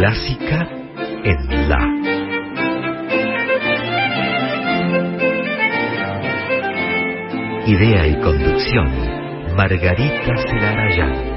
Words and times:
Clásica 0.00 0.66
en 1.24 1.68
La. 1.68 1.78
Idea 7.66 8.06
y 8.06 8.18
conducción, 8.22 8.88
Margarita 9.54 10.36
Celarayán. 10.48 11.29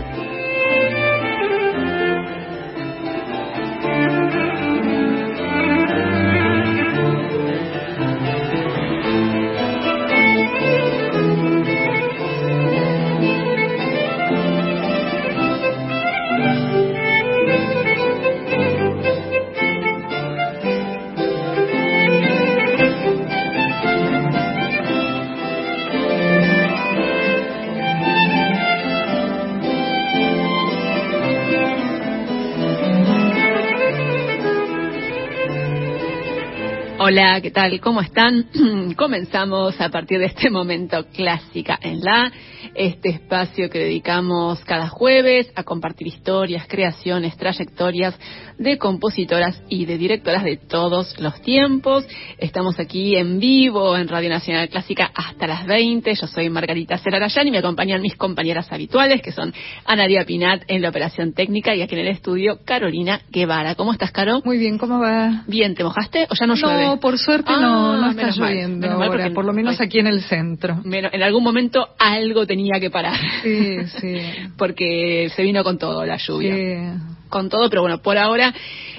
Hola, 37.06 37.42
¿qué 37.42 37.52
tal? 37.52 37.81
¿Cómo 37.81 38.00
están? 38.00 38.48
Comenzamos 38.95 39.75
a 39.81 39.89
partir 39.89 40.20
de 40.20 40.28
este 40.28 40.50
momento 40.50 41.06
clásica 41.08 41.78
en 41.81 42.00
la 42.00 42.31
este 42.75 43.09
espacio 43.09 43.69
que 43.69 43.80
dedicamos 43.80 44.64
cada 44.64 44.88
jueves 44.88 45.52
a 45.53 45.66
compartir 45.66 46.08
historias, 46.08 46.66
creaciones, 46.66 47.36
trayectorias 47.36 48.17
de 48.64 48.78
compositoras 48.78 49.61
y 49.69 49.86
de 49.86 49.97
directoras 49.97 50.44
de 50.44 50.58
todos 50.58 51.19
los 51.19 51.42
tiempos. 51.42 52.08
Estamos 52.38 52.80
aquí 52.80 53.16
en 53.16 53.39
vivo 53.39 53.97
en 53.97 54.08
Radio 54.08 54.30
Nacional 54.30 54.70
Clásica 54.70 55.11
hasta 55.14 55.45
las 55.45 55.67
20. 55.67 56.16
Yo 56.16 56.28
soy 56.28 56.50
Margarita 56.50 56.97
Celarayán 56.97 57.47
y 57.47 57.52
me 57.52 57.58
acompañan 57.58 58.02
mis 58.02 58.16
compañeras 58.16 58.72
habituales 58.72 59.22
que 59.22 59.31
son 59.31 59.53
Anaria 59.86 60.25
Pinat 60.25 60.64
en 60.67 60.81
la 60.81 60.89
operación 60.89 61.33
técnica 61.33 61.75
y 61.75 61.81
aquí 61.81 61.95
en 61.95 62.02
el 62.02 62.08
estudio 62.08 62.59
Carolina 62.64 63.22
Guevara. 63.30 63.75
¿Cómo 63.75 63.92
estás, 63.92 64.11
Caro? 64.11 64.42
Muy 64.45 64.58
bien, 64.58 64.77
¿cómo 64.77 65.00
va? 65.00 65.44
Bien, 65.45 65.75
¿te 65.75 65.83
mojaste 65.83 66.27
o 66.30 66.33
ya 66.33 66.48
no 66.48 66.55
llueve? 66.55 66.86
No, 66.86 67.00
por 67.00 67.17
suerte 67.17 67.52
no, 67.52 67.98
no 67.98 68.08
ah, 68.08 68.11
está 68.11 68.31
lloviendo 68.31 68.89
ahora, 68.89 69.30
por 69.31 69.44
lo 69.44 69.53
menos 69.53 69.81
aquí 69.81 70.00
en 70.00 70.08
el 70.08 70.22
centro. 70.22 70.81
en 70.86 71.23
algún 71.23 71.44
momento 71.44 71.89
algo 72.00 72.48
tenía 72.48 72.80
que 72.80 72.89
parar. 72.89 73.20
Sí, 73.44 73.86
sí. 74.00 74.22
Porque 74.58 75.30
se 75.36 75.44
vino 75.44 75.64
con 75.64 75.77
todo 75.77 76.05
la 76.05 76.17
lluvia. 76.17 76.55
Sí. 76.55 77.14
Con 77.34 77.50
todo, 77.50 77.67
pero 77.67 77.81
bueno, 77.81 77.98
por 77.98 78.20
ahora 78.20 78.53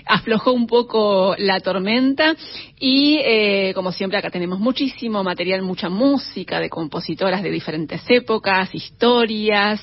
aflojó 0.06 0.50
un 0.50 0.66
poco 0.66 1.36
la 1.38 1.60
tormenta 1.60 2.34
y 2.78 3.20
eh, 3.24 3.72
como 3.74 3.92
siempre 3.92 4.18
acá 4.18 4.30
tenemos 4.30 4.58
muchísimo 4.58 5.22
material, 5.22 5.62
mucha 5.62 5.88
música 5.88 6.58
de 6.58 6.68
compositoras 6.68 7.42
de 7.42 7.50
diferentes 7.50 8.02
épocas, 8.08 8.74
historias 8.74 9.80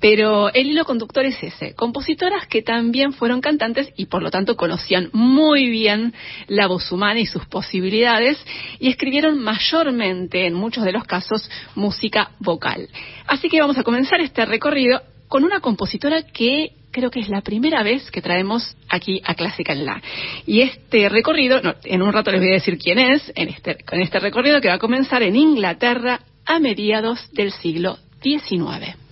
Pero 0.00 0.52
el 0.52 0.68
hilo 0.68 0.84
conductor 0.84 1.24
es 1.24 1.42
ese, 1.42 1.74
compositoras 1.74 2.46
que 2.46 2.62
también 2.62 3.12
fueron 3.12 3.40
cantantes 3.40 3.92
y 3.96 4.06
por 4.06 4.22
lo 4.22 4.30
tanto 4.30 4.56
conocían 4.56 5.10
muy 5.12 5.68
bien 5.68 6.14
la 6.48 6.68
voz 6.68 6.90
humana 6.92 7.20
y 7.20 7.26
sus 7.26 7.44
posibilidades 7.46 8.38
y 8.78 8.88
escribieron 8.88 9.38
mayormente, 9.40 10.46
en 10.46 10.54
muchos 10.54 10.84
de 10.84 10.92
los 10.92 11.04
casos, 11.04 11.50
música 11.74 12.30
vocal. 12.40 12.88
Así 13.26 13.48
que 13.48 13.60
vamos 13.60 13.78
a 13.78 13.82
comenzar 13.82 14.20
este 14.20 14.44
recorrido 14.44 15.02
con 15.28 15.44
una 15.44 15.60
compositora 15.60 16.22
que 16.22 16.72
creo 16.90 17.10
que 17.10 17.20
es 17.20 17.28
la 17.28 17.40
primera 17.40 17.82
vez 17.82 18.10
que 18.10 18.22
traemos 18.22 18.76
aquí 18.88 19.20
a 19.24 19.34
Clásica 19.34 19.72
en 19.72 19.84
La. 19.84 20.00
Y 20.46 20.60
este 20.60 21.08
recorrido, 21.08 21.60
en 21.84 22.02
un 22.02 22.12
rato 22.12 22.30
les 22.30 22.40
voy 22.40 22.50
a 22.50 22.54
decir 22.54 22.78
quién 22.78 22.98
es, 22.98 23.32
en 23.34 23.48
este, 23.48 23.78
con 23.84 24.00
este 24.00 24.20
recorrido 24.20 24.60
que 24.60 24.68
va 24.68 24.74
a 24.74 24.78
comenzar 24.78 25.22
en 25.22 25.34
Inglaterra 25.34 26.20
a 26.46 26.58
mediados 26.60 27.28
del 27.32 27.50
siglo 27.52 27.98
XIX. 28.22 29.03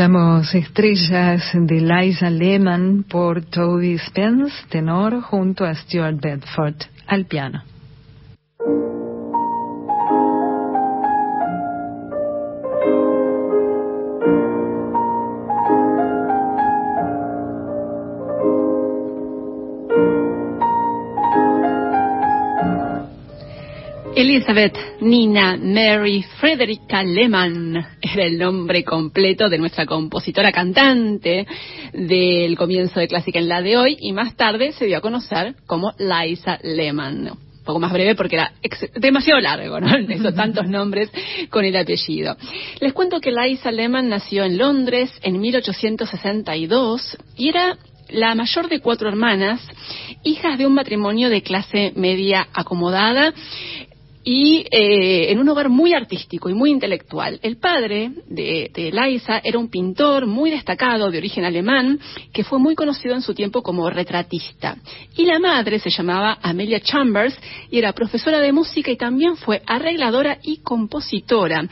Escuchamos 0.00 0.54
Estrellas 0.54 1.42
de 1.52 1.78
Liza 1.82 2.30
Lehman 2.30 3.02
por 3.02 3.44
Toby 3.44 3.98
Spence, 3.98 4.54
tenor, 4.70 5.20
junto 5.20 5.66
a 5.66 5.74
Stuart 5.74 6.18
Bedford 6.18 6.76
al 7.06 7.26
piano. 7.26 7.62
Elizabeth 24.30 25.00
Nina 25.00 25.56
Mary 25.56 26.24
Frederica 26.38 27.02
Lehman 27.02 27.84
era 28.00 28.22
el 28.22 28.38
nombre 28.38 28.84
completo 28.84 29.48
de 29.48 29.58
nuestra 29.58 29.86
compositora 29.86 30.52
cantante 30.52 31.48
del 31.92 32.56
comienzo 32.56 33.00
de 33.00 33.08
Clásica 33.08 33.40
en 33.40 33.48
la 33.48 33.60
de 33.60 33.76
hoy 33.76 33.96
y 33.98 34.12
más 34.12 34.36
tarde 34.36 34.70
se 34.70 34.86
dio 34.86 34.98
a 34.98 35.00
conocer 35.00 35.56
como 35.66 35.92
Liza 35.98 36.60
Lehman. 36.62 37.30
Un 37.32 37.64
poco 37.64 37.80
más 37.80 37.92
breve 37.92 38.14
porque 38.14 38.36
era 38.36 38.52
demasiado 38.94 39.40
largo, 39.40 39.80
¿no? 39.80 39.96
Esos 40.08 40.36
tantos 40.36 40.68
nombres 40.68 41.10
con 41.50 41.64
el 41.64 41.74
apellido. 41.74 42.36
Les 42.78 42.92
cuento 42.92 43.20
que 43.20 43.32
Liza 43.32 43.72
Lehman 43.72 44.08
nació 44.08 44.44
en 44.44 44.58
Londres 44.58 45.10
en 45.22 45.40
1862 45.40 47.18
y 47.36 47.48
era 47.48 47.76
la 48.10 48.36
mayor 48.36 48.68
de 48.68 48.78
cuatro 48.78 49.08
hermanas, 49.08 49.60
hijas 50.22 50.56
de 50.56 50.66
un 50.66 50.74
matrimonio 50.74 51.30
de 51.30 51.42
clase 51.42 51.92
media 51.96 52.46
acomodada 52.52 53.32
y 54.22 54.66
eh, 54.70 55.30
en 55.30 55.38
un 55.38 55.48
hogar 55.48 55.68
muy 55.68 55.94
artístico 55.94 56.48
y 56.48 56.54
muy 56.54 56.70
intelectual. 56.70 57.38
El 57.42 57.56
padre 57.56 58.10
de, 58.26 58.70
de 58.74 58.92
Liza 58.92 59.40
era 59.42 59.58
un 59.58 59.70
pintor 59.70 60.26
muy 60.26 60.50
destacado 60.50 61.10
de 61.10 61.18
origen 61.18 61.44
alemán 61.44 61.98
que 62.32 62.44
fue 62.44 62.58
muy 62.58 62.74
conocido 62.74 63.14
en 63.14 63.22
su 63.22 63.34
tiempo 63.34 63.62
como 63.62 63.88
retratista. 63.88 64.76
Y 65.16 65.24
la 65.24 65.38
madre 65.38 65.78
se 65.78 65.90
llamaba 65.90 66.38
Amelia 66.42 66.80
Chambers 66.80 67.38
y 67.70 67.78
era 67.78 67.92
profesora 67.92 68.40
de 68.40 68.52
música 68.52 68.90
y 68.90 68.96
también 68.96 69.36
fue 69.36 69.62
arregladora 69.66 70.38
y 70.42 70.58
compositora. 70.58 71.66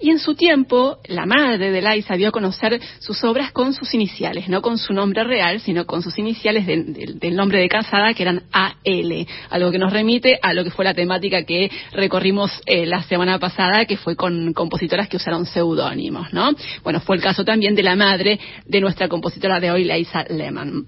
Y 0.00 0.10
en 0.10 0.18
su 0.18 0.34
tiempo, 0.34 0.98
la 1.08 1.24
madre 1.24 1.70
de 1.70 1.80
Liza 1.80 2.16
dio 2.16 2.28
a 2.28 2.32
conocer 2.32 2.80
sus 2.98 3.22
obras 3.24 3.52
con 3.52 3.72
sus 3.72 3.94
iniciales, 3.94 4.48
no 4.48 4.60
con 4.60 4.78
su 4.78 4.92
nombre 4.92 5.24
real, 5.24 5.60
sino 5.60 5.86
con 5.86 6.02
sus 6.02 6.18
iniciales 6.18 6.66
del 6.66 7.36
nombre 7.36 7.60
de 7.60 7.68
casada, 7.68 8.12
que 8.12 8.22
eran 8.22 8.42
AL, 8.52 9.26
algo 9.50 9.70
que 9.70 9.78
nos 9.78 9.92
remite 9.92 10.38
a 10.42 10.52
lo 10.52 10.64
que 10.64 10.70
fue 10.70 10.84
la 10.84 10.94
temática 10.94 11.44
que 11.44 11.70
recorrimos 11.94 12.50
eh, 12.66 12.86
la 12.86 13.02
semana 13.02 13.38
pasada, 13.38 13.84
que 13.86 13.96
fue 13.96 14.16
con 14.16 14.52
compositoras 14.52 15.08
que 15.08 15.16
usaron 15.16 15.46
seudónimos, 15.46 16.32
¿no? 16.32 16.50
Bueno, 16.82 17.00
fue 17.00 17.16
el 17.16 17.22
caso 17.22 17.44
también 17.44 17.74
de 17.74 17.82
la 17.82 17.96
madre 17.96 18.38
de 18.66 18.80
nuestra 18.80 19.08
compositora 19.08 19.60
de 19.60 19.70
hoy, 19.70 19.84
Laisa 19.84 20.24
Lehmann. 20.28 20.86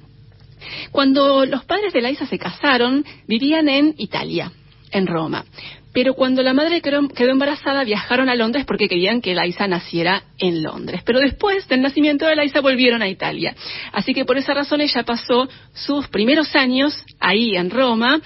Cuando 0.90 1.46
los 1.46 1.64
padres 1.64 1.92
de 1.92 2.00
Laisa 2.00 2.26
se 2.26 2.38
casaron, 2.38 3.04
vivían 3.26 3.68
en 3.68 3.94
Italia, 3.98 4.52
en 4.90 5.06
Roma. 5.06 5.44
Pero 5.92 6.12
cuando 6.12 6.42
la 6.42 6.52
madre 6.52 6.82
quedó, 6.82 7.00
embarazada, 7.30 7.82
viajaron 7.82 8.28
a 8.28 8.34
Londres 8.34 8.66
porque 8.66 8.86
querían 8.86 9.22
que 9.22 9.34
Laisa 9.34 9.66
naciera 9.66 10.24
en 10.38 10.62
Londres. 10.62 11.00
Pero 11.06 11.20
después 11.20 11.66
del 11.68 11.80
nacimiento 11.80 12.26
de 12.26 12.36
Laisa 12.36 12.60
volvieron 12.60 13.00
a 13.00 13.08
Italia. 13.08 13.56
Así 13.92 14.12
que 14.12 14.26
por 14.26 14.36
esa 14.36 14.52
razón 14.52 14.82
ella 14.82 15.04
pasó 15.04 15.48
sus 15.72 16.06
primeros 16.08 16.54
años 16.54 17.02
ahí 17.18 17.56
en 17.56 17.70
Roma 17.70 18.20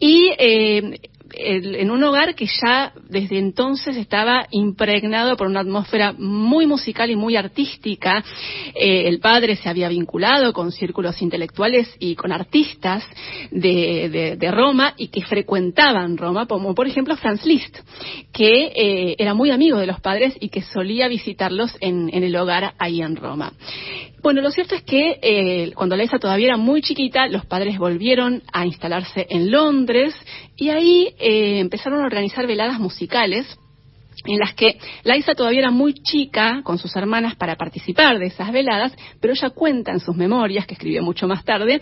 y 0.00 0.30
eh, 0.38 0.98
en 1.34 1.90
un 1.90 2.02
hogar 2.04 2.34
que 2.34 2.46
ya 2.46 2.92
desde 3.08 3.38
entonces 3.38 3.96
estaba 3.96 4.46
impregnado 4.50 5.36
por 5.36 5.46
una 5.46 5.60
atmósfera 5.60 6.14
muy 6.16 6.66
musical 6.66 7.10
y 7.10 7.16
muy 7.16 7.36
artística. 7.36 8.24
Eh, 8.74 9.08
el 9.08 9.20
padre 9.20 9.56
se 9.56 9.68
había 9.68 9.88
vinculado 9.88 10.52
con 10.52 10.72
círculos 10.72 11.20
intelectuales 11.22 11.94
y 11.98 12.14
con 12.14 12.32
artistas 12.32 13.04
de, 13.50 14.38
Roma 14.50 14.94
y 14.96 15.08
que 15.08 15.22
frecuentaban 15.22 16.16
Roma, 16.16 16.46
como 16.46 16.74
por 16.74 16.86
ejemplo 16.86 17.16
Franz 17.16 17.44
Liszt, 17.44 17.76
que 18.32 18.72
eh, 18.74 19.16
era 19.18 19.34
muy 19.34 19.50
amigo 19.50 19.78
de 19.78 19.86
los 19.86 20.00
padres 20.00 20.34
y 20.40 20.48
que 20.48 20.62
solía 20.62 21.06
visitarlos 21.08 21.76
en, 21.80 22.08
el 22.12 22.34
hogar 22.34 22.74
ahí 22.78 23.02
en 23.02 23.16
Roma. 23.16 23.52
Bueno, 24.22 24.40
lo 24.40 24.50
cierto 24.50 24.74
es 24.74 24.82
que 24.82 25.18
eh, 25.22 25.72
cuando 25.74 25.96
Laisa 25.96 26.18
todavía 26.18 26.48
era 26.48 26.56
muy 26.56 26.82
chiquita, 26.82 27.28
los 27.28 27.46
padres 27.46 27.78
volvieron 27.78 28.42
a 28.52 28.66
instalarse 28.66 29.26
en 29.30 29.50
Londres 29.50 30.14
y 30.58 30.70
ahí 30.70 31.14
eh, 31.18 31.60
empezaron 31.60 32.00
a 32.00 32.06
organizar 32.06 32.46
veladas 32.46 32.80
musicales 32.80 33.46
en 34.24 34.38
las 34.38 34.54
que 34.54 34.78
Laisa 35.04 35.34
todavía 35.34 35.60
era 35.60 35.70
muy 35.70 35.94
chica 35.94 36.62
con 36.64 36.78
sus 36.78 36.94
hermanas 36.96 37.36
para 37.36 37.56
participar 37.56 38.18
de 38.18 38.26
esas 38.26 38.50
veladas, 38.52 38.92
pero 39.20 39.32
ella 39.32 39.50
cuenta 39.50 39.92
en 39.92 40.00
sus 40.00 40.16
memorias, 40.16 40.66
que 40.66 40.74
escribió 40.74 41.02
mucho 41.02 41.28
más 41.28 41.44
tarde, 41.44 41.80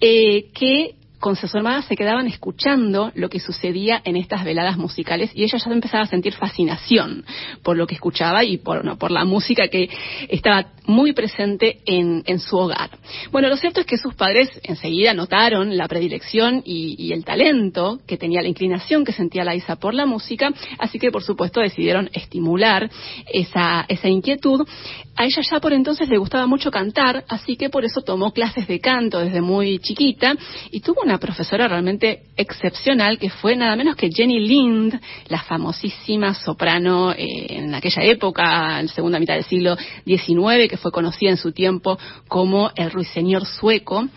eh, 0.00 0.50
que 0.54 0.96
con 1.24 1.36
sus 1.36 1.54
hermanas 1.54 1.86
se 1.86 1.96
quedaban 1.96 2.26
escuchando 2.26 3.10
lo 3.14 3.30
que 3.30 3.40
sucedía 3.40 4.02
en 4.04 4.14
estas 4.16 4.44
veladas 4.44 4.76
musicales 4.76 5.30
y 5.34 5.42
ella 5.42 5.56
ya 5.56 5.72
empezaba 5.72 6.02
a 6.02 6.06
sentir 6.06 6.34
fascinación 6.34 7.24
por 7.62 7.78
lo 7.78 7.86
que 7.86 7.94
escuchaba 7.94 8.44
y 8.44 8.58
por, 8.58 8.84
no, 8.84 8.98
por 8.98 9.10
la 9.10 9.24
música 9.24 9.68
que 9.68 9.88
estaba 10.28 10.66
muy 10.84 11.14
presente 11.14 11.78
en, 11.86 12.38
su 12.40 12.58
hogar. 12.58 12.90
Bueno, 13.32 13.48
lo 13.48 13.56
cierto 13.56 13.80
es 13.80 13.86
que 13.86 13.96
sus 13.96 14.14
padres 14.14 14.50
enseguida 14.64 15.14
notaron 15.14 15.78
la 15.78 15.88
predilección 15.88 16.62
y, 16.62 17.10
el 17.14 17.24
talento 17.24 18.00
que 18.06 18.18
tenía, 18.18 18.42
la 18.42 18.48
inclinación 18.48 19.02
que 19.02 19.12
sentía 19.12 19.44
Laisa 19.44 19.76
por 19.76 19.94
la 19.94 20.04
música, 20.04 20.52
así 20.78 20.98
que 20.98 21.10
por 21.10 21.22
supuesto 21.22 21.60
decidieron 21.60 22.10
estimular 22.12 22.90
esa, 23.32 23.86
esa 23.88 24.08
inquietud. 24.08 24.68
A 25.16 25.24
ella 25.24 25.42
ya 25.48 25.60
por 25.60 25.72
entonces 25.72 26.08
le 26.08 26.18
gustaba 26.18 26.46
mucho 26.46 26.70
cantar, 26.70 27.24
así 27.28 27.56
que 27.56 27.70
por 27.70 27.84
eso 27.84 28.02
tomó 28.02 28.32
clases 28.32 28.66
de 28.66 28.80
canto 28.80 29.20
desde 29.20 29.40
muy 29.40 29.78
chiquita 29.78 30.34
y 30.70 30.80
tuvo 30.80 31.02
una 31.02 31.18
profesora 31.18 31.68
realmente 31.68 32.22
excepcional 32.36 33.18
que 33.18 33.30
fue 33.30 33.54
nada 33.54 33.76
menos 33.76 33.94
que 33.96 34.10
Jenny 34.10 34.40
Lind, 34.40 35.00
la 35.28 35.42
famosísima 35.42 36.34
soprano 36.34 37.12
eh, 37.12 37.46
en 37.48 37.74
aquella 37.74 38.02
época, 38.02 38.80
en 38.80 38.86
la 38.86 38.92
segunda 38.92 39.20
mitad 39.20 39.34
del 39.34 39.44
siglo 39.44 39.76
XIX, 40.04 40.68
que 40.68 40.76
fue 40.76 40.90
conocida 40.90 41.30
en 41.30 41.36
su 41.36 41.52
tiempo 41.52 41.98
como 42.26 42.70
el 42.74 42.90
ruiseñor 42.90 43.46
sueco, 43.46 44.08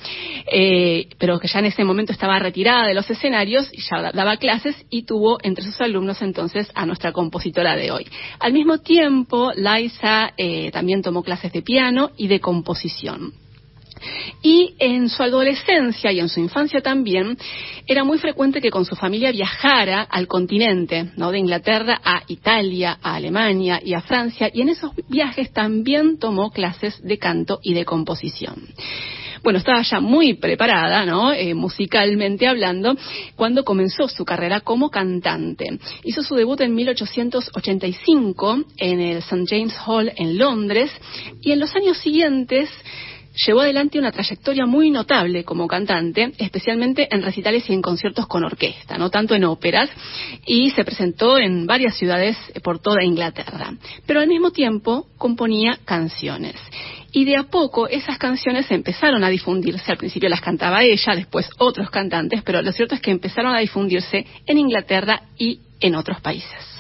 eh, 0.51 1.10
pero 1.20 1.39
que 1.39 1.48
ya 1.48 1.60
en 1.60 1.66
ese 1.66 1.84
momento 1.84 2.12
estaba 2.12 2.39
retirada 2.39 2.88
de 2.88 2.94
los 2.96 3.10
escenarios 3.10 3.70
y 3.72 3.82
ya 3.82 4.12
daba 4.12 4.38
clases 4.38 4.75
y 4.89 5.04
tuvo 5.04 5.38
entre 5.44 5.63
sus 5.63 5.80
alumnos 5.80 6.22
entonces 6.22 6.72
a 6.74 6.86
nuestra 6.86 7.12
compositora 7.12 7.75
de 7.75 7.92
hoy. 7.92 8.08
Al 8.39 8.54
mismo 8.54 8.80
tiempo, 8.80 9.51
Liza 9.56 10.34
eh, 10.38 10.72
también 10.88 11.01
tomó 11.01 11.22
clases 11.22 11.51
de 11.51 11.63
piano 11.63 12.12
y 12.15 12.29
de 12.29 12.39
composición. 12.39 13.34
Y 14.41 14.74
en 14.79 15.10
su 15.10 15.22
adolescencia 15.22 16.13
y 16.13 16.22
en 16.22 16.29
su 16.29 16.39
infancia 16.39 16.79
también, 16.79 17.38
era 17.86 18.06
muy 18.06 18.20
frecuente 18.20 18.62
que 18.62 18.72
con 18.72 18.86
su 18.86 18.96
familia 18.96 19.34
viajara 19.34 20.03
al 20.03 20.27
continente, 20.27 21.12
¿no? 21.17 21.29
De 21.32 21.39
Inglaterra 21.39 22.00
a 22.01 22.24
Italia, 22.29 23.00
a 23.01 23.15
Alemania 23.15 23.82
y 23.84 23.96
a 23.96 24.01
Francia, 24.01 24.50
y 24.53 24.62
en 24.62 24.70
esos 24.70 24.91
viajes 25.10 25.51
también 25.51 26.20
tomó 26.20 26.51
clases 26.51 27.03
de 27.03 27.17
canto 27.17 27.60
y 27.62 27.74
de 27.74 27.84
composición 27.84 28.70
bueno, 29.44 29.60
estaba 29.60 29.82
ya 29.82 30.00
muy 30.00 30.34
preparada, 30.36 31.06
¿no? 31.06 31.32
Eh, 31.34 31.53
musicalmente 31.53 32.48
hablando, 32.48 32.96
cuando 33.36 33.63
comenzó 33.63 34.08
su 34.08 34.25
carrera 34.25 34.62
como 34.62 34.89
cantante. 34.89 35.79
Hizo 36.03 36.24
su 36.24 36.36
debut 36.36 36.62
en 36.62 36.75
1885 36.75 38.63
en 38.77 39.01
el 39.01 39.17
St. 39.17 39.46
James 39.48 39.75
Hall 39.86 40.12
en 40.15 40.38
Londres 40.38 40.91
y 41.41 41.51
en 41.51 41.60
los 41.60 41.75
años 41.75 41.98
siguientes 41.98 42.70
llevó 43.46 43.62
adelante 43.62 44.00
una 44.00 44.12
trayectoria 44.12 44.65
muy 44.65 44.89
notable 44.89 45.44
como 45.44 45.67
cantante, 45.67 46.32
especialmente 46.38 47.08
en 47.13 47.22
recitales 47.22 47.70
y 47.70 47.74
en 47.74 47.82
conciertos 47.82 48.27
con 48.27 48.44
orquesta, 48.44 48.98
no 48.98 49.10
tanto 49.10 49.36
en 49.36 49.44
óperas, 49.44 49.89
y 50.46 50.72
se 50.72 50.84
presentó 50.84 51.38
en 51.38 51.67
varias 51.67 51.96
ciudades 51.98 52.38
por 52.63 52.79
toda 52.79 53.03
Inglaterra. 53.03 53.74
Pero 54.06 54.22
al 54.22 54.27
mismo 54.27 54.51
tiempo 54.51 55.08
componía 55.17 55.79
canciones. 55.86 56.56
Y 57.12 57.26
de 57.26 57.38
a 57.38 57.44
poco 57.44 57.88
esas 57.88 58.18
canciones 58.18 58.70
empezaron 58.72 59.24
a 59.24 59.30
difundirse. 59.30 59.92
Al 59.92 59.98
principio 59.98 60.30
las 60.30 60.42
cantaba 60.42 60.84
ella, 60.84 61.16
después 61.16 61.50
otros 61.58 61.90
cantantes, 61.90 62.42
pero 62.44 62.62
lo 62.62 62.72
cierto 62.72 62.96
es 62.96 63.02
que 63.02 63.12
empezaron 63.12 63.56
a 63.56 63.60
difundirse 63.60 64.26
en 64.46 64.58
Inglaterra 64.58 65.24
y 65.38 65.62
en 65.80 65.96
otros 65.96 66.22
países. 66.22 66.77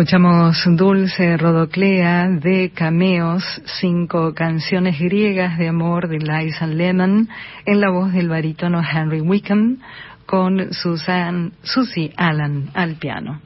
Escuchamos 0.00 0.56
Dulce 0.78 1.36
Rodoclea 1.36 2.26
de 2.30 2.70
Cameos, 2.74 3.44
cinco 3.66 4.32
canciones 4.32 4.98
griegas 4.98 5.58
de 5.58 5.68
amor 5.68 6.08
de 6.08 6.16
Liza 6.16 6.66
Lemon, 6.66 7.28
en 7.66 7.80
la 7.82 7.90
voz 7.90 8.10
del 8.10 8.30
barítono 8.30 8.80
Henry 8.80 9.20
Wickham, 9.20 9.76
con 10.24 10.72
Susan, 10.72 11.52
Susie 11.62 12.14
Allen 12.16 12.70
al 12.72 12.94
piano. 12.94 13.42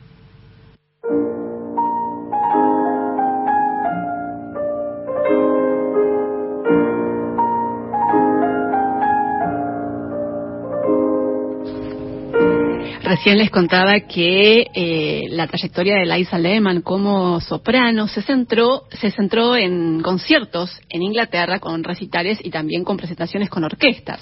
Recién 13.15 13.39
les 13.39 13.49
contaba 13.49 14.01
que 14.01 14.67
eh, 14.75 15.29
la 15.31 15.47
trayectoria 15.47 15.95
de 15.95 16.05
Liza 16.05 16.37
Lehman 16.37 16.81
como 16.81 17.41
soprano 17.41 18.09
se 18.09 18.23
centró, 18.23 18.89
se 18.91 19.13
centró 19.13 19.55
en 19.55 20.01
conciertos 20.01 20.77
en 20.89 21.03
Inglaterra 21.03 21.61
con 21.61 21.85
recitales 21.85 22.41
y 22.43 22.51
también 22.51 22.83
con 22.83 22.97
presentaciones 22.97 23.51
con 23.51 23.63
orquestas. 23.63 24.21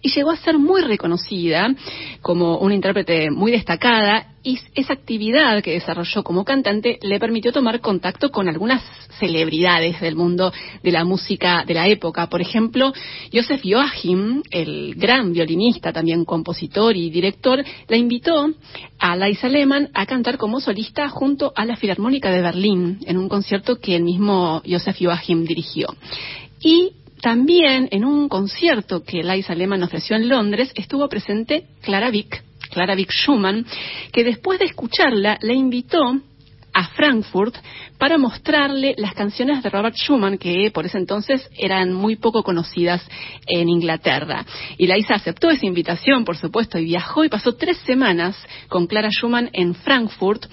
Y 0.00 0.10
llegó 0.12 0.32
a 0.32 0.36
ser 0.38 0.58
muy 0.58 0.82
reconocida 0.82 1.72
como 2.20 2.58
una 2.58 2.74
intérprete 2.74 3.30
muy 3.30 3.52
destacada 3.52 4.31
y 4.42 4.58
esa 4.74 4.92
actividad 4.92 5.62
que 5.62 5.72
desarrolló 5.72 6.22
como 6.22 6.44
cantante 6.44 6.98
le 7.02 7.20
permitió 7.20 7.52
tomar 7.52 7.80
contacto 7.80 8.30
con 8.30 8.48
algunas 8.48 8.82
celebridades 9.18 10.00
del 10.00 10.16
mundo 10.16 10.52
de 10.82 10.92
la 10.92 11.04
música 11.04 11.64
de 11.66 11.74
la 11.74 11.86
época. 11.88 12.28
Por 12.28 12.40
ejemplo, 12.40 12.92
Joseph 13.32 13.62
Joachim, 13.64 14.42
el 14.50 14.94
gran 14.96 15.32
violinista, 15.32 15.92
también 15.92 16.24
compositor 16.24 16.96
y 16.96 17.10
director, 17.10 17.64
la 17.88 17.96
invitó 17.96 18.50
a 18.98 19.16
Liza 19.16 19.48
Lehmann 19.48 19.90
a 19.94 20.06
cantar 20.06 20.38
como 20.38 20.60
solista 20.60 21.08
junto 21.08 21.52
a 21.54 21.64
la 21.64 21.76
Filarmónica 21.76 22.30
de 22.30 22.42
Berlín 22.42 22.98
en 23.06 23.16
un 23.16 23.28
concierto 23.28 23.78
que 23.78 23.96
el 23.96 24.02
mismo 24.02 24.62
Joseph 24.68 24.96
Joachim 25.00 25.44
dirigió. 25.44 25.86
Y 26.60 26.92
también 27.20 27.88
en 27.92 28.04
un 28.04 28.28
concierto 28.28 29.04
que 29.04 29.22
Liza 29.22 29.54
Lehmann 29.54 29.84
ofreció 29.84 30.16
en 30.16 30.28
Londres 30.28 30.72
estuvo 30.74 31.08
presente 31.08 31.66
Clara 31.80 32.10
Vick, 32.10 32.42
Clara 32.72 32.94
Vick 32.94 33.12
Schumann, 33.12 33.64
que 34.12 34.24
después 34.24 34.58
de 34.58 34.64
escucharla 34.64 35.38
le 35.42 35.54
invitó 35.54 36.20
a 36.72 36.88
Frankfurt 36.88 37.54
para 37.98 38.18
mostrarle 38.18 38.94
las 38.98 39.14
canciones 39.14 39.62
de 39.62 39.70
Robert 39.70 39.94
Schumann 39.94 40.38
que 40.38 40.70
por 40.72 40.86
ese 40.86 40.98
entonces 40.98 41.48
eran 41.56 41.92
muy 41.92 42.16
poco 42.16 42.42
conocidas 42.42 43.06
en 43.46 43.68
Inglaterra. 43.68 44.44
Y 44.78 44.86
Laisa 44.86 45.14
aceptó 45.14 45.50
esa 45.50 45.66
invitación, 45.66 46.24
por 46.24 46.36
supuesto, 46.36 46.78
y 46.78 46.86
viajó 46.86 47.24
y 47.24 47.28
pasó 47.28 47.54
tres 47.54 47.76
semanas 47.78 48.36
con 48.68 48.86
Clara 48.86 49.10
Schumann 49.10 49.50
en 49.52 49.74
Frankfurt. 49.74 50.46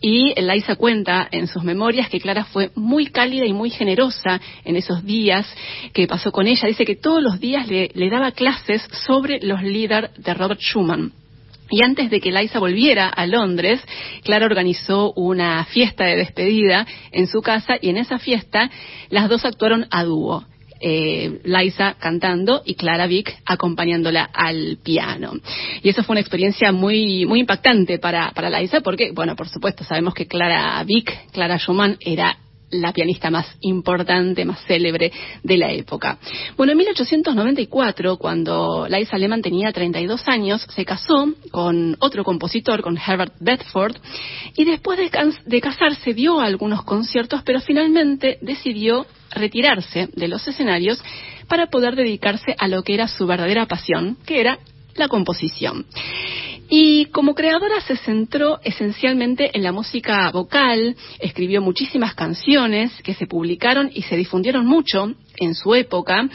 Y 0.00 0.40
Laisa 0.40 0.76
cuenta 0.76 1.28
en 1.30 1.46
sus 1.46 1.62
memorias 1.62 2.08
que 2.08 2.20
Clara 2.20 2.44
fue 2.44 2.70
muy 2.74 3.06
cálida 3.06 3.44
y 3.44 3.52
muy 3.52 3.70
generosa 3.70 4.40
en 4.64 4.76
esos 4.76 5.04
días 5.04 5.46
que 5.92 6.06
pasó 6.06 6.32
con 6.32 6.46
ella. 6.46 6.68
Dice 6.68 6.84
que 6.84 6.96
todos 6.96 7.22
los 7.22 7.40
días 7.40 7.66
le 7.68 8.10
daba 8.10 8.32
clases 8.32 8.82
sobre 9.06 9.40
los 9.40 9.62
líderes 9.62 10.10
de 10.16 10.34
Robert 10.34 10.60
Schumann. 10.60 11.23
Y 11.70 11.82
antes 11.82 12.10
de 12.10 12.20
que 12.20 12.30
Liza 12.30 12.58
volviera 12.58 13.08
a 13.08 13.26
Londres, 13.26 13.80
Clara 14.22 14.46
organizó 14.46 15.12
una 15.14 15.64
fiesta 15.64 16.04
de 16.04 16.16
despedida 16.16 16.86
en 17.10 17.26
su 17.26 17.40
casa 17.42 17.76
y 17.80 17.88
en 17.88 17.96
esa 17.96 18.18
fiesta 18.18 18.70
las 19.10 19.28
dos 19.28 19.44
actuaron 19.44 19.86
a 19.90 20.04
dúo. 20.04 20.44
Eh, 20.86 21.40
Liza 21.44 21.94
cantando 21.98 22.62
y 22.66 22.74
Clara 22.74 23.06
Vick 23.06 23.34
acompañándola 23.46 24.28
al 24.34 24.76
piano. 24.82 25.32
Y 25.82 25.88
eso 25.88 26.02
fue 26.02 26.14
una 26.14 26.20
experiencia 26.20 26.72
muy, 26.72 27.24
muy 27.24 27.40
impactante 27.40 27.98
para, 27.98 28.32
para 28.32 28.50
Liza 28.50 28.82
porque, 28.82 29.12
bueno, 29.12 29.34
por 29.34 29.48
supuesto, 29.48 29.82
sabemos 29.84 30.12
que 30.12 30.26
Clara 30.26 30.82
Vick, 30.84 31.30
Clara 31.32 31.58
Schumann, 31.58 31.96
era 32.00 32.36
la 32.80 32.92
pianista 32.92 33.30
más 33.30 33.46
importante, 33.60 34.44
más 34.44 34.64
célebre 34.66 35.12
de 35.42 35.56
la 35.56 35.72
época. 35.72 36.18
Bueno, 36.56 36.72
en 36.72 36.78
1894, 36.78 38.16
cuando 38.16 38.86
Liza 38.88 39.18
Lehmann 39.18 39.42
tenía 39.42 39.72
32 39.72 40.28
años, 40.28 40.66
se 40.74 40.84
casó 40.84 41.28
con 41.50 41.96
otro 42.00 42.24
compositor, 42.24 42.82
con 42.82 42.98
Herbert 42.98 43.34
Bedford, 43.40 43.96
y 44.56 44.64
después 44.64 44.98
de, 44.98 45.10
de 45.44 45.60
casarse 45.60 46.14
dio 46.14 46.40
algunos 46.40 46.82
conciertos, 46.84 47.42
pero 47.44 47.60
finalmente 47.60 48.38
decidió 48.40 49.06
retirarse 49.30 50.08
de 50.14 50.28
los 50.28 50.46
escenarios 50.46 51.02
para 51.48 51.66
poder 51.66 51.96
dedicarse 51.96 52.54
a 52.58 52.68
lo 52.68 52.82
que 52.82 52.94
era 52.94 53.08
su 53.08 53.26
verdadera 53.26 53.66
pasión, 53.66 54.16
que 54.24 54.40
era 54.40 54.58
la 54.94 55.08
composición. 55.08 55.86
Y 56.76 57.04
como 57.12 57.36
creadora 57.36 57.80
se 57.82 57.96
centró 57.96 58.58
esencialmente 58.64 59.48
en 59.56 59.62
la 59.62 59.70
música 59.70 60.28
vocal, 60.32 60.96
escribió 61.20 61.62
muchísimas 61.62 62.16
canciones 62.16 62.90
que 63.04 63.14
se 63.14 63.28
publicaron 63.28 63.92
y 63.94 64.02
se 64.02 64.16
difundieron 64.16 64.66
mucho 64.66 65.14
en 65.36 65.54
su 65.54 65.72
época, 65.76 66.28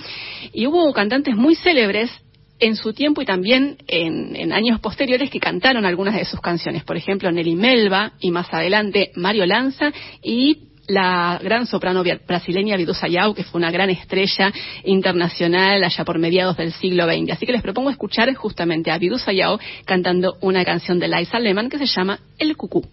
y 0.53 0.65
hubo 0.65 0.93
cantantes 0.93 1.35
muy 1.35 1.55
célebres 1.55 2.09
en 2.57 2.77
su 2.77 2.93
tiempo 2.93 3.21
y 3.21 3.25
también 3.25 3.79
en, 3.87 4.53
años 4.53 4.79
posteriores 4.79 5.29
que 5.29 5.41
cantaron 5.41 5.83
algunas 5.83 6.15
de 6.15 6.23
sus 6.23 6.39
canciones. 6.39 6.85
Por 6.85 6.95
ejemplo, 6.95 7.29
Nelly 7.29 7.55
Melba 7.55 8.13
y 8.21 8.31
más 8.31 8.47
adelante 8.53 9.11
Mario 9.15 9.45
Lanza 9.45 9.91
y 10.23 10.68
la 10.89 11.39
gran 11.41 11.65
soprano 11.65 12.03
brasileña 12.27 12.75
Vidu 12.75 12.93
Sayao, 12.93 13.33
que 13.33 13.43
fue 13.43 13.59
una 13.59 13.71
gran 13.71 13.89
estrella 13.89 14.51
internacional 14.83 15.83
allá 15.83 16.03
por 16.03 16.19
mediados 16.19 16.57
del 16.57 16.73
siglo 16.73 17.05
XX. 17.05 17.31
Así 17.31 17.45
que 17.45 17.53
les 17.53 17.61
propongo 17.61 17.89
escuchar 17.89 18.33
justamente 18.33 18.91
a 18.91 18.97
Vidu 18.97 19.17
Sayao 19.17 19.59
cantando 19.85 20.37
una 20.41 20.65
canción 20.65 20.99
de 20.99 21.07
Liza 21.07 21.39
Lehmann 21.39 21.69
que 21.69 21.77
se 21.77 21.85
llama 21.85 22.19
El 22.37 22.57
Cucú. 22.57 22.83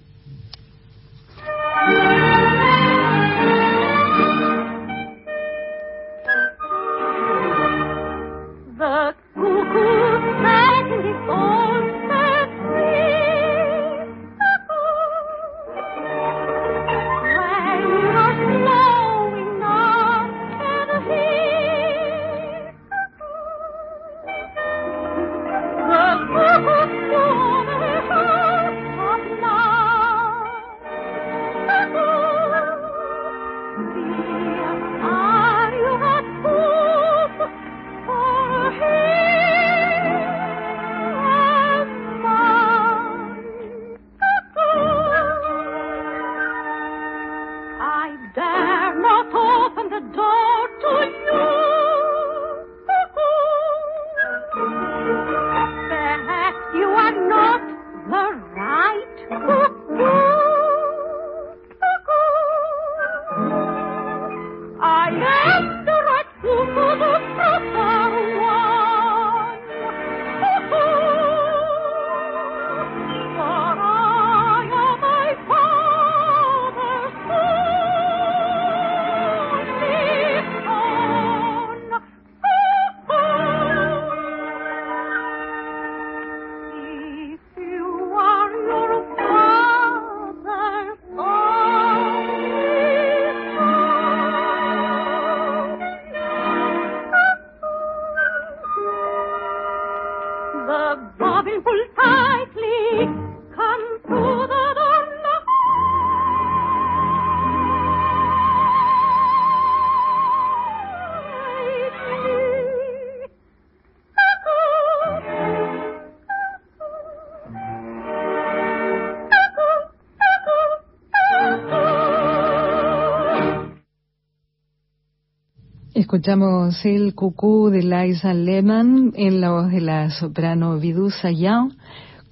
Escuchamos 126.17 126.83
el 126.87 127.15
cucú 127.15 127.69
de 127.69 127.83
Liza 127.83 128.33
Lehmann 128.33 129.13
en 129.17 129.39
la 129.39 129.51
voz 129.51 129.71
de 129.71 129.83
la 129.83 130.09
soprano 130.09 130.79
Vidusa 130.79 131.31
Young 131.31 131.75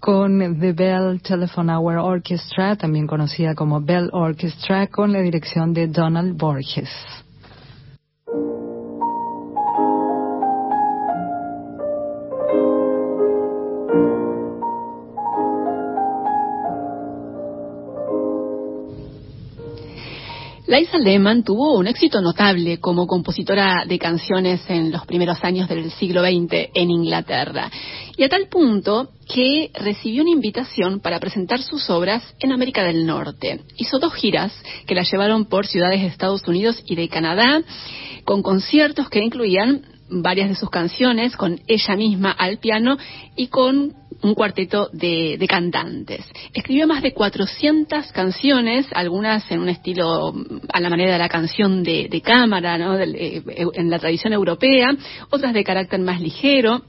con 0.00 0.38
The 0.58 0.72
Bell 0.72 1.20
Telephone 1.20 1.70
Hour 1.70 1.98
Orchestra, 1.98 2.76
también 2.76 3.06
conocida 3.06 3.54
como 3.54 3.82
Bell 3.82 4.08
Orchestra, 4.14 4.86
con 4.86 5.12
la 5.12 5.20
dirección 5.20 5.74
de 5.74 5.88
Donald 5.88 6.34
Borges. 6.34 6.88
Liza 20.76 20.98
Lehmann 20.98 21.44
tuvo 21.44 21.78
un 21.78 21.87
éxito 21.87 22.20
notable 22.20 22.80
como 22.80 23.06
compositora 23.06 23.84
de 23.87 23.96
canciones 23.96 24.60
en 24.68 24.90
los 24.90 25.06
primeros 25.06 25.38
años 25.44 25.68
del 25.68 25.88
siglo 25.92 26.20
XX 26.22 26.70
en 26.74 26.90
Inglaterra, 26.90 27.70
y 28.16 28.24
a 28.24 28.28
tal 28.28 28.48
punto 28.48 29.10
que 29.32 29.70
recibió 29.72 30.22
una 30.22 30.32
invitación 30.32 30.98
para 30.98 31.20
presentar 31.20 31.62
sus 31.62 31.88
obras 31.90 32.24
en 32.40 32.50
América 32.50 32.82
del 32.82 33.06
Norte. 33.06 33.60
Hizo 33.76 34.00
dos 34.00 34.14
giras 34.14 34.52
que 34.84 34.96
la 34.96 35.02
llevaron 35.02 35.44
por 35.44 35.68
ciudades 35.68 36.00
de 36.00 36.08
Estados 36.08 36.42
Unidos 36.48 36.82
y 36.87 36.96
de 36.96 37.08
Canadá, 37.08 37.62
con 38.24 38.42
conciertos 38.42 39.08
que 39.08 39.20
incluían 39.20 39.82
varias 40.10 40.48
de 40.48 40.56
sus 40.56 40.70
canciones 40.70 41.37
con 41.37 41.60
ella 41.68 41.96
misma 41.96 42.32
al 42.32 42.58
piano 42.58 42.96
y 43.37 43.46
con 43.46 43.94
un 44.24 44.34
cuarteto 44.34 44.88
de, 44.92 45.44
cantantes. 45.48 46.24
Escribió 46.54 46.87
más 46.87 47.02
de 47.02 47.12
400 47.12 48.10
canciones, 48.12 48.87
algunas 48.94 49.48
en 49.50 49.60
un 49.60 49.68
estilo 49.68 50.34
a 50.72 50.80
la 50.80 50.88
manera 50.88 51.12
de 51.12 51.18
la 51.18 51.28
canción 51.28 51.82
de, 51.82 52.22
cámara, 52.24 52.78
¿no? 52.78 52.98
Eh, 52.98 53.42
en 53.74 53.90
la 53.90 53.98
tradición 53.98 54.32
europea, 54.32 54.96
otras 55.30 55.52
de 55.52 55.62
carácter 55.62 56.00
más 56.00 56.20
ligero. 56.20 56.82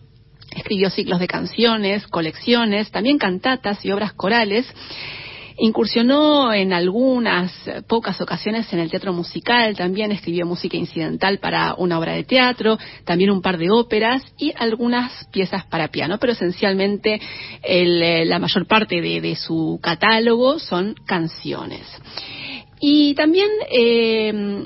Escribió 0.55 0.89
ciclos 0.89 1.19
de 1.19 1.27
canciones, 1.27 2.07
colecciones, 2.07 2.89
también 2.89 3.17
cantatas 3.17 3.83
y 3.83 3.91
obras 3.91 4.13
corales. 4.13 4.65
Incursionó 5.57 6.53
en 6.53 6.73
algunas 6.73 7.51
pocas 7.87 8.19
ocasiones 8.19 8.71
en 8.73 8.79
el 8.79 8.89
teatro 8.89 9.13
musical, 9.13 9.75
también 9.75 10.11
escribió 10.11 10.45
música 10.45 10.75
incidental 10.75 11.39
para 11.39 11.75
una 11.75 11.97
obra 11.97 12.13
de 12.13 12.25
teatro, 12.25 12.77
también 13.05 13.31
un 13.31 13.41
par 13.41 13.57
de 13.57 13.71
óperas 13.71 14.21
y 14.37 14.51
algunas 14.57 15.25
piezas 15.31 15.65
para 15.65 15.87
piano, 15.87 16.17
pero 16.19 16.33
esencialmente 16.33 17.21
eh, 17.63 18.25
la 18.25 18.39
mayor 18.39 18.67
parte 18.67 19.01
de, 19.01 19.35
su 19.35 19.79
catálogo 19.81 20.59
son 20.59 20.93
canciones. 21.05 21.87
Y 22.79 23.13
también 23.15 23.49
eh, 23.71 24.65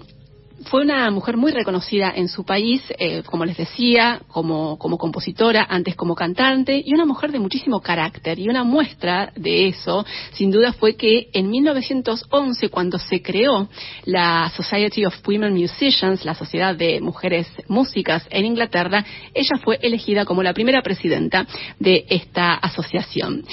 fue 0.65 0.81
una 0.81 1.09
mujer 1.11 1.37
muy 1.37 1.51
reconocida 1.51 2.11
en 2.15 2.27
su 2.27 2.43
país, 2.43 2.81
eh, 2.97 3.23
como 3.25 3.45
les 3.45 3.57
decía, 3.57 4.21
como, 4.27 4.77
como 4.77 4.97
compositora, 4.97 5.65
antes 5.69 5.95
como 5.95 6.15
cantante, 6.15 6.81
y 6.83 6.93
una 6.93 7.05
mujer 7.05 7.31
de 7.31 7.39
muchísimo 7.39 7.81
carácter. 7.81 8.39
Y 8.39 8.49
una 8.49 8.63
muestra 8.63 9.31
de 9.35 9.67
eso, 9.67 10.05
sin 10.33 10.51
duda, 10.51 10.73
fue 10.73 10.95
que 10.95 11.29
en 11.33 11.49
1911, 11.49 12.69
cuando 12.69 12.97
se 12.99 13.21
creó 13.21 13.69
la 14.05 14.51
Society 14.55 15.05
of 15.05 15.15
Women 15.27 15.53
Musicians, 15.53 16.25
la 16.25 16.35
Sociedad 16.35 16.75
de 16.75 16.99
Mujeres 17.01 17.47
Músicas 17.67 18.25
en 18.29 18.45
Inglaterra, 18.45 19.05
ella 19.33 19.57
fue 19.63 19.79
elegida 19.81 20.25
como 20.25 20.43
la 20.43 20.53
primera 20.53 20.81
presidenta 20.81 21.47
de 21.79 22.05
esta 22.09 22.53
asociación. 22.55 23.43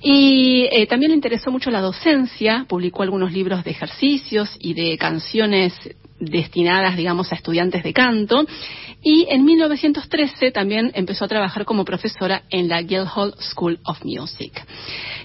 Y 0.00 0.68
eh, 0.70 0.86
también 0.86 1.10
le 1.10 1.16
interesó 1.16 1.50
mucho 1.50 1.70
la 1.70 1.80
docencia, 1.80 2.66
publicó 2.68 3.02
algunos 3.02 3.32
libros 3.32 3.64
de 3.64 3.70
ejercicios 3.70 4.56
y 4.58 4.74
de 4.74 4.96
canciones 4.98 5.72
destinadas, 6.24 6.96
digamos, 6.96 7.32
a 7.32 7.36
estudiantes 7.36 7.82
de 7.82 7.92
canto. 7.92 8.46
Y 9.02 9.26
en 9.28 9.44
1913 9.44 10.50
también 10.50 10.90
empezó 10.94 11.26
a 11.26 11.28
trabajar 11.28 11.64
como 11.64 11.84
profesora 11.84 12.42
en 12.50 12.68
la 12.68 12.80
Guildhall 12.80 13.34
School 13.38 13.78
of 13.84 14.02
Music. 14.04 14.64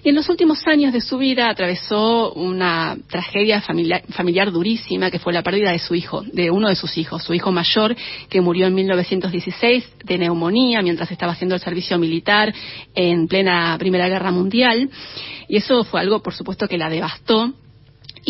Y 0.04 0.10
en 0.10 0.16
los 0.16 0.30
últimos 0.30 0.66
años 0.68 0.94
de 0.94 1.02
su 1.02 1.18
vida 1.18 1.50
atravesó 1.50 2.34
una 2.34 2.98
tragedia 3.10 3.62
familiar, 3.62 4.52
durísima 4.52 5.12
que 5.12 5.20
fue 5.20 5.34
la 5.34 5.44
pérdida 5.44 5.72
de 5.72 5.80
su 5.80 5.96
hijo, 5.96 6.24
de 6.24 6.52
uno 6.52 6.70
de 6.70 6.76
sus 6.76 6.98
hijos, 6.98 7.24
su 7.24 7.34
hijo 7.34 7.52
mayor, 7.52 7.96
que 8.30 8.42
murió 8.42 8.68
en 8.68 8.76
1916 8.76 9.94
de 10.04 10.18
neumonía 10.18 10.82
mientras 10.82 11.12
estaba 11.12 11.34
haciendo 11.34 11.56
el 11.56 11.62
servicio 11.62 11.98
militar 11.98 12.54
en 12.96 13.28
plena 13.28 13.78
Primera 13.78 14.08
Guerra 14.08 14.32
Mundial. 14.32 14.90
Y 15.48 15.58
eso 15.58 15.84
fue 15.84 16.02
algo, 16.02 16.22
por 16.22 16.34
supuesto, 16.34 16.68
que 16.68 16.78
la 16.78 16.90
devastó 16.90 17.54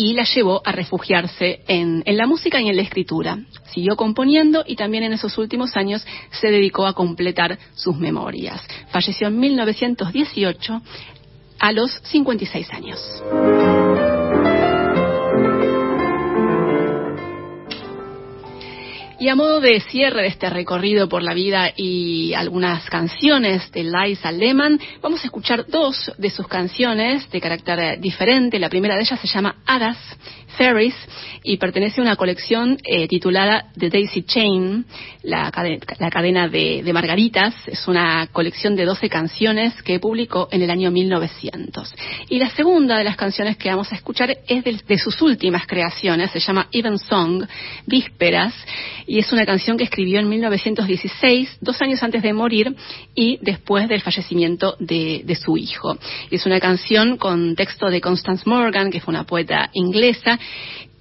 y 0.02 0.14
la 0.14 0.24
llevó 0.24 0.62
a 0.64 0.72
refugiarse 0.72 1.60
en, 1.68 2.02
la 2.06 2.26
música 2.26 2.58
y 2.58 2.70
en 2.70 2.76
la 2.76 2.80
escritura. 2.80 3.38
Siguió 3.70 3.96
componiendo 3.96 4.64
y 4.66 4.74
también 4.74 5.04
en 5.04 5.12
esos 5.12 5.36
últimos 5.36 5.76
años 5.76 6.06
se 6.30 6.48
dedicó 6.48 6.86
a 6.86 6.94
completar 6.94 7.58
sus 7.74 7.96
memorias. 7.98 8.62
Falleció 8.88 9.28
en 9.28 9.38
1918 9.38 10.80
a 11.58 11.72
los 11.72 11.92
56 12.04 12.70
años. 12.72 14.09
Y 19.20 19.28
a 19.28 19.34
modo 19.34 19.60
de 19.60 19.80
cierre 19.80 20.22
de 20.22 20.28
este 20.28 20.48
recorrido 20.48 21.06
por 21.06 21.22
la 21.22 21.34
vida 21.34 21.74
y 21.76 22.32
algunas 22.32 22.88
canciones 22.88 23.70
de 23.70 23.84
Liza 23.84 24.32
Lehman, 24.32 24.80
vamos 25.02 25.20
a 25.20 25.26
escuchar 25.26 25.66
dos 25.66 26.10
de 26.16 26.30
sus 26.30 26.48
canciones 26.48 27.30
de 27.30 27.38
carácter 27.38 28.00
diferente. 28.00 28.58
La 28.58 28.70
primera 28.70 28.94
de 28.94 29.02
ellas 29.02 29.20
se 29.20 29.28
llama 29.28 29.56
Hadas 29.66 29.98
Ferris 30.56 30.94
y 31.42 31.56
pertenece 31.56 32.00
a 32.00 32.04
una 32.04 32.16
colección 32.16 32.78
eh, 32.84 33.08
titulada 33.08 33.66
The 33.78 33.88
Daisy 33.88 34.22
Chain, 34.22 34.84
la, 35.22 35.50
cadena 35.50 36.48
de, 36.48 36.90
Margaritas. 36.92 37.54
Es 37.66 37.88
una 37.88 38.28
colección 38.32 38.76
de 38.76 38.84
12 38.84 39.08
canciones 39.08 39.82
que 39.82 40.00
publicó 40.00 40.48
en 40.50 40.62
el 40.62 40.70
año 40.70 40.90
1900. 40.90 41.94
Y 42.28 42.38
la 42.38 42.50
segunda 42.50 42.98
de 42.98 43.04
las 43.04 43.16
canciones 43.16 43.56
que 43.56 43.70
vamos 43.70 43.92
a 43.92 43.94
escuchar 43.94 44.36
es 44.46 44.64
de, 44.64 44.80
de 44.86 44.98
sus 44.98 45.20
últimas 45.22 45.66
creaciones, 45.66 46.30
se 46.30 46.40
llama 46.40 46.68
Even 46.72 46.98
Song, 46.98 47.44
Vísperas 47.86 48.54
y 49.06 49.18
es 49.18 49.32
una 49.32 49.44
canción 49.44 49.76
que 49.76 49.84
escribió 49.84 50.20
en 50.20 50.28
1916, 50.28 51.58
dos 51.60 51.82
años 51.82 52.00
antes 52.02 52.22
de 52.22 52.32
morir 52.32 52.76
y 53.14 53.38
después 53.42 53.88
del 53.88 54.00
fallecimiento 54.00 54.76
de, 54.78 55.36
su 55.40 55.56
hijo. 55.56 55.98
es 56.30 56.46
una 56.46 56.60
canción 56.60 57.16
con 57.16 57.56
texto 57.56 57.90
de 57.90 58.00
Constance 58.00 58.44
Morgan, 58.46 58.90
que 58.90 59.00
fue 59.00 59.12
una 59.12 59.24
poeta 59.24 59.70
inglesa, 59.72 60.38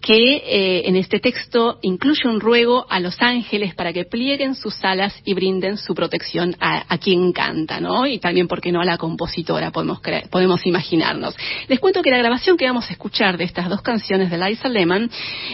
que 0.01 0.35
eh, 0.37 0.87
en 0.87 0.95
este 0.95 1.19
texto 1.19 1.77
incluye 1.81 2.27
un 2.27 2.39
ruego 2.39 2.85
a 2.89 2.99
los 2.99 3.21
ángeles 3.21 3.75
para 3.75 3.91
que 3.91 4.05
plieguen 4.05 4.55
sus 4.55 4.83
alas 4.83 5.13
y 5.25 5.33
brinden 5.33 5.77
su 5.77 5.93
protección 5.93 6.55
a, 6.59 6.97
quien 6.99 7.33
canta, 7.33 7.79
¿no? 7.79 8.07
Y 8.07 8.19
también, 8.19 8.47
¿por 8.47 8.61
qué 8.61 8.71
no?, 8.71 8.81
a 8.81 8.85
la 8.85 8.97
compositora, 8.97 9.71
podemos, 9.71 9.99
podemos 10.31 10.65
imaginarnos. 10.65 11.35
Les 11.67 11.79
cuento 11.79 12.01
que 12.01 12.11
la 12.11 12.17
grabación 12.17 12.57
que 12.57 12.65
vamos 12.65 12.89
a 12.89 12.93
escuchar 12.93 13.37
de 13.37 13.43
estas 13.43 13.69
dos 13.69 13.81
canciones 13.81 14.31
de 14.31 14.37
Liza 14.37 14.69
Lehman 14.69 15.09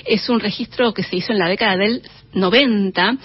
es 0.06 0.30
un 0.30 0.40
registro 0.40 0.94
que 0.94 1.04
se 1.04 1.18
hizo 1.18 1.34
en 1.34 1.40
la 1.40 1.50
década 1.50 1.78
del 1.78 2.04
90 2.34 3.18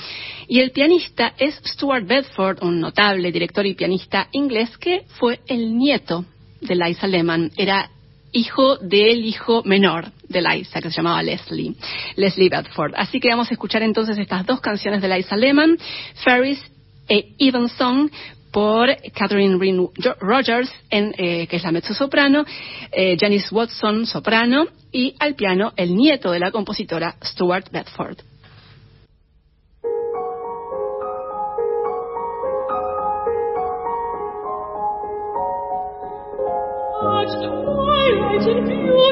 y 0.48 0.60
el 0.60 0.70
pianista 0.70 1.34
es 1.38 1.60
Stuart 1.64 2.06
Bedford, 2.06 2.62
un 2.62 2.80
notable 2.80 3.30
director 3.30 3.66
y 3.66 3.74
pianista 3.74 4.28
inglés 4.32 4.76
que 4.78 5.02
fue 5.18 5.40
el 5.46 5.76
nieto 5.76 6.24
de 6.60 6.74
Liza 6.74 7.06
Lehman. 7.06 7.50
Era 7.56 7.90
hijo 8.32 8.76
del 8.78 9.24
hijo 9.24 9.62
menor 9.64 10.12
de 10.30 10.40
Liza, 10.40 10.80
que 10.80 10.90
se 10.90 10.96
llamaba 10.96 11.22
Leslie, 11.22 11.74
Leslie 12.16 12.48
Bedford. 12.48 12.94
Así 12.96 13.20
que 13.20 13.28
vamos 13.28 13.50
a 13.50 13.54
escuchar 13.54 13.82
entonces 13.82 14.16
estas 14.16 14.46
dos 14.46 14.60
canciones 14.60 15.02
de 15.02 15.08
Liza 15.08 15.36
Lehman, 15.36 15.76
Ferris 16.24 16.62
e 17.08 17.34
Even 17.38 17.68
Song, 17.68 18.10
por 18.52 18.88
Catherine 19.14 19.58
Ryn 19.58 19.88
Rogers, 20.20 20.70
en, 20.90 21.14
eh, 21.18 21.46
que 21.46 21.56
es 21.56 21.62
la 21.62 21.72
mezzo-soprano, 21.72 22.44
eh, 22.92 23.16
Janice 23.20 23.54
Watson, 23.54 24.06
soprano, 24.06 24.66
y 24.92 25.14
al 25.18 25.34
piano 25.34 25.72
el 25.76 25.94
nieto 25.94 26.32
de 26.32 26.40
la 26.40 26.50
compositora 26.50 27.16
Stuart 27.22 27.70
Bedford. 27.70 28.18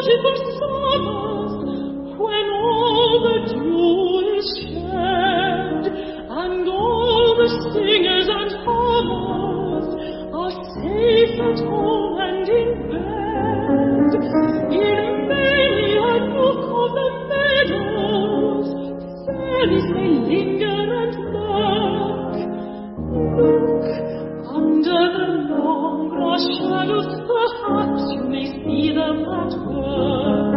beautiful 0.09 0.58
perhaps 27.29 28.03
you 28.13 28.23
may 28.25 28.47
see 28.47 28.93
them 28.95 29.25
at 29.25 29.53
work. 29.67 30.48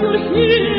Your 0.00 0.16
healing. 0.18 0.69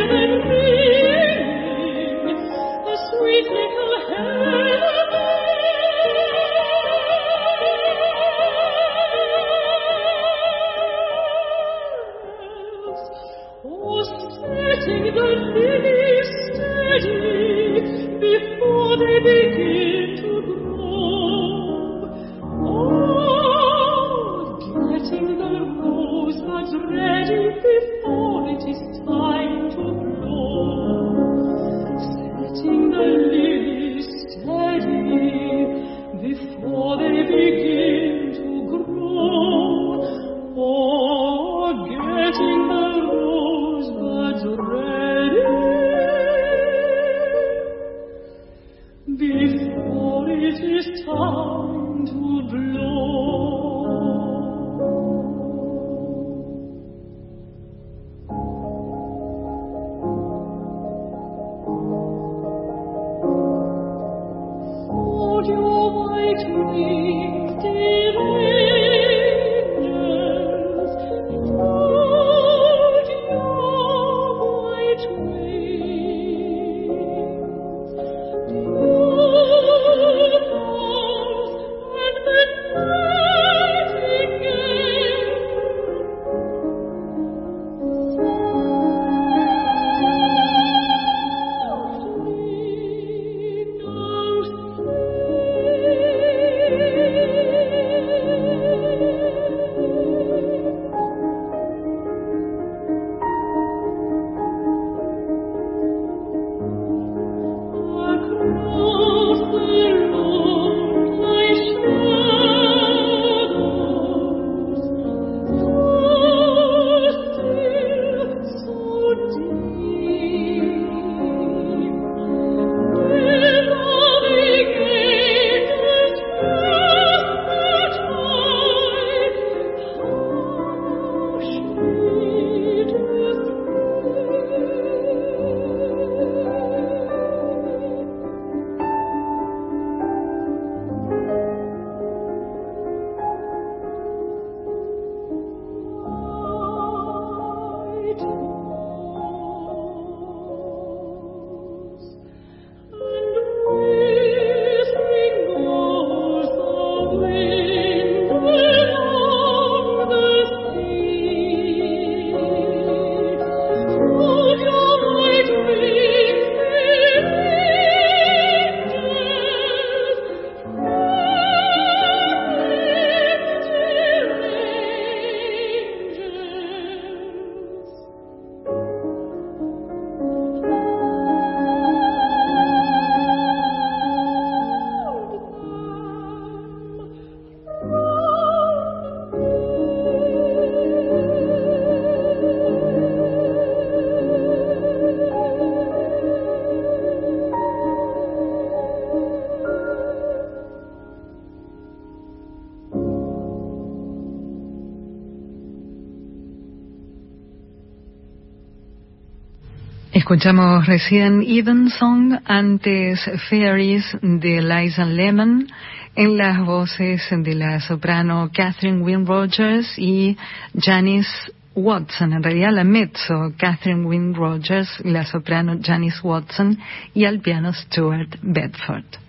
Escuchamos 210.32 210.86
recién 210.86 211.41
Even 211.46 211.89
Song, 211.89 212.39
antes 212.46 213.20
Fairies 213.50 214.17
de 214.22 214.62
Liza 214.62 215.04
Lemon, 215.04 215.67
en 216.15 216.38
las 216.38 216.65
voces 216.65 217.22
de 217.30 217.54
la 217.54 217.82
soprano 217.82 218.50
Catherine 218.54 219.02
Wynne 219.02 219.26
Rogers 219.26 220.00
y 220.00 220.38
Janice 220.74 221.28
Watson, 221.76 222.32
en 222.32 222.44
realidad 222.44 222.72
la 222.72 222.86
mezzo 222.86 223.52
Catherine 223.58 224.06
Wynne 224.06 224.34
Rogers, 224.34 225.02
la 225.04 225.26
soprano 225.26 225.78
Janice 225.84 226.22
Watson 226.24 226.80
y 227.13 227.26
al 227.26 227.41
piano 227.41 227.74
Stuart 227.74 228.38
Bedford. 228.41 229.21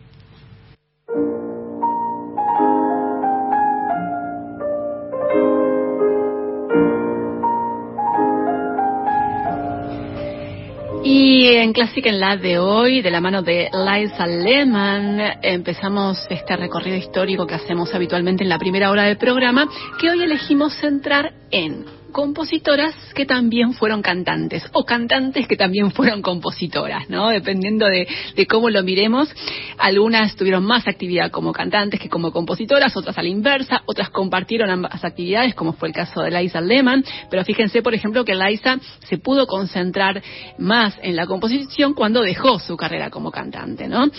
Clásica 11.82 12.10
en 12.10 12.20
la 12.20 12.36
de 12.36 12.60
hoy, 12.60 13.02
de 13.02 13.10
la 13.10 13.20
mano 13.20 13.42
de 13.42 13.68
Liza 13.72 14.24
Lehman, 14.24 15.18
empezamos 15.42 16.16
este 16.30 16.54
recorrido 16.54 16.96
histórico 16.96 17.44
que 17.44 17.56
hacemos 17.56 17.92
habitualmente 17.92 18.44
en 18.44 18.50
la 18.50 18.58
primera 18.60 18.88
hora 18.88 19.02
del 19.02 19.16
programa, 19.16 19.68
que 20.00 20.08
hoy 20.08 20.22
elegimos 20.22 20.76
centrar 20.76 21.32
en 21.50 21.84
compositoras 22.12 22.94
que 23.12 23.26
también 23.26 23.72
fueron 23.74 24.02
cantantes 24.02 24.64
o 24.72 24.84
cantantes 24.84 25.46
que 25.46 25.56
también 25.56 25.90
fueron 25.90 26.22
compositoras, 26.22 27.08
¿no? 27.08 27.28
Dependiendo 27.28 27.86
de, 27.86 28.06
cómo 28.48 28.70
lo 28.70 28.82
miremos. 28.82 29.32
Algunas 29.78 30.36
tuvieron 30.36 30.64
más 30.64 30.86
actividad 30.86 31.30
como 31.30 31.52
cantantes 31.52 32.00
que 32.00 32.08
como 32.08 32.32
compositoras, 32.32 32.96
otras 32.96 33.16
a 33.16 33.22
la 33.22 33.28
inversa, 33.28 33.82
otras 33.86 34.10
compartieron 34.10 34.70
ambas 34.70 35.04
actividades, 35.04 35.54
como 35.54 35.72
fue 35.72 35.88
el 35.88 35.94
caso 35.94 36.22
de 36.22 36.30
Liza 36.30 36.60
Lehmann, 36.60 37.04
pero 37.30 37.44
fíjense, 37.44 37.82
por 37.82 37.94
ejemplo, 37.94 38.24
que 38.24 38.34
Liza 38.34 38.78
se 39.04 39.18
pudo 39.18 39.46
concentrar 39.46 40.22
más 40.58 40.98
en 41.02 41.16
la 41.16 41.26
composición 41.26 41.94
cuando 41.94 42.22
dejó 42.22 42.58
su 42.58 42.76
carrera 42.76 43.10
como 43.10 43.30
cantante, 43.30 43.88
¿no? 43.88 44.10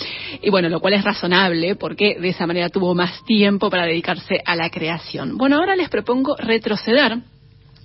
Y 0.42 0.50
bueno, 0.50 0.70
lo 0.70 0.80
cual 0.80 0.94
es 0.94 1.04
razonable 1.04 1.76
porque 1.76 2.18
de 2.20 2.30
esa 2.30 2.48
manera 2.48 2.70
tuvo 2.70 2.96
más 2.96 3.24
tiempo 3.26 3.70
para 3.70 3.86
dedicarse 3.86 4.42
a 4.46 4.56
la 4.56 4.70
creación. 4.70 5.38
Bueno, 5.38 5.58
ahora 5.58 5.76
les 5.76 5.90
propongo 5.90 6.36
retroceder 6.38 7.18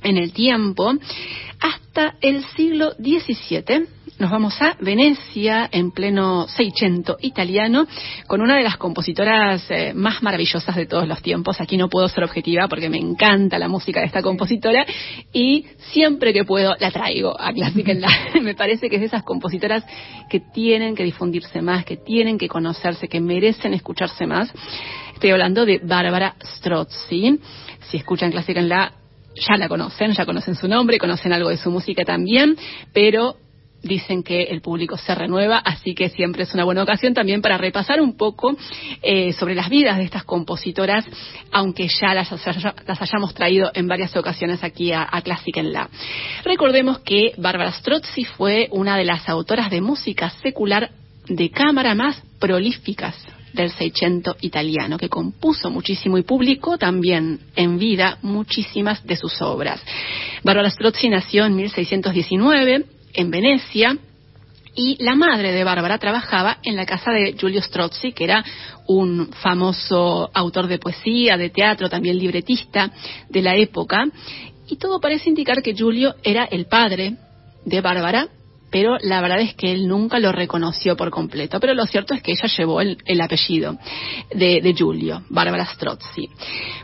en 0.03 0.17
el 0.17 0.33
tiempo 0.33 0.93
hasta 1.61 2.15
el 2.21 2.45
siglo 2.57 2.93
XVII. 2.93 3.87
Nos 4.19 4.33
vamos 4.33 4.61
a 4.61 4.77
Venecia, 4.81 5.69
en 5.71 5.93
pleno 5.93 6.49
Seicento 6.49 7.19
italiano, 7.21 7.87
con 8.27 8.41
una 8.41 8.57
de 8.57 8.65
las 8.65 8.77
compositoras 8.77 9.65
eh, 9.71 9.93
más 9.95 10.25
maravillosas 10.25 10.75
de 10.75 10.87
todos 10.87 11.07
los 11.07 11.23
tiempos. 11.23 11.61
Aquí 11.61 11.77
no 11.77 11.89
puedo 11.89 12.09
ser 12.09 12.25
objetiva 12.25 12.67
porque 12.67 12.91
me 12.91 12.99
encanta 12.99 13.61
la 13.61 13.69
música 13.69 14.01
de 14.01 14.07
esta 14.07 14.21
compositora 14.21 14.85
y 15.33 15.67
siempre 15.93 16.33
que 16.33 16.45
puedo 16.45 16.75
la 16.81 16.91
traigo 16.91 17.41
a 17.41 17.53
Clásica 17.53 17.93
en 17.93 18.01
la. 18.01 18.09
me 18.43 18.57
parece 18.57 18.91
que 18.91 18.97
es 18.97 19.03
de 19.03 19.07
esas 19.07 19.23
compositoras 19.23 19.85
que 20.29 20.41
tienen 20.41 20.97
que 20.97 21.05
difundirse 21.05 21.63
más, 21.63 21.85
que 21.85 21.97
tienen 21.97 22.39
que 22.39 22.49
conocerse, 22.49 23.07
que 23.07 23.21
merecen 23.21 23.73
escucharse 23.73 24.27
más. 24.27 24.53
Estoy 25.15 25.31
hablando 25.31 25.65
de 25.65 25.79
Bárbara 25.79 26.35
Strozzi. 26.43 27.39
Si 27.89 27.97
escuchan 27.97 28.33
Clásica 28.33 28.59
en 28.59 28.69
la, 28.69 28.93
ya 29.41 29.57
la 29.57 29.69
conocen, 29.69 30.13
ya 30.13 30.25
conocen 30.25 30.55
su 30.55 30.69
nombre, 30.69 30.99
conocen 30.99 31.33
algo 31.33 31.51
de 31.51 31.57
su 31.57 31.71
música 31.71 32.05
también, 32.05 32.57
pero 32.93 33.37
dicen 33.83 34.23
que 34.23 34.45
el 34.45 34.61
público 34.61 34.97
se 34.97 35.15
renueva, 35.15 35.59
así 35.59 35.95
que 35.95 36.09
siempre 36.09 36.43
es 36.43 36.55
una 36.55 36.65
buena 36.65 36.83
ocasión 36.83 37.15
también 37.15 37.41
para 37.43 37.59
repasar 37.59 38.01
un 38.01 38.17
poco 38.17 38.57
eh, 39.03 39.33
sobre 39.33 39.55
las 39.55 39.69
vidas 39.69 39.99
de 39.99 40.05
estas 40.05 40.25
compositoras, 40.25 41.05
aunque 41.53 41.89
ya 41.89 42.15
las, 42.15 42.31
hayamos 43.01 43.35
traído 43.35 43.71
en 43.75 43.87
varias 43.87 44.17
ocasiones 44.17 44.65
aquí 44.65 44.93
a, 44.93 45.07
a 45.11 45.23
Clásica 45.23 45.61
en 45.61 45.73
La. 45.73 45.89
Recordemos 46.45 46.99
que 47.01 47.33
Bárbara 47.37 47.73
Strozzi 47.73 48.25
fue 48.25 48.69
una 48.73 48.97
de 48.97 49.05
las 49.05 49.29
autoras 49.29 49.71
de 49.71 49.81
música 49.81 50.31
secular 50.43 50.91
de 51.29 51.51
cámara 51.51 51.95
más 51.95 52.21
prolíficas 52.41 53.17
del 53.53 53.71
Seicento 53.71 54.37
italiano, 54.41 54.99
que 54.99 55.09
compuso 55.09 55.71
muchísimo 55.71 56.19
y 56.19 56.23
publicó 56.23 56.79
también 56.79 57.41
en 57.57 57.79
vida 57.79 58.19
muchísimas 58.23 59.05
de 59.07 59.17
sus 59.17 59.41
obras. 59.43 59.81
Barbara 60.43 60.71
Strozzi 60.71 61.09
nació 61.09 61.47
en 61.47 61.57
1619 61.57 62.85
en 63.15 63.31
Venecia 63.31 63.97
y 64.75 64.97
la 65.03 65.17
madre 65.17 65.51
de 65.53 65.65
Bárbara 65.65 65.99
trabajaba 65.99 66.59
en 66.63 66.77
la 66.77 66.87
casa 66.87 67.11
de 67.11 67.33
Giulio 67.33 67.61
Strozzi, 67.61 68.13
que 68.13 68.23
era 68.23 68.45
un 68.87 69.29
famoso 69.43 70.31
autor 70.33 70.69
de 70.69 70.79
poesía, 70.79 71.37
de 71.37 71.51
teatro, 71.51 71.89
también 71.89 72.17
libretista 72.17 72.93
de 73.29 73.43
la 73.43 73.57
época. 73.57 74.07
Y 74.69 74.77
todo 74.77 75.01
parece 75.01 75.31
indicar 75.31 75.63
que 75.63 75.75
Giulio 75.75 76.15
era 76.23 76.45
el 76.45 76.67
padre 76.67 77.17
de 77.65 77.81
Bárbara, 77.81 78.29
pero 78.71 78.97
la 79.01 79.21
verdad 79.21 79.41
es 79.41 79.55
que 79.55 79.73
él 79.73 79.89
nunca 79.89 80.19
lo 80.19 80.33
reconoció 80.33 80.97
por 80.97 81.11
completo. 81.11 81.61
Pero 81.61 81.75
lo 81.75 81.87
cierto 81.87 82.15
es 82.15 82.23
que 82.23 82.33
ella 82.33 82.49
llevó 82.57 82.81
el, 82.81 83.21
apellido 83.21 83.79
de, 84.35 84.61
de, 84.61 84.75
Giulio, 84.75 85.23
Bárbara 85.31 85.67
Strozzi. 85.67 86.29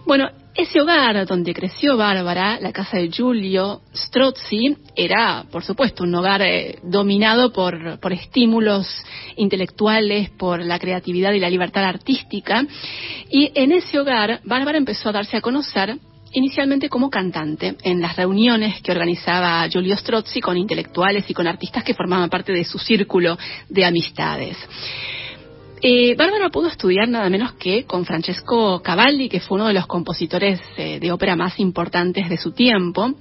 Bueno, 0.07 0.29
ese 0.55 0.81
hogar 0.81 1.27
donde 1.27 1.53
creció 1.53 1.97
Bárbara, 1.97 2.59
la 2.61 2.73
casa 2.73 2.99
de 2.99 3.11
Giulio 3.11 3.81
Strozzi, 3.95 4.77
era, 4.95 5.45
por 5.51 5.65
supuesto, 5.65 6.05
un 6.05 6.15
hogar 6.15 6.43
eh, 6.43 6.79
dominado 6.85 7.53
por, 7.53 7.99
por 7.99 8.13
estímulos 8.13 8.87
intelectuales, 9.37 10.31
por 10.31 10.65
la 10.65 10.79
creatividad 10.79 11.33
y 11.33 11.41
la 11.41 11.51
libertad 11.51 11.85
artística. 11.85 12.65
Y 13.29 13.51
en 13.55 13.73
ese 13.73 13.99
hogar, 13.99 14.41
Bárbara 14.45 14.79
empezó 14.79 15.09
a 15.09 15.13
darse 15.13 15.37
a 15.37 15.41
conocer 15.41 15.99
inicialmente 16.35 16.89
como 16.89 17.11
cantante 17.11 17.77
en 17.83 18.01
las 18.01 18.17
reuniones 18.17 18.83
que 18.83 18.93
organizaba 18.93 19.67
Giulio 19.69 19.97
Strozzi 19.97 20.41
con 20.41 20.57
intelectuales 20.57 21.29
y 21.31 21.35
con 21.35 21.47
artistas 21.47 21.85
que 21.85 21.95
formaban 21.95 22.29
parte 22.29 22.53
de 22.53 22.65
su 22.65 22.79
círculo 22.79 23.39
de 23.69 23.85
amistades. 23.85 24.59
Eh, 25.81 26.15
Bárbara 26.17 26.49
pudo 26.49 26.69
estudiar 26.69 27.09
nada 27.09 27.29
menos 27.29 27.53
que 27.53 27.85
con 27.85 28.05
Francesco 28.05 28.81
Cavalli, 28.83 29.29
que 29.29 29.41
fue 29.41 29.57
uno 29.57 29.69
de 29.69 29.75
los 29.75 29.87
compositores 29.87 30.61
eh, 30.77 30.99
de 30.99 31.13
ópera 31.13 31.37
más 31.37 31.61
importantes 31.61 32.29
de 32.29 32.37
su 32.37 32.53
tiempo. 32.53 33.13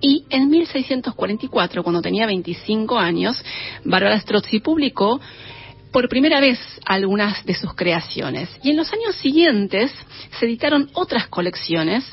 Y 0.00 0.24
en 0.30 0.48
1644, 0.48 1.82
cuando 1.82 2.00
tenía 2.00 2.26
25 2.26 2.98
años, 2.98 3.42
Bárbara 3.84 4.20
Strozzi 4.20 4.60
publicó 4.60 5.20
por 5.92 6.08
primera 6.08 6.40
vez 6.40 6.58
algunas 6.84 7.44
de 7.44 7.54
sus 7.54 7.74
creaciones. 7.74 8.48
Y 8.62 8.70
en 8.70 8.76
los 8.76 8.92
años 8.92 9.16
siguientes 9.16 9.92
se 10.38 10.46
editaron 10.46 10.90
otras 10.94 11.28
colecciones 11.28 12.04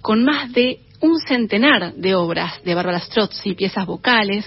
con 0.00 0.24
más 0.24 0.52
de 0.52 0.80
un 1.00 1.18
centenar 1.20 1.94
de 1.94 2.14
obras 2.14 2.62
de 2.62 2.74
Bárbara 2.74 3.00
Strozzi, 3.00 3.54
piezas 3.54 3.86
vocales 3.86 4.44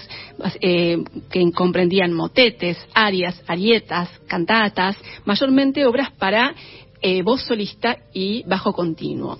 eh, 0.60 1.02
que 1.30 1.50
comprendían 1.52 2.12
motetes, 2.12 2.78
arias, 2.94 3.42
arietas, 3.46 4.08
cantatas, 4.28 4.96
mayormente 5.24 5.84
obras 5.84 6.12
para 6.12 6.54
eh, 7.02 7.22
voz 7.22 7.42
solista 7.42 7.98
y 8.12 8.44
bajo 8.44 8.72
continuo. 8.72 9.38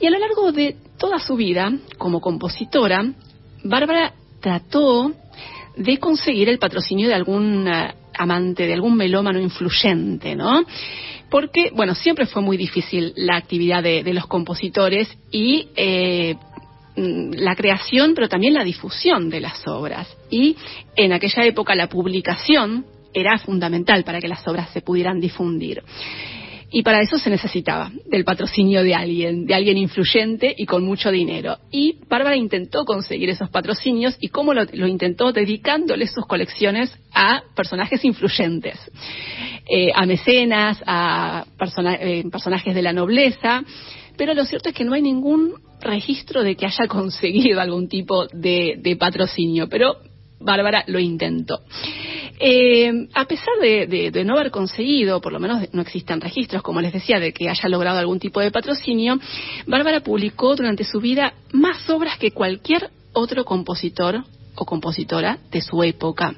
Y 0.00 0.06
a 0.06 0.10
lo 0.10 0.18
largo 0.18 0.52
de 0.52 0.76
toda 0.96 1.18
su 1.18 1.34
vida 1.36 1.72
como 1.98 2.20
compositora, 2.20 3.04
Bárbara 3.64 4.14
trató 4.40 5.12
de 5.76 5.98
conseguir 5.98 6.48
el 6.48 6.58
patrocinio 6.58 7.08
de 7.08 7.14
algún 7.14 7.66
eh, 7.66 7.94
amante, 8.18 8.66
de 8.66 8.74
algún 8.74 8.96
melómano 8.96 9.40
influyente, 9.40 10.34
¿no? 10.34 10.64
porque, 11.34 11.72
bueno, 11.74 11.96
siempre 11.96 12.26
fue 12.26 12.42
muy 12.42 12.56
difícil 12.56 13.12
la 13.16 13.36
actividad 13.36 13.82
de, 13.82 14.04
los 14.14 14.28
compositores 14.28 15.08
y 15.32 15.66
eh, 15.74 16.36
mm, 16.96 17.32
la 17.32 17.56
creación, 17.56 18.14
pero 18.14 18.28
también 18.28 18.54
la 18.54 18.62
difusión 18.62 19.30
de 19.30 19.40
las 19.40 19.66
obras. 19.66 20.06
Y 20.30 20.56
en 20.94 21.12
aquella 21.12 21.44
época 21.44 21.74
la 21.74 21.88
publicación 21.88 22.86
era 23.12 23.36
fundamental 23.38 24.04
para 24.04 24.20
que 24.20 24.28
las 24.28 24.46
obras 24.46 24.70
se 24.70 24.80
pudieran 24.80 25.18
difundir. 25.18 25.82
Y 26.76 26.82
para 26.82 27.00
eso 27.00 27.18
se 27.18 27.30
necesitaba 27.30 27.92
del 28.06 28.24
patrocinio 28.24 28.82
de 28.82 28.96
alguien, 28.96 29.46
de 29.46 29.54
alguien 29.54 29.78
influyente 29.78 30.52
y 30.58 30.66
con 30.66 30.84
mucho 30.84 31.12
dinero. 31.12 31.56
Y 31.70 32.00
Bárbara 32.08 32.34
intentó 32.34 32.84
conseguir 32.84 33.30
esos 33.30 33.48
patrocinios 33.48 34.16
y 34.18 34.26
cómo 34.26 34.54
lo, 34.54 34.64
intentó 34.88 35.30
dedicándole 35.30 36.08
sus 36.08 36.26
colecciones 36.26 36.92
a 37.12 37.44
personajes 37.54 38.04
influyentes, 38.04 38.76
eh, 39.70 39.92
a 39.94 40.04
mecenas, 40.04 40.82
a 40.84 41.46
eh, 42.00 42.24
personajes 42.28 42.74
de 42.74 42.82
la 42.82 42.92
nobleza. 42.92 43.62
Pero 44.16 44.34
lo 44.34 44.44
cierto 44.44 44.70
es 44.70 44.74
que 44.74 44.82
no 44.82 44.94
hay 44.94 45.02
ningún 45.02 45.54
registro 45.80 46.42
de 46.42 46.56
que 46.56 46.66
haya 46.66 46.86
conseguido 46.88 47.60
algún 47.60 47.86
tipo 47.86 48.26
de 48.26 48.96
patrocinio. 48.98 49.68
Pero 49.68 49.98
Bárbara 50.40 50.82
lo 50.88 50.98
intentó. 50.98 51.60
Eh, 52.40 53.08
a 53.14 53.24
pesar 53.26 53.54
de, 53.60 54.24
no 54.24 54.34
haber 54.34 54.50
conseguido, 54.50 55.20
por 55.20 55.32
lo 55.32 55.38
menos 55.38 55.68
no 55.72 55.82
existen 55.82 56.20
registros, 56.20 56.62
como 56.62 56.80
les 56.80 56.92
decía, 56.92 57.20
de 57.20 57.32
que 57.32 57.48
haya 57.48 57.68
logrado 57.68 57.98
algún 57.98 58.18
tipo 58.18 58.40
de 58.40 58.50
patrocinio, 58.50 59.18
Bárbara 59.66 60.00
publicó 60.00 60.56
durante 60.56 60.84
su 60.84 61.00
vida 61.00 61.34
más 61.52 61.88
obras 61.90 62.18
que 62.18 62.32
cualquier 62.32 62.90
otro 63.12 63.44
compositor 63.44 64.24
o 64.56 64.64
compositora 64.64 65.38
de 65.50 65.60
su 65.60 65.82
época. 65.82 66.34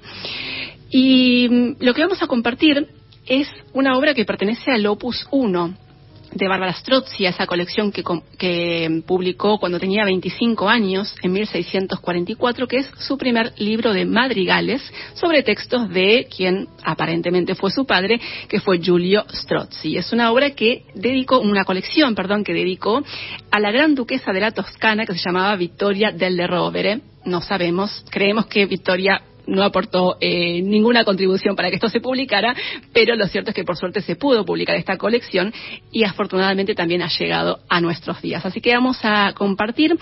Y 0.91 1.49
mm, 1.49 1.77
lo 1.81 1.95
que 1.95 2.03
vamos 2.03 2.23
a 2.23 2.27
compartir 2.27 2.89
es 3.27 3.49
una 3.73 3.97
obra 3.97 4.15
que 4.15 4.25
pertenece 4.25 4.71
al 4.71 4.87
Opus 4.87 5.27
1 5.31 5.86
de 6.33 6.49
Bárbara 6.49 6.73
Strozzi, 6.73 7.27
esa 7.27 7.47
colección 7.47 7.93
que, 7.93 8.03
que, 8.39 9.03
publicó 9.07 9.59
cuando 9.59 9.79
tenía 9.81 10.05
25 10.05 10.69
años, 10.69 11.15
en 11.23 11.33
1644, 11.33 12.67
que 12.69 12.79
es 12.79 12.91
su 12.99 13.17
primer 13.17 13.53
libro 13.59 13.93
de 13.93 14.05
madrigales 14.05 14.83
sobre 15.15 15.43
textos 15.43 15.89
de 15.91 16.29
quien 16.35 16.69
aparentemente 16.85 17.55
fue 17.55 17.71
su 17.71 17.87
padre, 17.87 18.21
que 18.49 18.61
fue 18.61 18.81
Giulio 18.81 19.25
Strozzi. 19.31 19.97
Es 19.97 20.13
una 20.13 20.33
obra 20.33 20.51
que 20.51 20.85
dedicó, 20.95 21.41
una 21.41 21.65
colección, 21.65 22.15
perdón, 22.15 22.45
que 22.45 22.53
dedicó 22.53 23.03
a 23.51 23.61
la 23.61 23.71
gran 23.71 23.95
duquesa 23.95 24.33
de 24.33 24.41
la 24.41 24.51
Toscana 24.51 25.07
que 25.07 25.15
se 25.15 25.25
llamaba 25.25 25.57
Vittoria 25.57 26.11
del 26.13 26.47
Rovere. 26.47 27.01
No 27.25 27.41
sabemos, 27.41 28.05
creemos 28.11 28.47
que 28.47 28.67
Victoria 28.67 29.21
no 29.47 29.63
aportó 29.63 30.17
eh, 30.21 30.61
ninguna 30.63 31.05
contribución 31.05 31.57
para 31.57 31.71
que 31.71 31.77
esto 31.77 31.89
se 31.89 32.01
publicara, 32.01 32.55
pero 32.93 33.15
lo 33.17 33.27
cierto 33.27 33.51
es 33.51 33.57
que 33.57 33.65
por 33.65 33.77
suerte 33.77 34.03
se 34.03 34.17
pudo 34.17 34.45
publicar 34.45 34.77
esta 34.77 34.97
colección 34.97 35.53
y 35.91 36.05
afortunadamente 36.05 36.75
también 36.75 37.03
ha 37.03 37.09
llegado 37.09 37.61
a 37.69 37.81
nuestros 37.81 38.21
días. 38.23 38.45
Así 38.45 38.61
que 38.61 38.75
vamos 38.75 38.99
a 39.03 39.33
compartir 39.35 39.97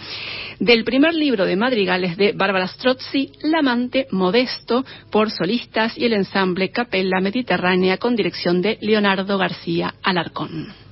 del 0.59 0.85
primer 0.85 1.15
libro 1.15 1.45
de 1.45 1.57
madrigales 1.57 2.17
de 2.17 2.33
Bárbara 2.33 2.69
Strozzi, 2.69 3.33
La 3.43 3.59
amante 3.59 4.07
modesto, 4.11 4.85
por 5.11 5.31
solistas 5.31 5.97
y 5.97 6.05
el 6.05 6.15
ensamble 6.15 6.71
Capella 6.71 7.21
Mediterránea 7.21 7.99
con 7.99 8.17
dirección 8.17 8.63
de 8.63 8.79
Leonardo 8.81 9.39
García 9.39 9.95
Alarcón. 10.03 10.85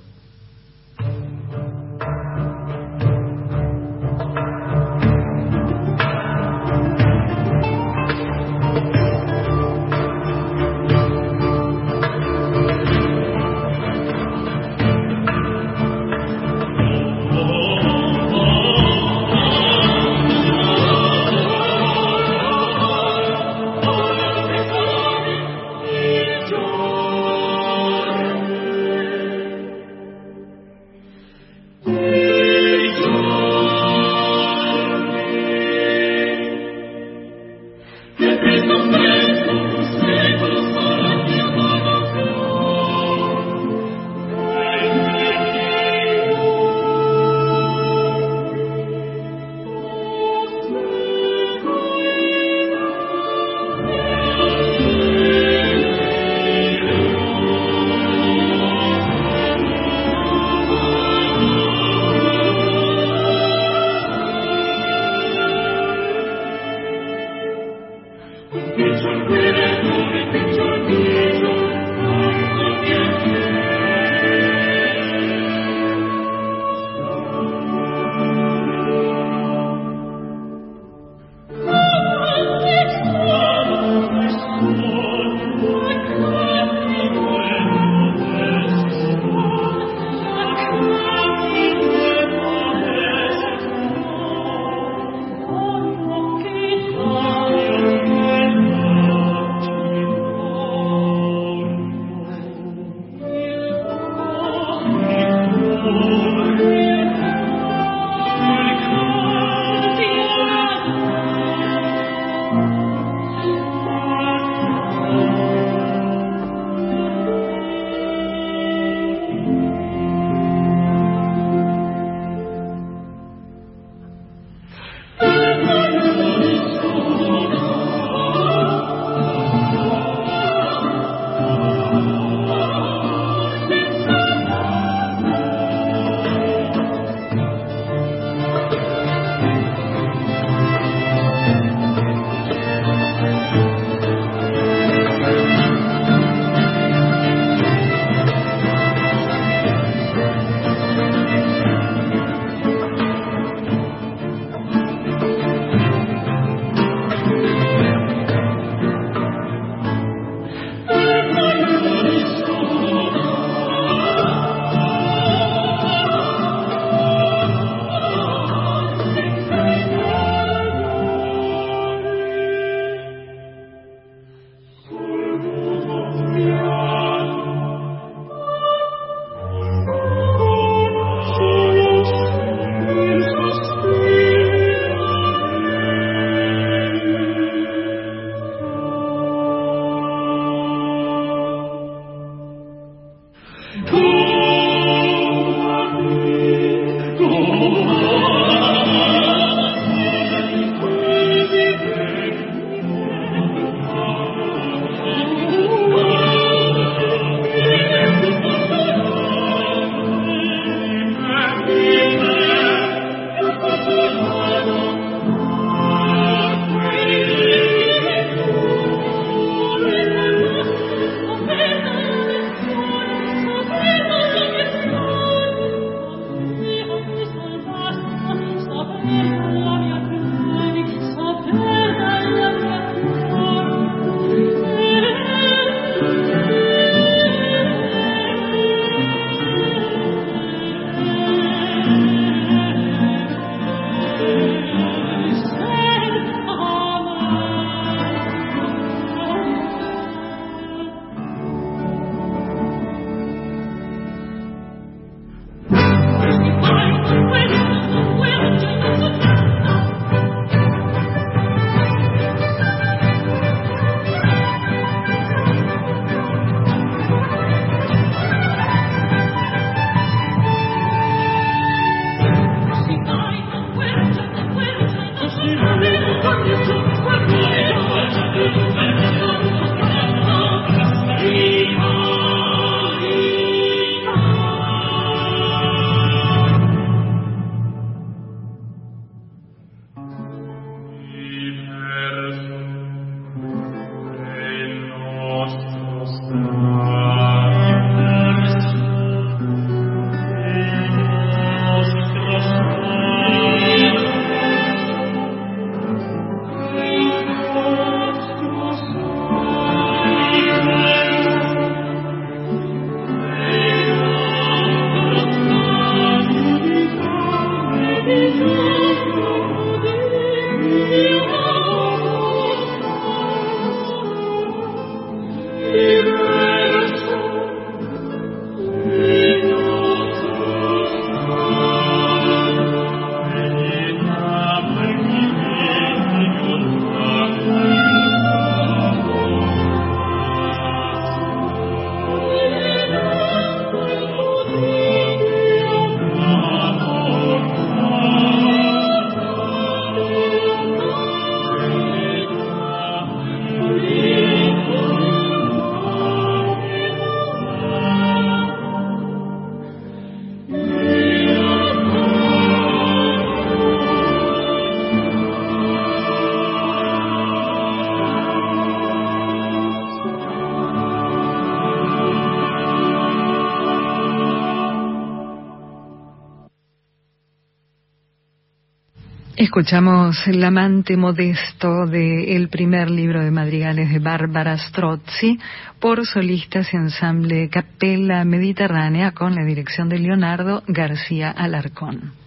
Escuchamos 379.52 380.16
El 380.26 380.42
amante 380.44 380.96
modesto 380.96 381.84
del 381.84 382.48
primer 382.48 382.90
libro 382.90 383.22
de 383.22 383.30
madrigales 383.30 383.92
de 383.92 383.98
Bárbara 383.98 384.56
Strozzi 384.56 385.38
por 385.78 386.06
solistas 386.06 386.72
y 386.72 386.78
ensamble 386.78 387.50
Capella 387.50 388.24
Mediterránea 388.24 389.12
con 389.12 389.34
la 389.34 389.44
dirección 389.44 389.90
de 389.90 389.98
Leonardo 389.98 390.62
García 390.68 391.30
Alarcón. 391.30 392.21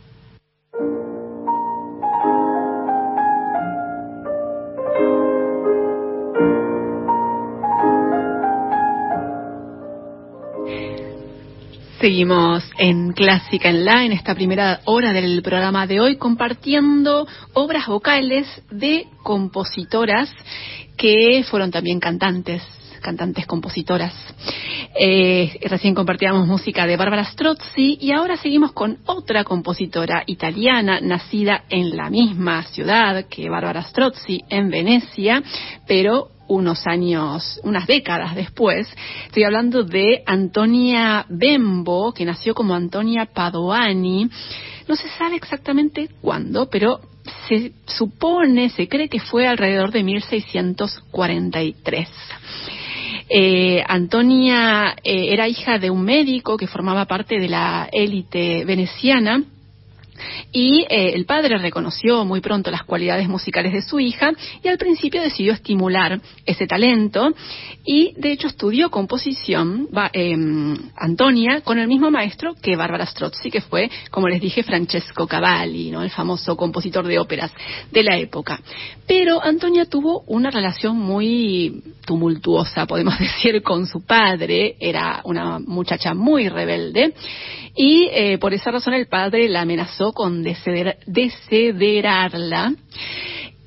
Seguimos 11.99 12.61
en 12.77 13.13
Clásica 13.13 13.69
en 13.69 13.85
La, 13.85 14.03
en 14.03 14.11
esta 14.11 14.35
primera 14.35 14.81
hora 14.83 15.13
del 15.13 15.41
programa 15.41 15.87
de 15.87 16.01
hoy, 16.01 16.17
compartiendo 16.17 17.25
obras 17.53 17.87
vocales 17.87 18.47
de 18.69 19.07
compositoras 19.23 20.29
que 20.97 21.45
fueron 21.49 21.71
también 21.71 22.01
cantantes, 22.01 22.61
cantantes 23.01 23.45
compositoras. 23.45 24.13
Eh, 24.99 25.57
recién 25.63 25.95
compartíamos 25.95 26.45
música 26.45 26.85
de 26.85 26.97
Bárbara 26.97 27.23
Strozzi 27.23 27.97
y 28.01 28.11
ahora 28.11 28.35
seguimos 28.35 28.73
con 28.73 28.97
otra 29.05 29.45
compositora 29.45 30.23
italiana 30.25 30.99
nacida 30.99 31.63
en 31.69 31.95
la 31.95 32.09
misma 32.09 32.63
ciudad 32.63 33.25
que 33.29 33.49
Bárbara 33.49 33.83
Strozzi, 33.83 34.41
en 34.49 34.69
Venecia, 34.69 35.41
pero 35.87 36.34
unos 36.47 36.87
años, 36.87 37.59
unas 37.63 37.87
décadas 37.87 38.35
después. 38.35 38.87
Estoy 39.25 39.43
hablando 39.43 39.83
de 39.83 40.23
Antonia 40.25 41.25
Bembo, 41.29 42.13
que 42.13 42.25
nació 42.25 42.53
como 42.53 42.73
Antonia 42.73 43.25
Padoani. 43.25 44.29
No 44.87 44.95
se 44.95 45.09
sabe 45.09 45.35
exactamente 45.35 46.09
cuándo, 46.21 46.69
pero 46.69 47.01
se 47.47 47.73
supone, 47.85 48.69
se 48.69 48.87
cree 48.87 49.09
que 49.09 49.19
fue 49.19 49.47
alrededor 49.47 49.91
de 49.91 50.03
1643. 50.03 52.09
Eh, 53.27 53.83
Antonia 53.87 54.95
eh, 55.03 55.33
era 55.33 55.47
hija 55.47 55.79
de 55.79 55.89
un 55.89 56.03
médico 56.03 56.57
que 56.57 56.67
formaba 56.67 57.05
parte 57.05 57.39
de 57.39 57.49
la 57.49 57.89
élite 57.91 58.65
veneciana 58.65 59.43
y 60.51 60.86
eh, 60.89 61.13
el 61.13 61.26
padre 61.26 61.57
reconoció 61.57 62.26
muy 62.26 62.41
pronto 62.41 62.72
las 62.72 62.84
cualidades 62.84 63.28
musicales 63.28 63.74
de 63.74 63.82
su 63.82 63.99
hija 63.99 64.32
y 64.63 64.68
al 64.68 64.78
principio 64.78 65.22
decidió 65.22 65.53
estimular 65.53 66.20
ese 66.45 66.68
talento 66.68 67.34
y 67.84 68.13
de 68.18 68.32
hecho 68.32 68.47
estudió 68.47 68.89
composición 68.89 69.88
em, 70.13 70.78
Antonia 70.95 71.61
con 71.61 71.78
el 71.78 71.88
mismo 71.88 72.09
maestro 72.11 72.55
que 72.61 72.76
Bárbara 72.76 73.05
Strozzi, 73.05 73.51
que 73.51 73.61
fue, 73.61 73.89
como 74.09 74.28
les 74.28 74.41
dije, 74.41 74.63
Francesco 74.63 75.28
Cavalli, 75.28 75.91
¿no? 75.91 76.01
el 76.01 76.09
famoso 76.09 76.55
compositor 76.55 77.05
de 77.05 77.20
óperas 77.20 77.51
de 77.91 78.03
la 78.03 78.18
época. 78.18 78.59
Pero 79.07 79.43
Antonia 79.43 79.86
tuvo 79.86 80.24
una 80.28 80.49
relación 80.49 80.97
muy 80.97 81.84
tumultuosa, 82.05 82.86
podemos 82.86 83.18
decir, 83.20 83.61
con 83.61 83.86
su 83.86 84.05
padre, 84.05 84.76
era 84.80 85.22
una 85.24 85.59
muchacha 85.59 86.13
muy 86.13 86.49
rebelde 86.49 87.13
y 87.76 88.07
eh, 88.11 88.38
por 88.38 88.53
esa 88.53 88.72
razón 88.72 88.93
el 88.93 89.07
padre 89.07 89.49
la 89.49 89.61
amenazó 89.61 90.04
con 90.13 90.43
desederarla. 90.43 92.73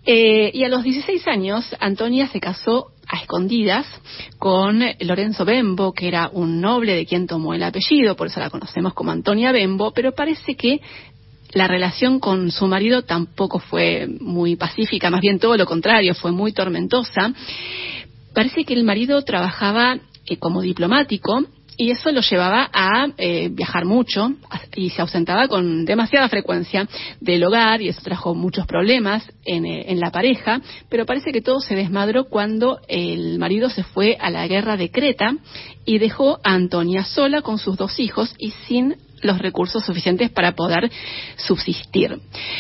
Eh, 0.07 0.51
y 0.55 0.65
a 0.65 0.69
los 0.69 0.83
16 0.83 1.27
años, 1.29 1.65
Antonia 1.81 2.29
se 2.29 2.41
casó 2.41 2.93
a 3.07 3.19
escondidas 3.19 3.87
con 4.39 4.83
Lorenzo 5.01 5.45
Bembo, 5.45 5.93
que 5.93 6.09
era 6.09 6.31
un 6.33 6.61
noble 6.61 6.95
de 6.95 7.07
quien 7.07 7.27
tomó 7.27 7.55
el 7.55 7.63
apellido, 7.63 8.17
por 8.17 8.29
eso 8.29 8.41
la 8.41 8.51
conocemos 8.51 8.95
como 8.95 9.11
Antonia 9.11 9.53
Bembo, 9.53 9.93
pero 9.93 10.13
parece 10.13 10.57
que 10.57 10.81
la 11.53 11.67
relación 11.67 12.21
con 12.21 12.51
su 12.51 12.67
marido 12.67 13.03
tampoco 13.03 13.59
fue 13.59 14.07
muy 14.21 14.57
pacífica, 14.57 15.11
más 15.11 15.21
bien 15.21 15.39
todo 15.39 15.57
lo 15.57 15.67
contrario, 15.67 16.15
fue 16.15 16.33
muy 16.33 16.53
tormentosa. 16.53 17.33
Parece 18.35 18.65
que 18.65 18.75
el 18.75 18.85
marido 18.85 19.23
trabajaba 19.23 19.99
eh, 20.27 20.37
como 20.37 20.61
diplomático 20.61 21.45
y 21.79 21.93
eso 21.93 22.11
lo 22.11 22.21
llevaba 22.21 22.69
a 22.73 23.07
eh, 23.17 23.49
viajar 23.51 23.85
mucho 23.85 24.33
y 24.75 24.91
se 24.91 25.01
ausentaba 25.01 25.47
con 25.47 25.85
demasiada 25.85 26.29
frecuencia 26.29 26.89
del 27.21 27.45
hogar 27.45 27.81
y 27.81 27.89
eso 27.89 28.03
trajo 28.03 28.35
muchos 28.35 28.67
problemas 28.67 29.25
en, 29.45 29.65
eh, 29.65 29.85
en, 29.87 30.01
la 30.01 30.11
pareja, 30.11 30.61
pero 30.91 31.07
parece 31.07 31.33
que 31.33 31.41
todo 31.41 31.61
se 31.61 31.77
desmadró 31.77 32.25
cuando 32.25 32.81
el 32.89 33.39
marido 33.39 33.71
se 33.71 33.85
fue 33.85 34.17
a 34.21 34.29
la 34.29 34.47
guerra 34.49 34.77
de 34.77 34.91
Creta 34.91 35.37
y 35.87 35.99
dejó 35.99 36.41
a 36.43 36.55
Antonia 36.55 37.05
sola 37.05 37.43
con 37.43 37.59
sus 37.59 37.77
dos 37.77 38.01
hijos 38.01 38.35
y 38.39 38.51
sin 38.67 38.97
los 39.23 39.39
recursos 39.39 39.85
suficientes 39.85 40.31
para 40.31 40.53
poder 40.53 40.91
subsistir. 41.37 42.19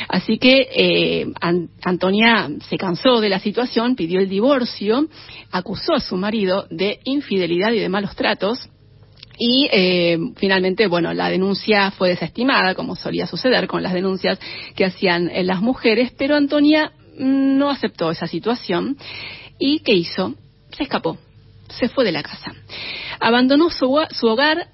Así 0.08 0.38
que 0.38 0.68
eh, 0.72 1.26
Antonia 1.82 2.48
se 2.68 2.76
cansó 2.76 3.20
de 3.20 3.28
la 3.28 3.40
situación, 3.40 3.96
pidió 3.96 4.20
el 4.20 4.28
divorcio, 4.28 5.08
acusó 5.50 5.94
a 5.94 6.00
su 6.00 6.16
marido 6.16 6.66
de 6.70 7.00
infidelidad 7.04 7.72
y 7.72 7.80
de 7.80 7.88
malos 7.88 8.14
tratos 8.16 8.68
y 9.38 9.68
eh, 9.70 10.18
finalmente, 10.36 10.88
bueno, 10.88 11.14
la 11.14 11.30
denuncia 11.30 11.92
fue 11.92 12.10
desestimada, 12.10 12.74
como 12.74 12.96
solía 12.96 13.26
suceder 13.26 13.68
con 13.68 13.82
las 13.82 13.92
denuncias 13.92 14.38
que 14.74 14.84
hacían 14.84 15.30
eh, 15.30 15.44
las 15.44 15.60
mujeres, 15.60 16.12
pero 16.18 16.34
Antonia 16.34 16.92
no 17.16 17.70
aceptó 17.70 18.10
esa 18.10 18.26
situación 18.26 18.96
y 19.58 19.80
¿qué 19.80 19.94
hizo? 19.94 20.34
Se 20.76 20.82
escapó, 20.82 21.18
se 21.68 21.88
fue 21.88 22.04
de 22.04 22.12
la 22.12 22.22
casa. 22.22 22.52
Abandonó 23.20 23.70
su, 23.70 23.92
hogar 24.26 24.68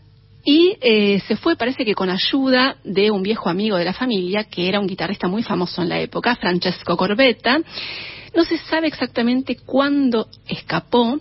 y 0.45 0.77
eh, 0.81 1.21
se 1.27 1.37
fue, 1.37 1.57
parece 1.57 1.85
que 1.85 1.95
con 1.95 2.11
ayuda 2.11 2.77
de 2.85 3.11
un 3.11 3.23
viejo 3.23 3.49
amigo 3.51 3.77
de 3.77 3.85
la 3.85 3.93
familia, 3.93 4.45
que 4.45 4.69
era 4.69 4.81
un 4.81 4.87
guitarrista 4.87 5.29
muy 5.29 5.43
famoso 5.43 5.83
en 5.83 5.91
la 5.91 6.01
época, 6.01 6.37
Francesco 6.37 6.97
Corbetta, 6.97 7.61
no 8.35 8.45
se 8.45 8.59
sabe 8.59 8.89
exactamente 8.89 9.57
cuándo 9.57 10.29
escapó, 10.49 11.19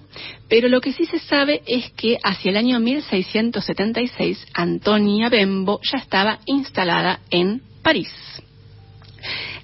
pero 0.50 0.68
lo 0.68 0.82
que 0.82 0.94
sí 0.94 1.06
se 1.06 1.20
sabe 1.20 1.62
es 1.66 1.92
que 1.92 2.18
hacia 2.24 2.52
el 2.52 2.58
año 2.58 2.80
1676 2.80 4.48
Antonia 4.54 5.30
Bembo 5.30 5.80
ya 5.84 6.00
estaba 6.00 6.40
instalada 6.46 7.20
en 7.30 7.62
París. 7.82 8.12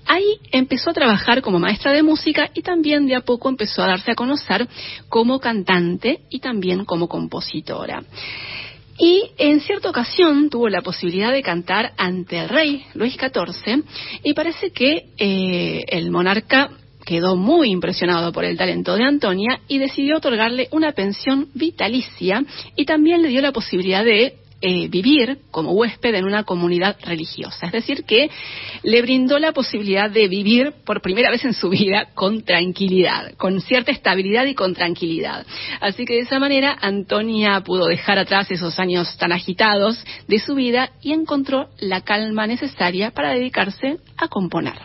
Ahí 0.06 0.40
empezó 0.52 0.90
a 0.90 0.94
trabajar 0.94 1.42
como 1.42 1.60
maestra 1.60 1.92
de 1.94 2.02
música 2.02 2.50
y 2.54 2.62
también 2.62 3.06
de 3.06 3.16
a 3.16 3.22
poco 3.22 3.48
empezó 3.48 3.84
a 3.84 3.88
darse 3.88 4.12
a 4.12 4.16
conocer 4.16 4.68
como 5.08 5.40
cantante 5.40 6.22
y 6.30 6.40
también 6.40 6.84
como 6.86 7.08
compositora. 7.08 8.04
Y 8.98 9.32
en 9.38 9.62
cierta 9.62 9.90
ocasión 9.90 10.50
tuvo 10.50 10.68
la 10.68 10.82
posibilidad 10.82 11.32
de 11.32 11.42
cantar 11.42 11.94
ante 11.96 12.40
el 12.40 12.50
rey 12.50 12.86
Luis 12.96 13.14
XIV 13.14 13.84
y 14.24 14.34
parece 14.34 14.72
que 14.72 15.06
eh, 15.18 15.86
el 15.88 16.12
monarca 16.12 16.72
quedó 17.10 17.36
muy 17.36 17.72
impresionado 17.72 18.32
por 18.32 18.46
el 18.46 18.56
talento 18.56 18.96
de 18.96 19.04
Antonia 19.04 19.62
y 19.68 19.80
decidió 19.80 20.18
otorgarle 20.18 20.68
una 20.72 20.92
pensión 20.92 21.48
vitalicia 21.56 22.46
y 22.76 22.86
también 22.86 23.24
le 23.24 23.30
dio 23.30 23.42
la 23.42 23.52
posibilidad 23.52 24.06
de 24.06 24.36
eh, 24.62 24.88
vivir 24.90 25.40
como 25.50 25.72
huésped 25.72 26.14
en 26.14 26.26
una 26.26 26.44
comunidad 26.44 26.98
religiosa. 27.02 27.66
Es 27.66 27.72
decir, 27.72 28.04
que 28.04 28.30
le 28.84 29.02
brindó 29.02 29.40
la 29.40 29.54
posibilidad 29.54 30.08
de 30.08 30.28
vivir 30.28 30.72
por 30.86 31.02
primera 31.02 31.32
vez 31.32 31.44
en 31.46 31.56
su 31.56 31.70
vida 31.70 32.10
con 32.14 32.44
tranquilidad, 32.44 33.34
con 33.38 33.60
cierta 33.60 33.92
estabilidad 33.92 34.46
y 34.46 34.54
con 34.54 34.76
tranquilidad. 34.76 35.48
Así 35.82 36.06
que 36.06 36.14
de 36.14 36.20
esa 36.20 36.38
manera 36.38 36.78
Antonia 36.80 37.62
pudo 37.62 37.88
dejar 37.88 38.20
atrás 38.20 38.52
esos 38.52 38.78
años 38.78 39.18
tan 39.18 39.32
agitados 39.32 40.06
de 40.28 40.38
su 40.38 40.54
vida 40.54 40.92
y 41.02 41.14
encontró 41.14 41.70
la 41.80 42.02
calma 42.02 42.46
necesaria 42.46 43.10
para 43.10 43.32
dedicarse 43.32 43.98
a 44.16 44.28
componer 44.28 44.76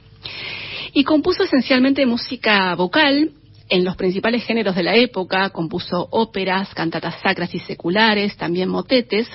y 0.95 1.05
compuso 1.05 1.43
esencialmente 1.43 2.07
música 2.07 2.75
vocal 2.77 3.33
en 3.69 3.85
los 3.85 3.97
principales 3.97 4.45
géneros 4.45 4.77
de 4.77 4.83
la 4.83 4.95
época, 4.95 5.51
compuso 5.51 6.07
óperas, 6.11 6.73
cantatas 6.75 7.21
sacras 7.23 7.55
y 7.55 7.59
seculares, 7.59 8.37
también 8.37 8.69
motetes, 8.69 9.29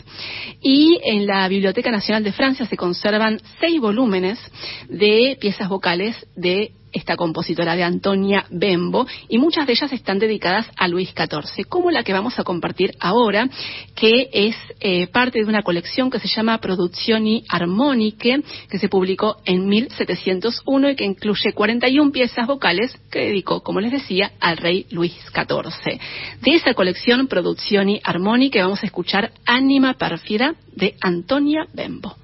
y 0.62 1.00
en 1.04 1.26
la 1.26 1.48
Biblioteca 1.48 1.92
Nacional 1.92 2.24
de 2.24 2.32
Francia 2.32 2.66
se 2.66 2.78
conservan 2.78 3.42
seis 3.60 3.82
volúmenes 3.82 4.40
de 4.88 5.38
piezas 5.40 5.68
vocales 5.68 6.16
de 6.36 6.72
esta 6.92 7.16
compositora 7.16 7.76
de 7.76 7.84
Antonia 7.84 8.46
Bembo, 8.50 9.08
y 9.28 9.38
muchas 9.38 9.68
de 9.68 9.74
ellas 9.74 9.92
están 9.92 10.20
dedicadas 10.20 10.68
a 10.78 10.88
Luis 10.88 11.10
XIV, 11.10 11.66
como 11.68 11.92
la 11.92 12.04
que 12.04 12.14
vamos 12.14 12.40
a 12.40 12.44
compartir 12.44 12.96
ahora, 13.00 13.50
que 13.96 14.30
es 14.32 14.56
eh, 14.80 15.08
parte 15.08 15.40
de 15.40 15.46
una 15.46 15.64
colección 15.64 16.10
que 16.10 16.20
se 16.20 16.28
llama 16.28 16.60
Produzioni 16.60 17.44
Armoniche, 17.48 18.42
que 18.70 18.80
se 18.80 18.90
publicó 18.90 19.38
en 19.46 19.68
1701 19.68 20.90
y 20.90 20.96
que 20.96 21.06
incluye 21.06 21.54
41 21.54 22.12
piezas 22.12 22.48
vocales 22.48 22.98
que 23.12 23.20
dedicó, 23.20 23.62
como 23.62 23.80
les 23.80 23.92
decía, 23.92 24.32
al 24.40 24.58
rey 24.58 24.86
Luis 24.92 25.14
XIV. 25.34 26.00
De 26.42 26.52
esa 26.56 26.74
colección 26.74 27.28
Produzioni 27.28 28.00
Armoniche 28.04 28.62
vamos 28.62 28.84
a 28.84 28.86
escuchar 28.86 29.32
Anima 29.46 29.94
Pérfida 29.96 30.56
de 30.76 30.96
Antonia 31.02 31.68
Bembo. 31.74 32.16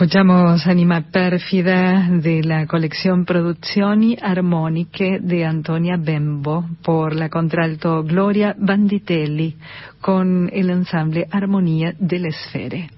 Escuchamos 0.05 0.66
Anima 0.66 1.00
Pérfida 1.11 2.11
de 2.11 2.42
la 2.44 2.66
colección 2.66 3.24
Produzioni 3.24 4.18
Armoniche 4.20 5.18
de 5.18 5.46
Antonia 5.46 5.96
Bembo 5.98 6.68
por 6.82 7.14
la 7.14 7.30
contralto 7.30 8.05
Gloria 8.05 8.55
Banditelli 8.59 9.57
con 10.02 10.50
el 10.52 10.68
ensamble 10.68 11.26
Armonía 11.30 11.94
delle 11.98 12.32
Sfere. 12.32 12.90
vamos 12.90 12.93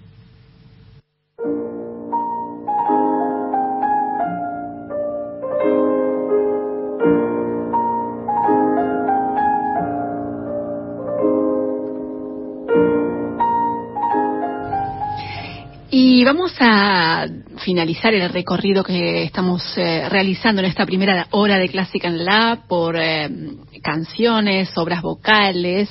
finalizar 17.67 18.15
el 18.15 18.29
recorrido 18.29 18.85
que 18.85 19.25
estamos 19.25 19.61
eh, 19.77 20.09
realizando 20.09 20.61
en 20.63 20.69
esta 20.69 20.87
primera 20.87 21.27
hora 21.33 21.59
de 21.59 21.69
Clásica 21.69 22.07
en 22.07 22.25
La 22.25 22.63
por 22.69 22.97
eh, 22.97 23.29
canciones, 23.83 24.71
obras 24.79 25.03
vocales, 25.03 25.91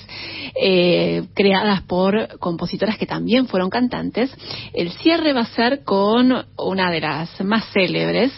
eh, 0.57 1.23
creadas 1.33 1.81
por 1.81 2.39
compositoras 2.39 2.97
que 2.97 3.05
también 3.05 3.47
fueron 3.47 3.69
cantantes. 3.69 4.35
El 4.73 4.91
cierre 4.91 5.33
va 5.33 5.41
a 5.41 5.45
ser 5.45 5.83
con 5.83 6.45
una 6.57 6.91
de 6.91 7.01
las 7.01 7.43
más 7.43 7.65
célebres, 7.73 8.31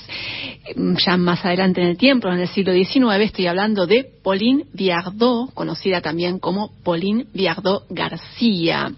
ya 1.05 1.17
más 1.17 1.45
adelante 1.45 1.81
en 1.81 1.87
el 1.87 1.97
tiempo, 1.97 2.27
en 2.27 2.39
el 2.39 2.47
siglo 2.47 2.73
XIX, 2.73 3.21
estoy 3.21 3.47
hablando 3.47 3.85
de 3.85 4.05
Pauline 4.23 4.65
Viardot, 4.73 5.53
conocida 5.53 6.01
también 6.01 6.39
como 6.39 6.71
Pauline 6.83 7.25
Viardot 7.33 7.85
García. 7.89 8.91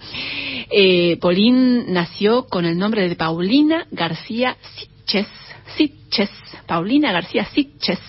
Eh, 0.72 1.18
Pauline 1.22 1.86
nació 1.92 2.48
con 2.48 2.66
el 2.66 2.78
nombre 2.78 3.08
de 3.08 3.16
Paulina 3.16 3.86
García 3.92 4.56
Sitches, 4.76 5.28
Paulina 6.66 7.12
García 7.12 7.46
Sitches. 7.46 8.00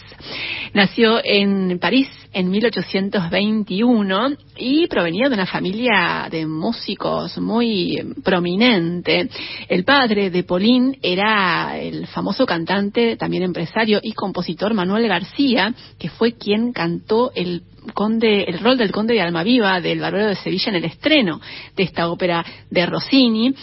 Nació 0.74 1.20
en 1.24 1.78
París 1.78 2.08
en 2.32 2.50
1821 2.50 4.36
y 4.56 4.86
provenía 4.86 5.28
de 5.28 5.34
una 5.34 5.46
familia 5.46 6.28
de 6.30 6.46
músicos 6.46 7.38
muy 7.38 8.14
prominente. 8.22 9.28
El 9.68 9.84
padre 9.84 10.30
de 10.30 10.44
Pauline 10.44 10.98
era 11.02 11.78
el 11.78 12.06
famoso 12.06 12.46
cantante, 12.46 13.16
también 13.16 13.42
empresario 13.42 13.98
y 14.02 14.12
compositor 14.12 14.74
Manuel 14.74 15.08
García, 15.08 15.74
que 15.98 16.10
fue 16.10 16.34
quien 16.34 16.72
cantó 16.72 17.32
el 17.34 17.62
conde, 17.94 18.44
el 18.44 18.58
rol 18.60 18.76
del 18.76 18.92
conde 18.92 19.14
de 19.14 19.22
Almaviva 19.22 19.80
del 19.80 20.00
Barbero 20.00 20.28
de 20.28 20.36
Sevilla 20.36 20.68
en 20.68 20.76
el 20.76 20.84
estreno 20.84 21.40
de 21.76 21.82
esta 21.82 22.10
ópera 22.10 22.44
de 22.70 22.86
Rossini. 22.86 23.54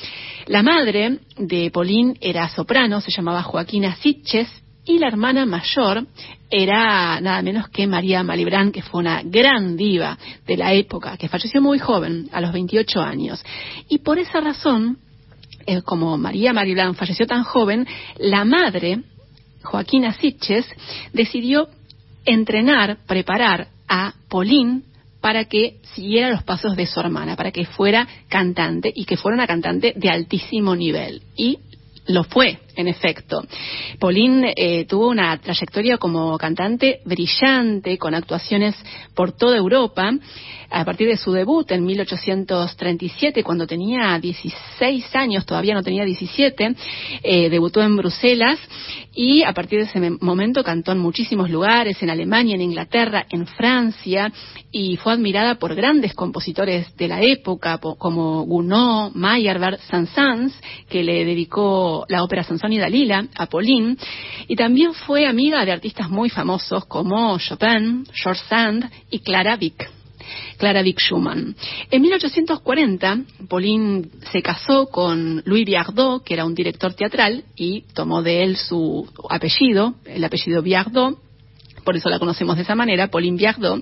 La 0.47 0.63
madre 0.63 1.19
de 1.37 1.69
Pauline 1.71 2.15
era 2.21 2.47
soprano, 2.47 3.01
se 3.01 3.11
llamaba 3.11 3.43
Joaquina 3.43 3.97
Sitches 3.97 4.47
y 4.85 4.97
la 4.97 5.09
hermana 5.09 5.45
mayor 5.45 6.07
era 6.49 7.19
nada 7.19 7.41
menos 7.41 7.67
que 7.67 7.85
María 7.85 8.23
Malibran, 8.23 8.71
que 8.71 8.81
fue 8.81 9.01
una 9.01 9.21
gran 9.23 9.75
diva 9.75 10.17
de 10.45 10.55
la 10.55 10.71
época, 10.71 11.17
que 11.17 11.27
falleció 11.27 11.61
muy 11.61 11.79
joven, 11.79 12.29
a 12.31 12.39
los 12.39 12.53
28 12.53 13.01
años. 13.01 13.43
Y 13.89 13.97
por 13.97 14.19
esa 14.19 14.39
razón, 14.39 14.99
eh, 15.65 15.81
como 15.81 16.17
María 16.17 16.53
Malibran 16.53 16.95
falleció 16.95 17.27
tan 17.27 17.43
joven, 17.43 17.85
la 18.17 18.45
madre, 18.45 19.01
Joaquina 19.63 20.13
Sitches, 20.13 20.65
decidió 21.11 21.67
entrenar, 22.23 22.99
preparar 23.05 23.67
a 23.89 24.13
Pauline 24.29 24.83
para 25.27 25.43
que 25.43 25.81
siguiera 25.93 26.29
los 26.29 26.43
pasos 26.43 26.77
de 26.77 26.85
su 26.85 27.01
hermana, 27.01 27.35
para 27.35 27.51
que 27.51 27.65
fuera 27.65 28.07
cantante 28.29 28.89
y 28.95 29.03
que 29.03 29.17
fuera 29.17 29.35
una 29.35 29.45
cantante 29.45 29.91
de 29.93 30.09
altísimo 30.09 30.73
nivel. 30.73 31.21
Y 31.35 31.59
lo 32.05 32.23
fue 32.23 32.59
en 32.77 32.87
efecto. 32.87 33.43
Pauline 33.99 34.53
eh, 34.55 34.85
tuvo 34.85 35.09
una 35.09 35.37
trayectoria 35.37 35.97
como 35.97 36.37
cantante 36.37 37.01
brillante, 37.03 37.97
con 37.97 38.13
actuaciones 38.15 38.75
por 39.13 39.33
toda 39.33 39.57
Europa. 39.57 40.11
A 40.69 40.83
partir 40.83 41.07
de 41.07 41.15
su 41.15 41.31
debut 41.31 41.71
en 41.71 41.85
1837, 41.85 43.41
cuando 43.41 43.65
tenía 43.65 44.19
16 44.19 45.15
años, 45.15 45.45
todavía 45.45 45.73
no 45.73 45.81
tenía 45.81 46.03
17, 46.03 46.75
eh, 47.23 47.49
debutó 47.49 47.81
en 47.81 47.95
Bruselas 47.95 48.59
y 49.15 49.43
a 49.43 49.53
partir 49.53 49.79
de 49.79 49.85
ese 49.85 50.17
momento 50.21 50.63
cantó 50.63 50.91
en 50.91 50.99
muchísimos 50.99 51.49
lugares, 51.49 52.03
en 52.03 52.09
Alemania, 52.09 52.55
en 52.55 52.61
Inglaterra, 52.61 53.25
en 53.29 53.47
Francia, 53.47 54.31
y 54.71 54.97
fue 54.97 55.13
admirada 55.13 55.55
por 55.55 55.73
grandes 55.73 56.13
compositores 56.13 56.95
de 56.97 57.07
la 57.07 57.21
época, 57.21 57.79
como 57.79 58.43
Gounod, 58.43 59.13
Meyerbeer, 59.13 59.79
Saint-Saëns, 59.89 60.53
que 60.89 61.01
le 61.01 61.25
dedicó 61.25 62.05
la 62.09 62.23
ópera 62.23 62.43
Sansón 62.43 62.66
y 62.73 62.77
Dalila 62.77 63.27
a 63.35 63.45
Pauline, 63.47 63.97
y 64.47 64.55
también 64.55 64.93
fue 64.93 65.25
amiga 65.25 65.65
de 65.65 65.71
artistas 65.71 66.09
muy 66.09 66.29
famosos 66.29 66.85
como 66.85 67.37
Chopin, 67.39 68.05
George 68.13 68.41
Sand 68.47 68.89
y 69.09 69.19
Clara 69.19 69.57
Wieck. 69.59 69.97
Clara 70.57 70.81
Vick 70.81 70.99
Schumann. 70.99 71.55
En 71.89 72.01
1840, 72.01 73.19
Pauline 73.47 74.09
se 74.31 74.41
casó 74.41 74.87
con 74.87 75.41
Louis 75.45 75.65
Biardot, 75.65 76.23
que 76.23 76.33
era 76.33 76.45
un 76.45 76.55
director 76.55 76.93
teatral, 76.93 77.43
y 77.55 77.83
tomó 77.93 78.21
de 78.21 78.43
él 78.43 78.57
su 78.57 79.07
apellido, 79.29 79.95
el 80.05 80.23
apellido 80.23 80.61
Biardot, 80.61 81.19
por 81.87 81.95
eso 81.95 82.09
la 82.09 82.19
conocemos 82.19 82.57
de 82.57 82.63
esa 82.63 82.75
manera, 82.75 83.07
Pauline 83.07 83.37
Biardot. 83.37 83.81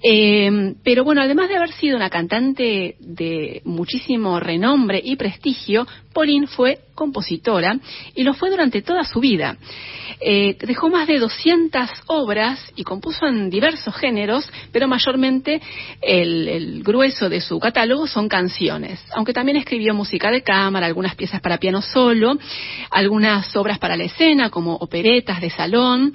Eh, 0.00 0.74
pero 0.84 1.02
bueno, 1.02 1.22
además 1.22 1.48
de 1.48 1.56
haber 1.56 1.72
sido 1.72 1.96
una 1.96 2.08
cantante 2.08 2.94
de 3.00 3.62
muchísimo 3.64 4.38
renombre 4.38 5.02
y 5.02 5.16
prestigio, 5.16 5.84
Pauline 6.14 6.46
fue 6.46 6.78
compositora 6.94 7.80
y 8.14 8.22
lo 8.22 8.34
fue 8.34 8.48
durante 8.48 8.80
toda 8.80 9.02
su 9.02 9.18
vida. 9.18 9.56
Eh, 10.20 10.56
dejó 10.60 10.88
más 10.88 11.08
de 11.08 11.18
200 11.18 11.90
obras 12.06 12.60
y 12.76 12.84
compuso 12.84 13.26
en 13.26 13.50
diversos 13.50 13.92
géneros, 13.96 14.48
pero 14.70 14.86
mayormente 14.86 15.60
el, 16.00 16.46
el, 16.48 16.82
grueso 16.84 17.28
de 17.28 17.40
su 17.40 17.58
catálogo 17.58 18.06
son 18.06 18.28
canciones, 18.28 19.04
aunque 19.14 19.32
también 19.32 19.56
escribió 19.56 19.94
música 19.94 20.30
de 20.30 20.42
cámara, 20.42 20.86
algunas 20.86 21.16
piezas 21.16 21.40
para 21.40 21.58
piano 21.58 21.82
solo, 21.82 22.38
algunas 22.90 23.56
obras 23.56 23.80
para 23.80 23.96
la 23.96 24.04
escena 24.04 24.48
como 24.48 24.76
operetas 24.76 25.40
de 25.40 25.50
salón 25.50 26.14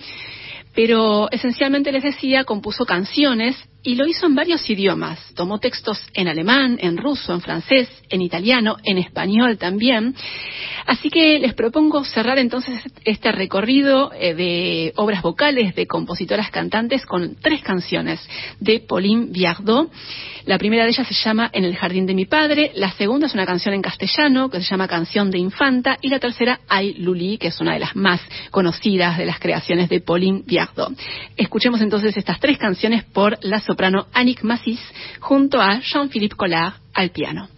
pero 0.77 1.27
esencialmente 1.31 1.91
les 1.91 2.03
decía, 2.03 2.43
compuso 2.43 2.85
canciones 2.85 3.55
y 3.87 3.95
lo 3.95 4.05
hizo 4.05 4.25
en 4.25 4.35
varios 4.35 4.69
idiomas. 4.69 5.17
Tomó 5.33 5.59
textos 5.59 5.97
en 6.13 6.27
alemán, 6.27 6.77
en 6.81 6.97
ruso, 6.97 7.33
en 7.33 7.39
francés, 7.39 7.87
en 8.09 8.21
italiano, 8.21 8.75
en 8.83 8.97
español 8.97 9.57
también. 9.57 10.13
Así 10.85 11.09
que 11.09 11.39
les 11.39 11.53
propongo 11.53 12.03
cerrar 12.03 12.37
entonces 12.37 12.81
este 13.05 13.31
recorrido 13.31 14.11
eh, 14.11 14.33
de 14.33 14.93
obras 14.97 15.21
vocales 15.21 15.73
de 15.73 15.87
compositoras 15.87 16.51
cantantes 16.51 17.05
con 17.05 17.37
tres 17.41 17.61
canciones 17.61 18.19
de 18.59 18.81
Pauline 18.81 19.27
Viardot. 19.31 19.89
La 20.45 20.57
primera 20.57 20.83
de 20.83 20.89
ellas 20.89 21.07
se 21.07 21.13
llama 21.13 21.49
En 21.53 21.63
el 21.63 21.75
jardín 21.75 22.05
de 22.05 22.13
mi 22.13 22.25
padre, 22.25 22.71
la 22.75 22.91
segunda 22.91 23.27
es 23.27 23.33
una 23.33 23.45
canción 23.45 23.73
en 23.73 23.81
castellano 23.81 24.49
que 24.49 24.61
se 24.61 24.69
llama 24.69 24.87
Canción 24.87 25.29
de 25.29 25.37
Infanta 25.37 25.97
y 26.01 26.07
la 26.07 26.19
tercera 26.19 26.61
Ay 26.69 26.93
Luli, 26.93 27.37
que 27.37 27.47
es 27.47 27.59
una 27.59 27.73
de 27.73 27.79
las 27.79 27.95
más 27.95 28.21
conocidas 28.51 29.17
de 29.17 29.25
las 29.25 29.39
creaciones 29.39 29.89
de 29.89 29.99
Pauline 29.99 30.43
Viardot. 30.45 30.93
Escuchemos 31.35 31.81
entonces 31.81 32.15
estas 32.15 32.39
tres 32.39 32.57
canciones 32.57 33.03
por 33.03 33.37
la 33.41 33.59
soprano 33.59 33.76
Annick 34.13 34.43
Massis 34.43 34.79
junto 35.19 35.61
a 35.61 35.79
Jean-Philippe 35.79 36.35
Collard 36.35 36.75
al 36.93 37.11
piano. 37.11 37.49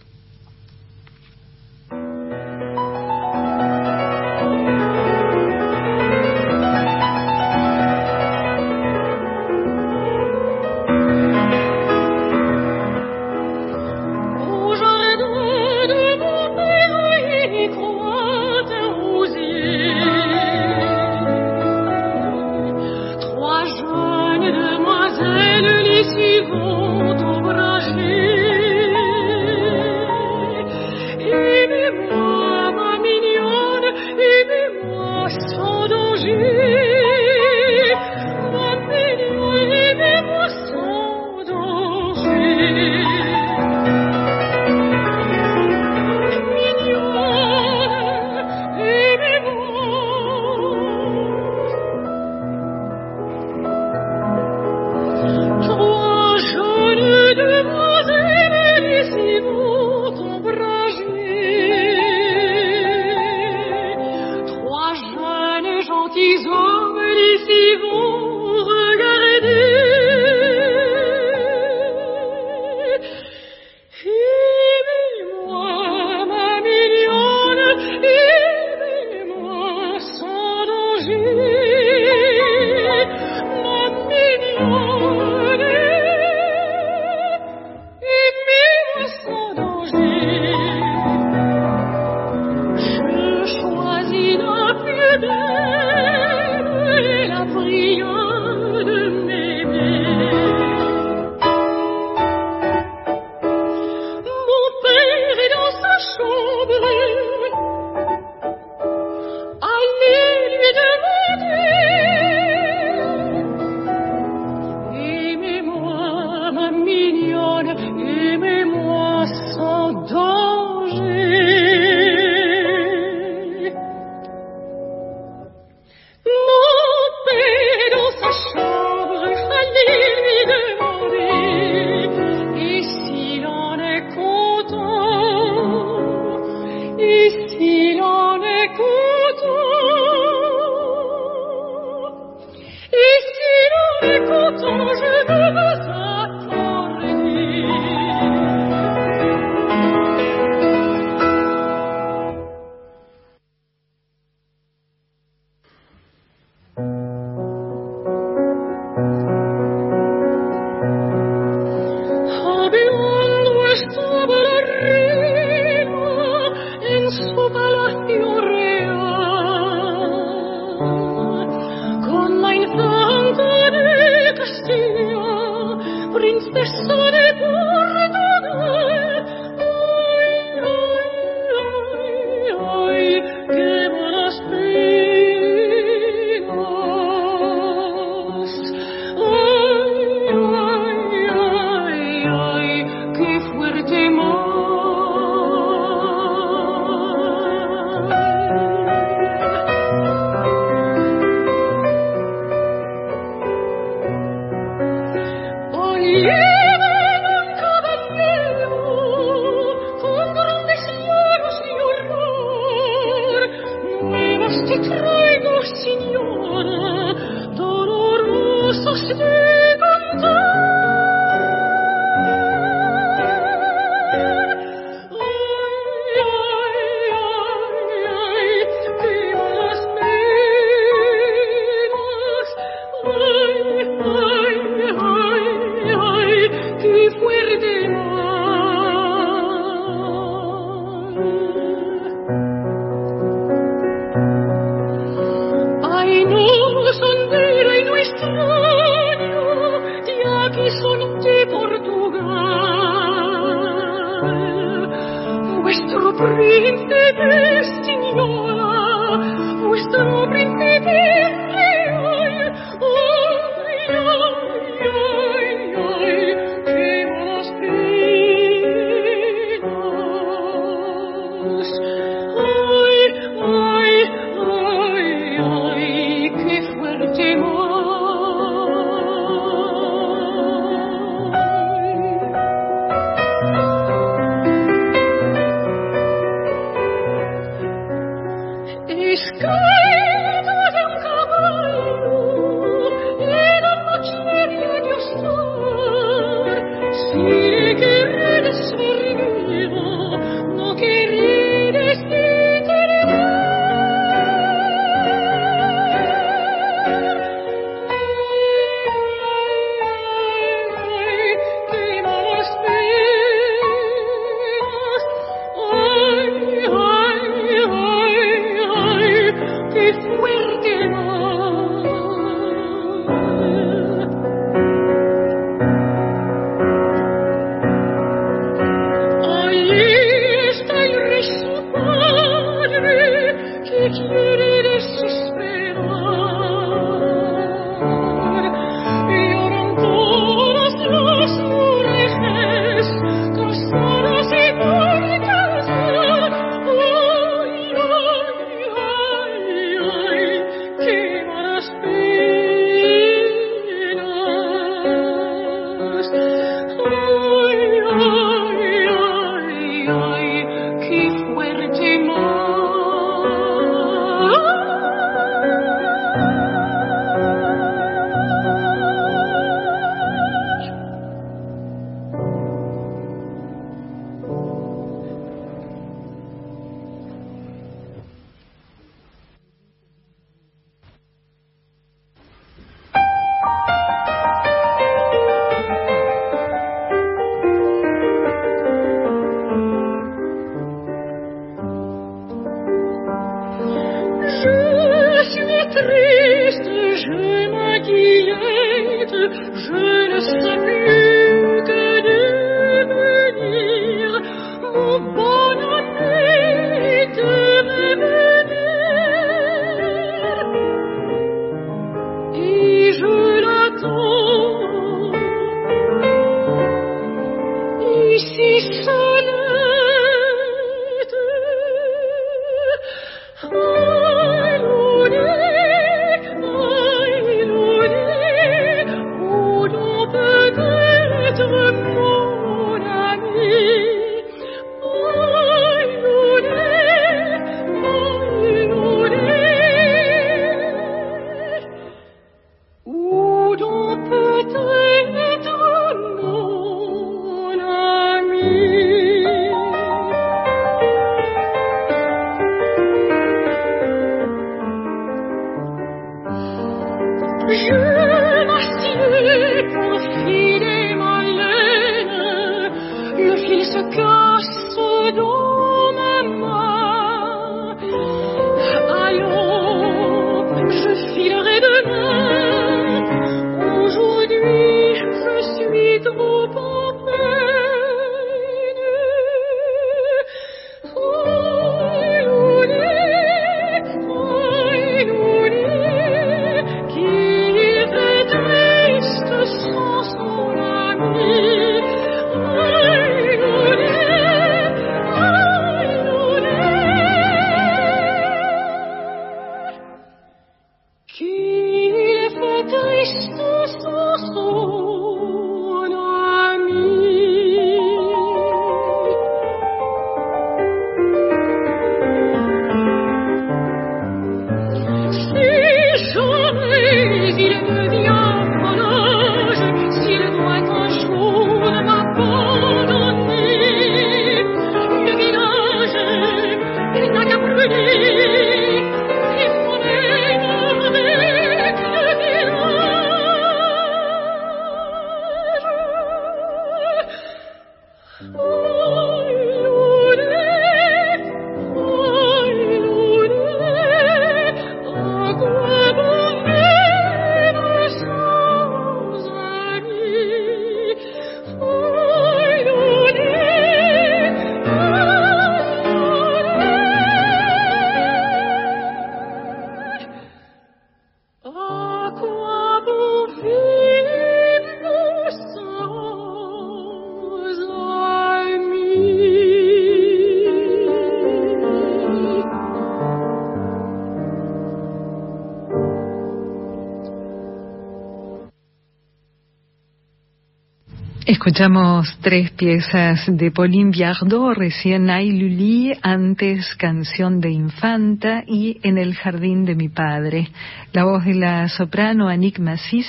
Escuchamos 581.50 582.16
tres 582.20 582.52
piezas 582.52 583.24
de 583.26 583.50
Pauline 583.50 583.90
Viardot, 583.90 584.54
recién 584.56 585.10
Ay 585.10 585.32
Luli, 585.32 585.92
antes 586.00 586.76
Canción 586.76 587.40
de 587.40 587.50
Infanta 587.50 588.44
y 588.46 588.78
En 588.84 588.98
el 588.98 589.16
Jardín 589.16 589.64
de 589.64 589.74
mi 589.74 589.88
Padre. 589.88 590.48
La 590.92 591.02
voz 591.02 591.24
de 591.24 591.34
la 591.34 591.68
soprano 591.68 592.28
Annick 592.28 592.60
Massis 592.60 593.08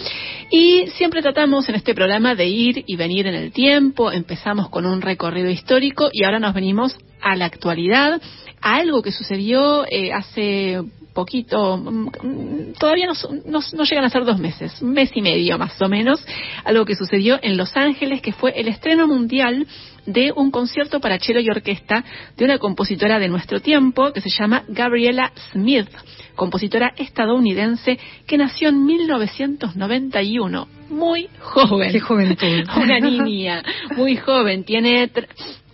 Y 0.50 0.88
siempre 0.96 1.22
tratamos 1.22 1.70
en 1.70 1.76
este 1.76 1.94
programa 1.94 2.34
de 2.34 2.48
ir 2.48 2.84
y 2.88 2.96
venir 2.96 3.28
en 3.28 3.36
el 3.36 3.52
tiempo. 3.52 4.12
Empezamos 4.12 4.70
con 4.70 4.86
un 4.86 5.02
recorrido 5.02 5.50
histórico 5.50 6.10
y 6.12 6.24
ahora 6.24 6.40
nos 6.40 6.54
venimos 6.54 6.98
a 7.22 7.36
la 7.36 7.46
actualidad, 7.46 8.22
a 8.62 8.76
algo 8.76 9.02
que 9.02 9.12
sucedió 9.12 9.86
eh, 9.90 10.14
hace 10.14 10.82
poquito, 11.14 11.78
mm, 11.78 12.74
todavía 12.80 13.08
no, 13.08 13.14
no, 13.46 13.84
llegan 13.84 14.06
a 14.06 14.10
ser 14.10 14.26
dos 14.26 14.40
meses, 14.40 14.82
un 14.82 14.94
mes 14.94 15.12
y 15.14 15.22
medio 15.22 15.58
más 15.58 15.82
o 15.82 15.90
menos, 15.90 16.26
algo 16.64 16.86
que 16.86 16.96
sucedió 16.96 17.40
en 17.42 17.58
Los 17.58 17.76
Ángeles, 17.76 18.22
que 18.22 18.32
fue 18.32 18.52
el 18.60 18.68
estreno 18.68 19.08
mundial 19.08 19.68
de 20.06 20.32
un 20.36 20.52
concierto 20.52 21.00
para 21.00 21.20
cello 21.20 21.40
y 21.40 21.50
orquesta 21.50 22.04
de 22.36 22.46
una 22.46 22.58
compositora 22.58 23.20
de 23.20 23.28
nuestro 23.28 23.60
tiempo 23.60 24.12
que 24.14 24.22
se 24.22 24.30
llama 24.30 24.64
Gabriela 24.68 25.32
Smith, 25.52 25.90
compositora 26.36 26.94
estadounidense 26.98 28.00
que 28.26 28.38
nació 28.38 28.70
en 28.70 28.86
1991, 28.86 30.68
muy 30.90 31.30
joven. 31.40 31.92
Qué 31.92 32.00
juventud. 32.00 32.64
Una 32.76 33.00
niña, 33.00 33.64
muy 33.96 34.18
joven, 34.18 34.64
tiene 34.64 35.10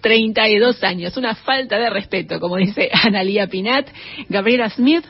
32 0.01 0.83
años, 0.83 1.17
una 1.17 1.35
falta 1.35 1.77
de 1.77 1.89
respeto, 1.89 2.39
como 2.39 2.57
dice 2.57 2.89
Analia 3.03 3.47
Pinat, 3.47 3.87
Gabriela 4.29 4.69
Smith, 4.69 5.05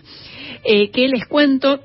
eh, 0.64 0.90
que 0.92 1.08
les 1.08 1.26
cuento 1.28 1.82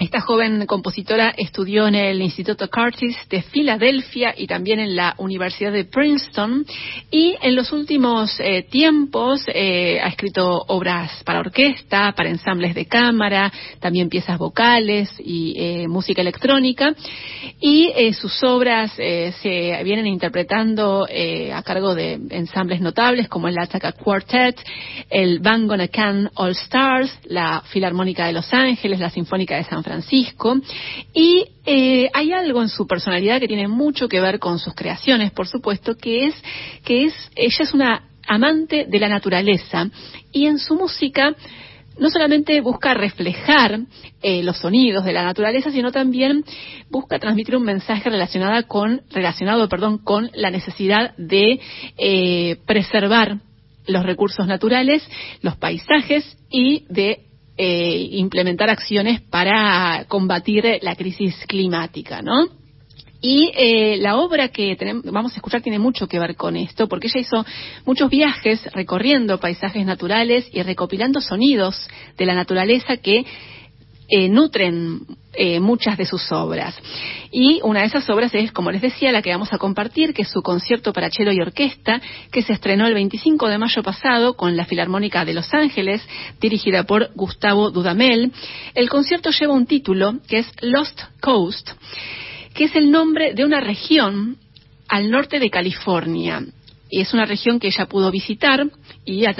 esta 0.00 0.22
joven 0.22 0.64
compositora 0.64 1.34
estudió 1.36 1.86
en 1.86 1.94
el 1.94 2.22
Instituto 2.22 2.70
Curtis 2.70 3.18
de 3.28 3.42
Filadelfia 3.42 4.32
y 4.34 4.46
también 4.46 4.80
en 4.80 4.96
la 4.96 5.14
Universidad 5.18 5.72
de 5.72 5.84
Princeton 5.84 6.64
y 7.10 7.36
en 7.42 7.54
los 7.54 7.70
últimos 7.70 8.40
eh, 8.40 8.62
tiempos 8.62 9.44
eh, 9.48 10.00
ha 10.02 10.08
escrito 10.08 10.64
obras 10.68 11.22
para 11.24 11.40
orquesta, 11.40 12.14
para 12.16 12.30
ensambles 12.30 12.74
de 12.74 12.86
cámara, 12.86 13.52
también 13.78 14.08
piezas 14.08 14.38
vocales 14.38 15.10
y 15.18 15.54
eh, 15.58 15.86
música 15.86 16.22
electrónica. 16.22 16.94
Y 17.60 17.92
sus 18.14 18.42
obras 18.42 18.92
se 18.92 19.80
vienen 19.84 20.06
interpretando 20.06 21.06
a 21.52 21.62
cargo 21.62 21.94
de 21.94 22.18
ensambles 22.30 22.80
notables 22.80 23.28
como 23.28 23.48
el 23.48 23.58
Ataka 23.58 23.92
Quartet, 23.92 24.56
el 25.10 25.40
Van 25.40 25.66
Gogh 25.66 25.90
Can 25.90 26.30
All 26.36 26.52
Stars, 26.52 27.18
la 27.24 27.62
Filarmónica 27.66 28.26
de 28.26 28.32
Los 28.32 28.50
Ángeles, 28.54 28.98
la 28.98 29.10
Sinfónica 29.10 29.56
de 29.56 29.64
San 29.64 29.82
Francisco 29.82 29.89
Francisco. 29.90 30.56
Y 31.12 31.48
eh, 31.66 32.08
hay 32.12 32.32
algo 32.32 32.62
en 32.62 32.68
su 32.68 32.86
personalidad 32.86 33.40
que 33.40 33.48
tiene 33.48 33.66
mucho 33.66 34.08
que 34.08 34.20
ver 34.20 34.38
con 34.38 34.60
sus 34.60 34.74
creaciones, 34.74 35.32
por 35.32 35.48
supuesto, 35.48 35.96
que 35.96 36.26
es 36.26 36.34
que 36.84 37.06
es 37.06 37.14
ella 37.34 37.64
es 37.64 37.74
una 37.74 38.04
amante 38.28 38.86
de 38.88 38.98
la 39.00 39.08
naturaleza 39.08 39.90
y 40.30 40.46
en 40.46 40.60
su 40.60 40.76
música 40.76 41.34
no 41.98 42.08
solamente 42.08 42.60
busca 42.60 42.94
reflejar 42.94 43.80
eh, 44.22 44.42
los 44.44 44.58
sonidos 44.58 45.04
de 45.04 45.12
la 45.12 45.24
naturaleza, 45.24 45.72
sino 45.72 45.90
también 45.90 46.44
busca 46.88 47.18
transmitir 47.18 47.56
un 47.56 47.64
mensaje 47.64 48.08
relacionado 48.08 48.66
con, 48.68 49.02
relacionado, 49.10 49.68
perdón, 49.68 49.98
con 49.98 50.30
la 50.34 50.50
necesidad 50.50 51.14
de 51.16 51.60
eh, 51.98 52.56
preservar 52.64 53.38
los 53.86 54.04
recursos 54.04 54.46
naturales, 54.46 55.02
los 55.42 55.56
paisajes 55.56 56.36
y 56.48 56.84
de 56.88 57.29
eh, 57.62 58.08
implementar 58.12 58.70
acciones 58.70 59.20
para 59.20 60.06
combatir 60.08 60.78
la 60.80 60.96
crisis 60.96 61.34
climática, 61.46 62.22
¿no? 62.22 62.48
Y 63.20 63.52
eh, 63.54 63.98
la 63.98 64.16
obra 64.16 64.48
que 64.48 64.74
tenemos, 64.76 65.04
vamos 65.04 65.32
a 65.32 65.36
escuchar 65.36 65.60
tiene 65.60 65.78
mucho 65.78 66.08
que 66.08 66.18
ver 66.18 66.36
con 66.36 66.56
esto, 66.56 66.88
porque 66.88 67.08
ella 67.08 67.20
hizo 67.20 67.44
muchos 67.84 68.08
viajes 68.08 68.64
recorriendo 68.72 69.38
paisajes 69.38 69.84
naturales 69.84 70.48
y 70.50 70.62
recopilando 70.62 71.20
sonidos 71.20 71.86
de 72.16 72.24
la 72.24 72.34
naturaleza 72.34 72.96
que 72.96 73.26
eh, 74.10 74.28
nutren 74.28 75.00
eh, 75.32 75.60
muchas 75.60 75.96
de 75.96 76.04
sus 76.04 76.32
obras. 76.32 76.76
Y 77.30 77.60
una 77.62 77.80
de 77.80 77.86
esas 77.86 78.10
obras 78.10 78.34
es, 78.34 78.50
como 78.50 78.72
les 78.72 78.82
decía, 78.82 79.12
la 79.12 79.22
que 79.22 79.30
vamos 79.30 79.52
a 79.52 79.58
compartir, 79.58 80.12
que 80.12 80.22
es 80.22 80.28
su 80.28 80.42
concierto 80.42 80.92
para 80.92 81.10
cello 81.10 81.30
y 81.30 81.40
orquesta, 81.40 82.00
que 82.32 82.42
se 82.42 82.52
estrenó 82.52 82.86
el 82.86 82.94
25 82.94 83.48
de 83.48 83.58
mayo 83.58 83.82
pasado 83.82 84.34
con 84.34 84.56
la 84.56 84.64
Filarmónica 84.64 85.24
de 85.24 85.34
Los 85.34 85.54
Ángeles, 85.54 86.02
dirigida 86.40 86.82
por 86.82 87.10
Gustavo 87.14 87.70
Dudamel. 87.70 88.32
El 88.74 88.88
concierto 88.88 89.30
lleva 89.30 89.54
un 89.54 89.66
título 89.66 90.18
que 90.26 90.38
es 90.38 90.52
Lost 90.60 91.00
Coast, 91.20 91.70
que 92.52 92.64
es 92.64 92.74
el 92.74 92.90
nombre 92.90 93.32
de 93.34 93.44
una 93.44 93.60
región 93.60 94.36
al 94.88 95.10
norte 95.10 95.38
de 95.38 95.50
California 95.50 96.42
y 96.90 97.00
es 97.00 97.14
una 97.14 97.24
región 97.24 97.58
que 97.60 97.68
ella 97.68 97.86
pudo 97.86 98.10
visitar 98.10 98.66
y 99.04 99.24
a, 99.24 99.32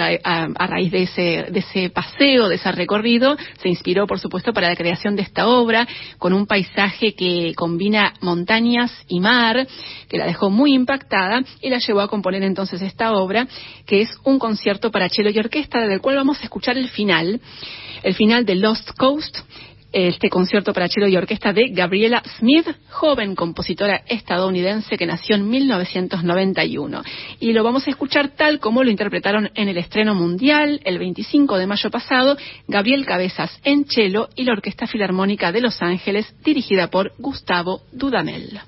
raíz 0.66 0.90
de 0.90 1.02
ese, 1.02 1.46
de 1.50 1.60
ese 1.60 1.90
paseo, 1.90 2.48
de 2.48 2.54
ese 2.54 2.72
recorrido, 2.72 3.36
se 3.60 3.68
inspiró, 3.68 4.06
por 4.06 4.18
supuesto, 4.18 4.52
para 4.52 4.68
la 4.68 4.76
creación 4.76 5.16
de 5.16 5.22
esta 5.22 5.48
obra, 5.48 5.86
con 6.18 6.32
un 6.32 6.46
paisaje 6.46 7.14
que 7.14 7.52
combina 7.54 8.14
montañas 8.20 8.92
y 9.08 9.20
mar, 9.20 9.66
que 10.08 10.18
la 10.18 10.26
dejó 10.26 10.50
muy 10.50 10.72
impactada 10.72 11.42
y 11.60 11.68
la 11.68 11.78
llevó 11.78 12.00
a 12.00 12.08
componer 12.08 12.42
entonces 12.42 12.80
esta 12.82 13.12
obra, 13.12 13.46
que 13.86 14.02
es 14.02 14.10
un 14.24 14.38
concierto 14.38 14.90
para 14.90 15.08
cello 15.08 15.30
y 15.30 15.38
orquesta, 15.38 15.86
del 15.86 16.00
cual 16.00 16.16
vamos 16.16 16.40
a 16.40 16.44
escuchar 16.44 16.78
el 16.78 16.88
final, 16.88 17.40
el 18.02 18.14
final 18.14 18.46
de 18.46 18.54
Lost 18.54 18.90
Coast, 18.96 19.38
este 19.92 20.28
concierto 20.28 20.72
para 20.72 20.88
cello 20.88 21.06
y 21.06 21.16
orquesta 21.16 21.52
de 21.52 21.68
Gabriela 21.68 22.22
Smith, 22.38 22.66
joven 22.90 23.34
compositora 23.34 24.02
estadounidense 24.06 24.96
que 24.96 25.06
nació 25.06 25.36
en 25.36 25.48
1991. 25.48 27.02
Y 27.40 27.52
lo 27.52 27.64
vamos 27.64 27.86
a 27.86 27.90
escuchar 27.90 28.30
tal 28.36 28.60
como 28.60 28.84
lo 28.84 28.90
interpretaron 28.90 29.50
en 29.54 29.68
el 29.68 29.78
estreno 29.78 30.14
mundial 30.14 30.80
el 30.84 30.98
25 30.98 31.58
de 31.58 31.66
mayo 31.66 31.90
pasado, 31.90 32.36
Gabriel 32.68 33.06
Cabezas 33.06 33.60
en 33.64 33.84
cello 33.86 34.28
y 34.36 34.44
la 34.44 34.52
Orquesta 34.52 34.86
Filarmónica 34.86 35.52
de 35.52 35.60
Los 35.60 35.82
Ángeles, 35.82 36.32
dirigida 36.44 36.88
por 36.88 37.12
Gustavo 37.18 37.82
Dudamel. 37.92 38.60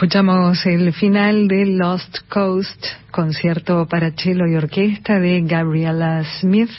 Escuchamos 0.00 0.64
el 0.64 0.94
final 0.94 1.46
de 1.46 1.66
Lost 1.66 2.20
Coast, 2.30 2.86
concierto 3.10 3.86
para 3.86 4.12
cello 4.12 4.46
y 4.46 4.56
orquesta 4.56 5.20
de 5.20 5.42
Gabriela 5.42 6.24
Smith 6.40 6.70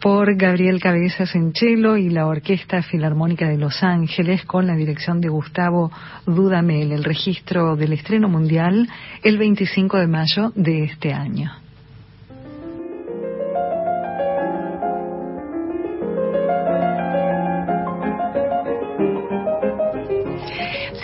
por 0.00 0.34
Gabriel 0.34 0.80
Cabezas 0.80 1.34
en 1.34 1.52
cello 1.52 1.98
y 1.98 2.08
la 2.08 2.26
Orquesta 2.26 2.80
Filarmónica 2.80 3.46
de 3.46 3.58
Los 3.58 3.82
Ángeles 3.82 4.46
con 4.46 4.66
la 4.66 4.76
dirección 4.76 5.20
de 5.20 5.28
Gustavo 5.28 5.92
Dudamel, 6.24 6.92
el 6.92 7.04
registro 7.04 7.76
del 7.76 7.92
estreno 7.92 8.30
mundial 8.30 8.88
el 9.22 9.36
25 9.36 9.98
de 9.98 10.06
mayo 10.06 10.50
de 10.54 10.84
este 10.84 11.12
año. 11.12 11.63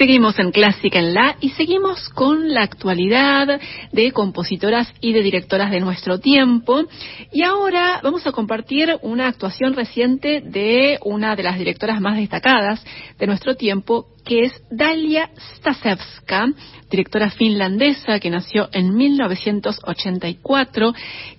Seguimos 0.01 0.39
en 0.39 0.51
Clásica 0.51 0.99
en 0.99 1.13
La 1.13 1.37
y 1.43 1.51
seguimos 1.51 2.09
con 2.09 2.55
la 2.55 2.63
actualidad 2.63 3.61
de 3.93 4.13
compositoras 4.13 4.91
y 5.03 5.13
de 5.13 5.23
directoras 5.23 5.71
de 5.71 5.79
nuestro 5.79 6.19
tiempo. 6.19 6.85
Y 7.31 7.43
ahora 7.43 8.01
vamos 8.03 8.27
a 8.27 8.33
compartir 8.33 8.97
una 9.03 9.29
actuación 9.29 9.75
reciente 9.75 10.41
de 10.41 10.99
una 11.05 11.37
de 11.37 11.43
las 11.43 11.59
directoras 11.59 12.01
más 12.01 12.17
destacadas 12.17 12.83
de 13.19 13.27
nuestro 13.27 13.57
tiempo, 13.57 14.07
que 14.25 14.45
es 14.45 14.63
Dalia 14.71 15.31
Stasevska, 15.57 16.47
directora 16.91 17.31
finlandesa 17.31 18.19
que 18.19 18.31
nació 18.31 18.69
en 18.73 18.95
1984, 18.95 20.93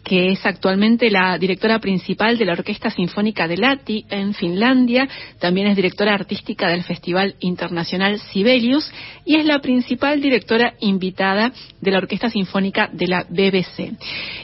que 0.04 0.32
es 0.32 0.46
actualmente 0.46 1.10
la 1.10 1.38
directora 1.38 1.80
principal 1.80 2.38
de 2.38 2.46
la 2.46 2.54
Orquesta 2.54 2.90
Sinfónica 2.90 3.48
de 3.48 3.58
Lati 3.58 4.06
en 4.10 4.34
Finlandia, 4.34 5.08
también 5.40 5.68
es 5.68 5.76
directora 5.76 6.14
artística 6.14 6.70
del 6.70 6.84
Festival 6.84 7.36
Internacional 7.40 8.20
Sibelius 8.20 8.92
y 9.26 9.36
es 9.36 9.46
la 9.46 9.60
principal 9.60 10.22
directora 10.22 10.74
invitada 10.80 11.52
de 11.80 11.92
la 11.92 12.00
Orquesta 12.00 12.30
Sinfónica 12.30 12.90
de 12.92 13.08
la 13.08 13.26
BBC. 13.30 13.94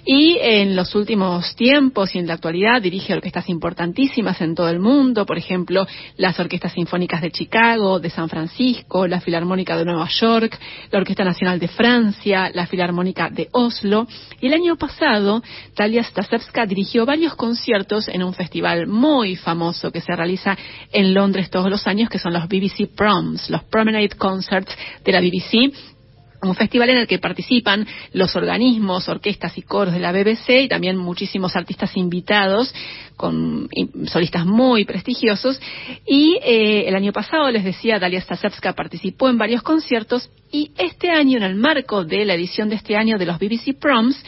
Y 0.06 0.38
en 0.40 0.76
los 0.76 0.96
últimos 0.96 1.56
tiempos 1.56 2.16
y 2.16 2.20
en 2.20 2.28
la 2.28 2.36
actualidad 2.36 2.82
dirige 2.82 3.14
orquestas 3.14 3.50
importantísimas 3.50 4.40
en 4.42 4.56
todo 4.56 4.70
el 4.70 4.80
mundo, 4.80 5.26
por 5.26 5.38
ejemplo, 5.38 5.86
las 6.18 6.40
Orquestas 6.40 6.74
Sinfónicas 6.74 7.22
de 7.22 7.32
Chicago, 7.32 8.00
de 8.00 8.10
San 8.10 8.30
Francisco, 8.30 9.08
la 9.08 9.22
Filarmónica 9.22 9.78
de 9.78 9.86
Nueva 9.86 10.08
York, 10.10 10.58
la 10.92 11.00
Orquesta 11.00 11.24
Nacional 11.24 11.60
de 11.60 11.68
Francia, 11.68 12.52
la 12.54 12.68
Filarmónica 12.68 13.30
de 13.30 13.50
Oslo. 13.52 14.08
Y 14.40 14.48
el 14.48 14.54
año 14.54 14.78
pasado, 14.78 15.42
Talia 15.76 16.04
Stasevska 16.04 16.66
dirigió 16.66 17.06
varios 17.06 17.36
conciertos 17.36 18.08
en 18.08 18.24
un 18.24 18.34
festival 18.34 18.88
muy 18.88 19.36
famoso 19.36 19.92
que 19.92 20.02
se 20.02 20.16
realiza 20.16 20.58
en 20.92 21.14
Londres 21.14 21.50
todos 21.50 21.70
los 21.70 21.88
años, 21.88 22.10
que 22.10 22.20
son 22.20 22.34
los 22.34 22.48
BBC 22.48 22.88
Proms, 22.96 23.50
los 23.50 23.64
Promenade 23.66 24.10
De 25.04 25.12
la 25.12 25.22
BBC, 25.22 25.74
un 26.44 26.56
festival 26.56 26.90
en 26.92 26.98
el 26.98 27.08
que 27.08 27.20
participan 27.20 27.88
los 28.14 28.36
organismos, 28.36 29.10
orquestas 29.10 29.58
y 29.58 29.64
coros 29.64 29.94
de 29.94 30.00
la 30.00 30.12
BBC 30.12 30.50
y 30.64 30.68
también 30.68 30.98
muchísimos 30.98 31.56
artistas 31.56 31.96
invitados 31.98 32.74
con 33.18 33.68
solistas 34.06 34.46
muy 34.46 34.86
prestigiosos. 34.86 35.60
Y 36.06 36.40
eh, 36.44 36.86
el 36.88 36.96
año 36.96 37.12
pasado, 37.12 37.50
les 37.52 37.64
decía, 37.64 38.00
Dalia 38.00 38.22
Stasevska 38.22 38.74
participó 38.74 39.28
en 39.28 39.38
varios 39.38 39.64
conciertos 39.64 40.30
y 40.52 40.72
este 40.78 41.10
año, 41.10 41.38
en 41.38 41.44
el 41.44 41.56
marco 41.56 42.06
de 42.06 42.24
la 42.24 42.36
edición 42.36 42.70
de 42.70 42.76
este 42.76 42.96
año 42.96 43.18
de 43.18 43.26
los 43.26 43.38
BBC 43.38 43.78
Proms, 43.78 44.24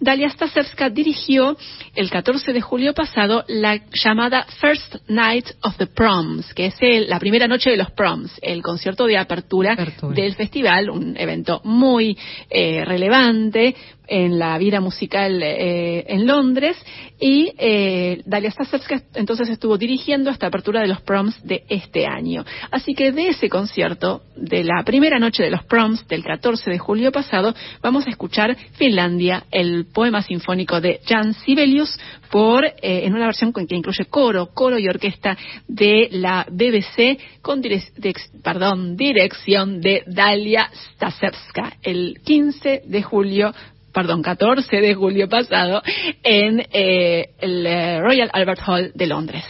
Dalia 0.00 0.28
Stasevska 0.28 0.90
dirigió 0.90 1.56
el 1.94 2.10
14 2.10 2.52
de 2.52 2.60
julio 2.60 2.92
pasado 2.92 3.44
la 3.48 3.80
llamada 3.92 4.44
First 4.60 4.96
Night 5.08 5.46
of 5.62 5.76
the 5.78 5.86
Proms, 5.86 6.52
que 6.54 6.66
es 6.66 7.08
la 7.08 7.18
primera 7.18 7.46
noche 7.46 7.70
de 7.70 7.76
los 7.76 7.90
Proms, 7.92 8.38
el 8.42 8.62
concierto 8.62 9.06
de 9.06 9.16
apertura, 9.16 9.76
del 10.14 10.34
festival, 10.34 10.90
un 10.90 11.16
evento 11.16 11.60
muy 11.64 12.18
eh, 12.50 12.84
relevante 12.84 13.74
en 14.12 14.38
la 14.38 14.58
vida 14.58 14.78
musical 14.78 15.42
eh, 15.42 16.04
en 16.06 16.26
Londres 16.26 16.76
y 17.18 17.50
eh, 17.56 18.20
Dalia 18.26 18.50
Stasevska 18.50 19.04
entonces 19.14 19.48
estuvo 19.48 19.78
dirigiendo 19.78 20.28
esta 20.28 20.48
apertura 20.48 20.82
de 20.82 20.88
los 20.88 21.00
proms 21.00 21.42
de 21.42 21.64
este 21.70 22.06
año. 22.06 22.44
Así 22.70 22.94
que 22.94 23.10
de 23.10 23.28
ese 23.28 23.48
concierto, 23.48 24.20
de 24.36 24.64
la 24.64 24.82
primera 24.84 25.18
noche 25.18 25.42
de 25.42 25.50
los 25.50 25.64
proms 25.64 26.06
del 26.08 26.22
14 26.24 26.70
de 26.70 26.78
julio 26.78 27.10
pasado, 27.10 27.54
vamos 27.80 28.06
a 28.06 28.10
escuchar 28.10 28.54
Finlandia, 28.72 29.44
el 29.50 29.86
poema 29.86 30.20
sinfónico 30.20 30.78
de 30.82 31.00
Jan 31.06 31.32
Sibelius, 31.32 31.98
por, 32.30 32.64
eh, 32.64 32.72
en 32.82 33.14
una 33.14 33.26
versión 33.26 33.52
que 33.52 33.74
incluye 33.74 34.06
coro, 34.06 34.48
coro 34.52 34.78
y 34.78 34.88
orquesta 34.88 35.36
de 35.68 36.08
la 36.12 36.46
BBC 36.50 37.18
con 37.40 37.62
perdón, 38.42 38.96
dirección 38.96 39.80
de 39.80 40.02
Dalia 40.06 40.70
Stasevska, 40.94 41.74
el 41.82 42.20
15 42.24 42.82
de 42.86 43.02
julio 43.02 43.54
perdón, 43.92 44.22
14 44.22 44.80
de 44.80 44.94
julio 44.94 45.28
pasado 45.28 45.82
en 46.22 46.66
eh, 46.72 47.30
el 47.38 47.66
eh, 47.66 48.00
Royal 48.00 48.30
Albert 48.32 48.60
Hall 48.66 48.92
de 48.94 49.06
Londres. 49.06 49.44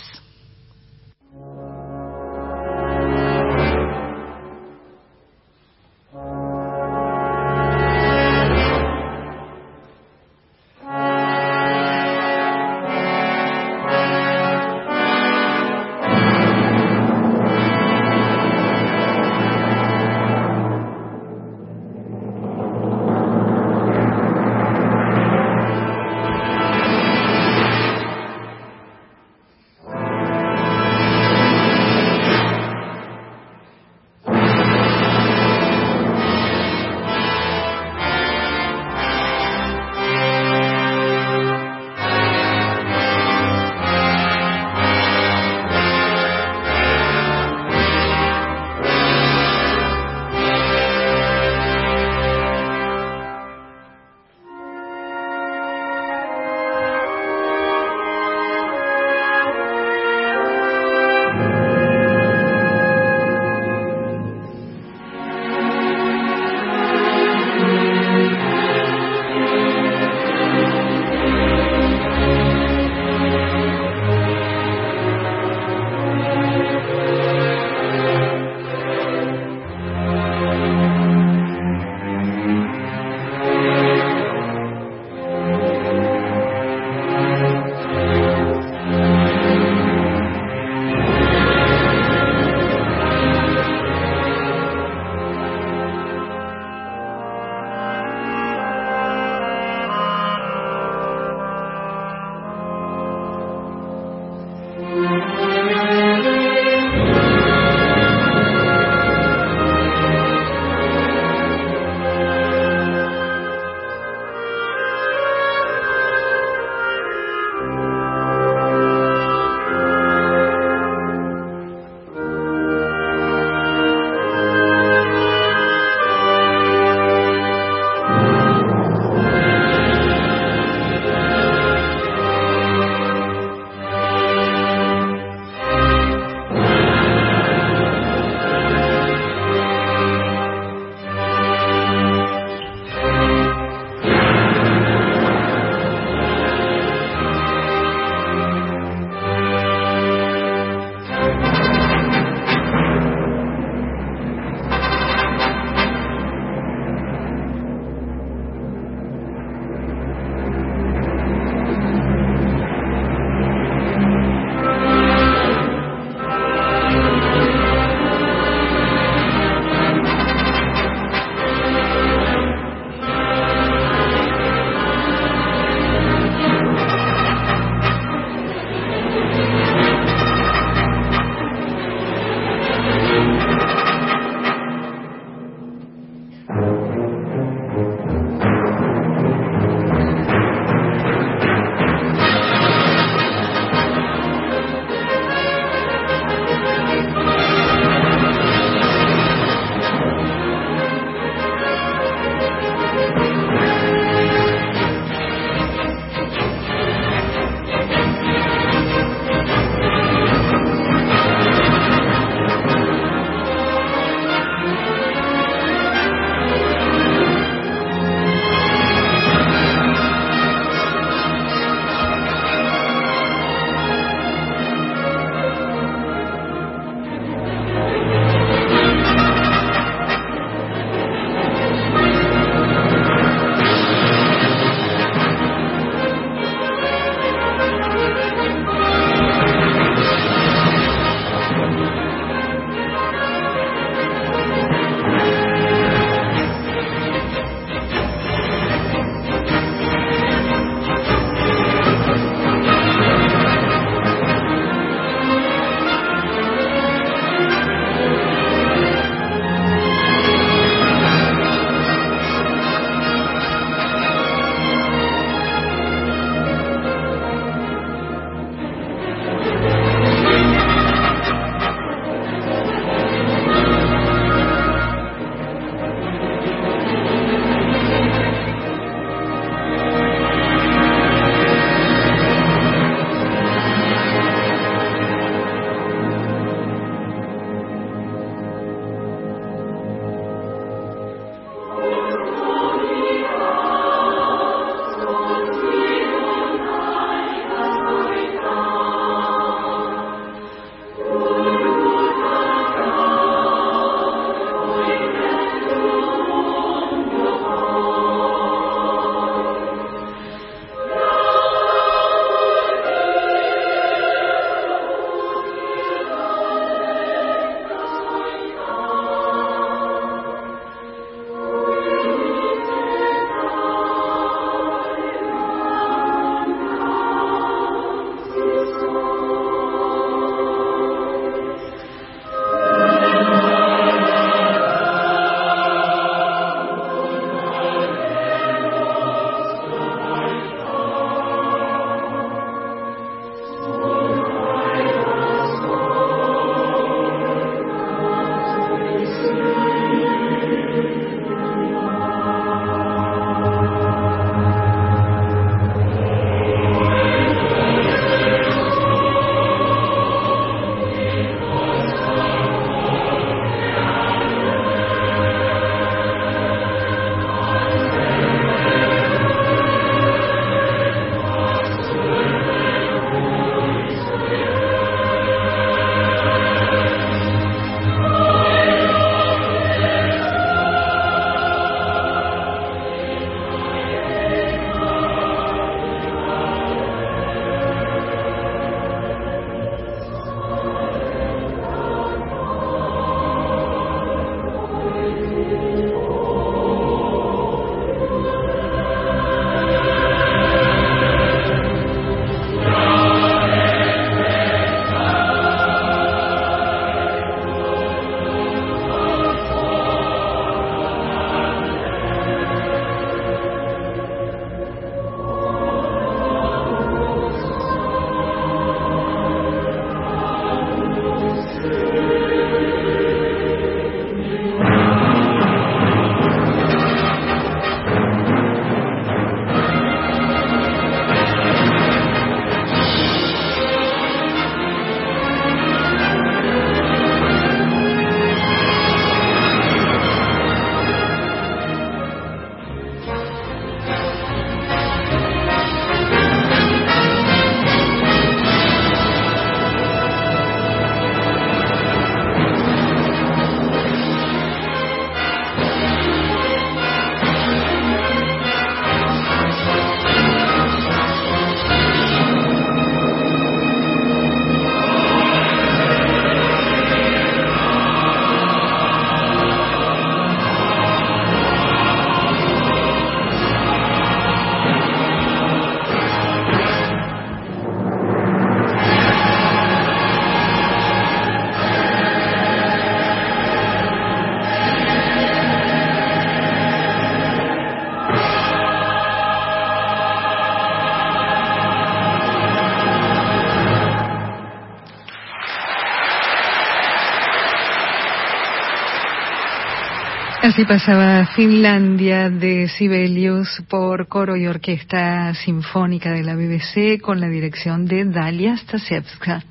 Así 500.53 500.67
pasaba 500.67 501.25
Finlandia 501.35 502.29
de 502.29 502.69
Sibelius 502.69 503.63
por 503.71 504.07
coro 504.07 504.37
y 504.37 504.47
orquesta 504.47 505.33
sinfónica 505.33 506.11
de 506.11 506.23
la 506.23 506.35
BBC 506.35 507.01
con 507.01 507.21
la 507.21 507.29
dirección 507.31 507.87
de 507.87 508.05
Dalia 508.05 508.59
Stasevska. 508.59 509.43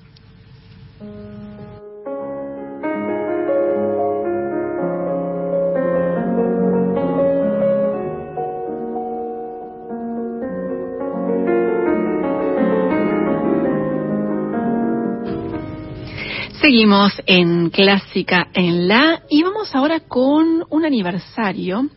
Seguimos 16.61 17.11
en 17.26 17.72
Clásica 17.72 18.48
en 18.53 18.88
la 18.88 19.23
y 19.32 19.41
vamos 19.41 19.73
ahora 19.73 19.99
con 19.99 20.60
un 20.82 20.86
aniversario 20.88 21.90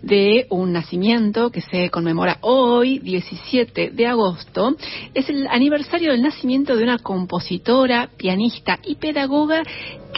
de 0.00 0.46
un 0.48 0.72
nacimiento 0.72 1.50
que 1.50 1.60
se 1.60 1.90
conmemora 1.90 2.38
hoy, 2.40 2.98
17 3.00 3.90
de 3.90 4.06
agosto. 4.06 4.74
Es 5.12 5.28
el 5.28 5.46
aniversario 5.48 6.12
del 6.12 6.22
nacimiento 6.22 6.76
de 6.76 6.82
una 6.82 6.98
compositora, 6.98 8.08
pianista 8.16 8.78
y 8.84 8.94
pedagoga 8.94 9.62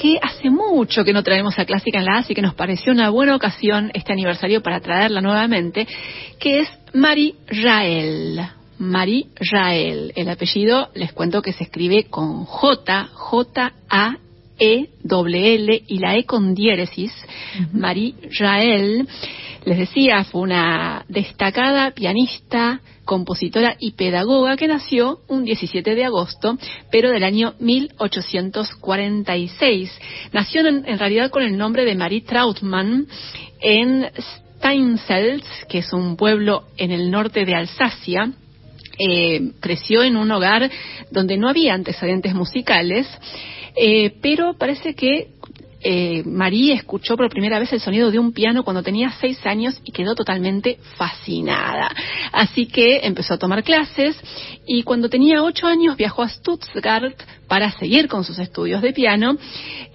que 0.01 0.17
hace 0.23 0.49
mucho 0.49 1.05
que 1.05 1.13
no 1.13 1.25
traemos 1.25 1.59
a 1.59 1.65
Clásica 1.65 1.99
en 1.99 2.05
la, 2.05 2.19
así 2.19 2.35
que 2.35 2.43
nos 2.43 2.55
pareció 2.55 2.93
una 2.93 3.11
buena 3.11 3.35
ocasión 3.35 3.91
este 3.95 4.13
aniversario 4.13 4.63
para 4.63 4.81
traerla 4.81 5.21
nuevamente, 5.21 5.89
que 6.39 6.61
es 6.61 6.69
Marie 6.95 7.35
Rael. 7.49 8.41
Marie 8.79 9.27
Rael. 9.51 10.13
El 10.15 10.29
apellido 10.29 10.91
les 10.95 11.13
cuento 11.13 11.43
que 11.43 11.53
se 11.53 11.65
escribe 11.65 12.05
con 12.05 12.45
J, 12.45 13.09
J-A. 13.13 14.19
E 14.59 14.89
W 15.05 15.55
L 15.55 15.85
y 15.87 15.99
la 15.99 16.17
E 16.17 16.25
con 16.25 16.55
diéresis, 16.55 17.13
Marie 17.73 18.15
Rael, 18.39 19.07
les 19.65 19.79
decía, 19.79 20.25
fue 20.25 20.43
una 20.43 21.07
destacada 21.09 21.93
pianista, 21.93 22.83
compositora 23.05 23.77
y 23.79 23.93
pedagoga 23.93 24.57
que 24.57 24.67
nació 24.69 25.21
un 25.29 25.45
17 25.45 25.95
de 25.95 26.05
agosto, 26.05 26.59
pero 26.91 27.11
del 27.11 27.23
año 27.25 27.55
1846. 27.59 29.91
Nació 30.33 30.67
en, 30.67 30.85
en 30.87 30.99
realidad 30.99 31.31
con 31.31 31.43
el 31.43 31.57
nombre 31.57 31.85
de 31.85 31.95
Marie 31.95 32.23
Trautmann 32.23 33.07
en 33.61 34.11
Steinselz, 34.59 35.45
que 35.69 35.79
es 35.79 35.93
un 35.93 36.17
pueblo 36.17 36.65
en 36.77 36.91
el 36.91 37.11
norte 37.11 37.45
de 37.45 37.55
Alsacia, 37.55 38.33
eh, 38.99 39.53
creció 39.61 40.03
en 40.03 40.17
un 40.17 40.31
hogar 40.33 40.69
donde 41.11 41.37
no 41.37 41.49
había 41.49 41.75
antecedentes 41.75 42.35
musicales, 42.35 43.07
eh, 43.81 44.15
pero 44.21 44.55
parece 44.55 44.95
que 44.95 45.29
eh, 45.81 46.23
María 46.25 46.75
escuchó 46.75 47.17
por 47.17 47.31
primera 47.31 47.59
vez 47.59 47.73
el 47.73 47.81
sonido 47.81 48.11
de 48.11 48.19
un 48.19 48.33
piano 48.33 48.65
cuando 48.65 48.83
tenía 48.83 49.13
seis 49.21 49.39
años 49.47 49.81
y 49.85 49.93
quedó 49.93 50.15
totalmente 50.15 50.79
fascinada. 50.97 51.89
Así 52.33 52.67
que 52.67 53.01
empezó 53.05 53.35
a 53.35 53.39
tomar 53.39 53.63
clases 53.63 54.17
y 54.67 54.83
cuando 54.83 55.09
tenía 55.09 55.43
ocho 55.43 55.67
años 55.67 55.97
viajó 55.97 56.23
a 56.23 56.29
Stuttgart 56.29 57.15
para 57.47 57.71
seguir 57.73 58.09
con 58.09 58.25
sus 58.25 58.39
estudios 58.39 58.83
de 58.83 58.93
piano 58.93 59.39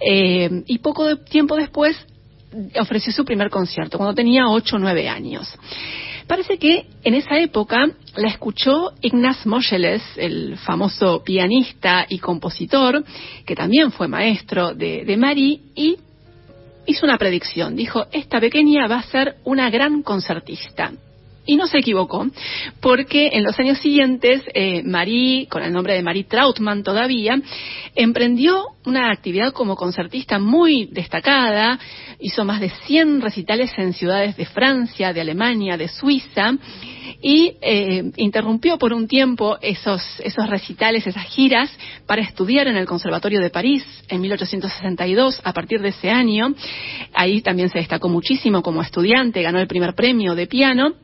y 0.00 0.78
poco 0.78 1.16
tiempo 1.18 1.56
después 1.56 1.96
ofreció 2.80 3.12
su 3.12 3.24
primer 3.24 3.50
concierto, 3.50 3.98
cuando 3.98 4.14
tenía 4.14 4.48
ocho 4.48 4.76
o 4.76 4.78
nueve 4.78 5.08
años. 5.08 5.48
Parece 6.26 6.58
que 6.58 6.86
en 7.04 7.14
esa 7.14 7.38
época 7.38 7.86
la 8.16 8.28
escuchó 8.28 8.92
Ignaz 9.02 9.44
Moscheles, 9.46 10.02
el 10.16 10.56
famoso 10.56 11.22
pianista 11.22 12.06
y 12.08 12.18
compositor, 12.18 13.04
que 13.44 13.54
también 13.54 13.92
fue 13.92 14.08
maestro 14.08 14.74
de, 14.74 15.04
de 15.04 15.16
Marie, 15.16 15.60
y 15.74 15.96
hizo 16.86 17.04
una 17.04 17.18
predicción. 17.18 17.76
Dijo, 17.76 18.06
esta 18.12 18.40
pequeña 18.40 18.86
va 18.86 18.98
a 18.98 19.02
ser 19.02 19.36
una 19.44 19.68
gran 19.68 20.02
concertista. 20.02 20.92
Y 21.46 21.56
no 21.56 21.66
se 21.66 21.78
equivocó, 21.78 22.26
porque 22.80 23.30
en 23.32 23.44
los 23.44 23.58
años 23.58 23.78
siguientes, 23.78 24.42
eh, 24.54 24.82
Marie, 24.82 25.46
con 25.48 25.62
el 25.62 25.72
nombre 25.72 25.94
de 25.94 26.02
Marie 26.02 26.24
Trautmann 26.24 26.82
todavía, 26.82 27.38
emprendió 27.94 28.64
una 28.86 29.10
actividad 29.10 29.52
como 29.52 29.76
concertista 29.76 30.38
muy 30.38 30.86
destacada, 30.86 31.78
hizo 32.18 32.44
más 32.44 32.60
de 32.60 32.70
100 32.70 33.20
recitales 33.20 33.72
en 33.76 33.92
ciudades 33.92 34.36
de 34.36 34.46
Francia, 34.46 35.12
de 35.12 35.20
Alemania, 35.20 35.76
de 35.76 35.88
Suiza, 35.88 36.54
y 37.20 37.56
eh, 37.60 38.10
interrumpió 38.16 38.78
por 38.78 38.92
un 38.92 39.08
tiempo 39.08 39.56
esos, 39.60 40.02
esos 40.20 40.48
recitales, 40.48 41.06
esas 41.06 41.24
giras, 41.26 41.70
para 42.06 42.22
estudiar 42.22 42.68
en 42.68 42.76
el 42.76 42.86
Conservatorio 42.86 43.40
de 43.40 43.50
París 43.50 43.84
en 44.08 44.20
1862. 44.20 45.40
A 45.44 45.52
partir 45.52 45.80
de 45.80 45.88
ese 45.88 46.10
año, 46.10 46.54
ahí 47.14 47.40
también 47.40 47.70
se 47.70 47.78
destacó 47.78 48.08
muchísimo 48.08 48.62
como 48.62 48.82
estudiante, 48.82 49.42
ganó 49.42 49.58
el 49.58 49.66
primer 49.66 49.94
premio 49.94 50.34
de 50.34 50.46
piano 50.46 51.03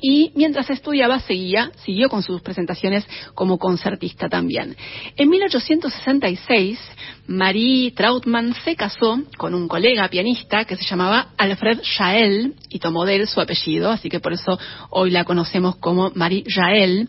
y 0.00 0.32
mientras 0.34 0.70
estudiaba 0.70 1.20
seguía, 1.20 1.70
siguió 1.84 2.08
con 2.08 2.22
sus 2.22 2.42
presentaciones 2.42 3.06
como 3.34 3.58
concertista 3.58 4.28
también. 4.28 4.76
En 5.16 5.28
1866, 5.28 6.78
Marie 7.26 7.92
Trautmann 7.92 8.54
se 8.64 8.76
casó 8.76 9.20
con 9.36 9.54
un 9.54 9.68
colega 9.68 10.08
pianista 10.08 10.64
que 10.64 10.76
se 10.76 10.84
llamaba 10.84 11.28
Alfred 11.36 11.80
Jael 11.96 12.54
y 12.68 12.78
tomó 12.78 13.04
de 13.04 13.16
él 13.16 13.26
su 13.26 13.40
apellido, 13.40 13.90
así 13.90 14.08
que 14.08 14.20
por 14.20 14.32
eso 14.32 14.58
hoy 14.90 15.10
la 15.10 15.24
conocemos 15.24 15.76
como 15.76 16.10
Marie 16.14 16.44
Jael. 16.46 17.08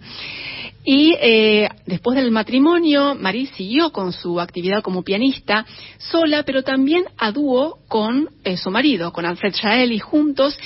Y 0.89 1.15
eh, 1.19 1.67
después 1.85 2.15
del 2.15 2.31
matrimonio, 2.31 3.13
Marie 3.13 3.47
siguió 3.47 3.91
con 3.91 4.13
su 4.13 4.39
actividad 4.39 4.81
como 4.81 5.03
pianista 5.03 5.65
sola, 5.97 6.43
pero 6.43 6.63
también 6.63 7.03
a 7.17 7.33
dúo 7.33 7.79
con 7.89 8.29
eh, 8.45 8.55
su 8.55 8.71
marido, 8.71 9.11
con 9.11 9.25
Alfred 9.25 9.53
Jael, 9.53 9.91
y 9.91 9.99
juntos 9.99 10.57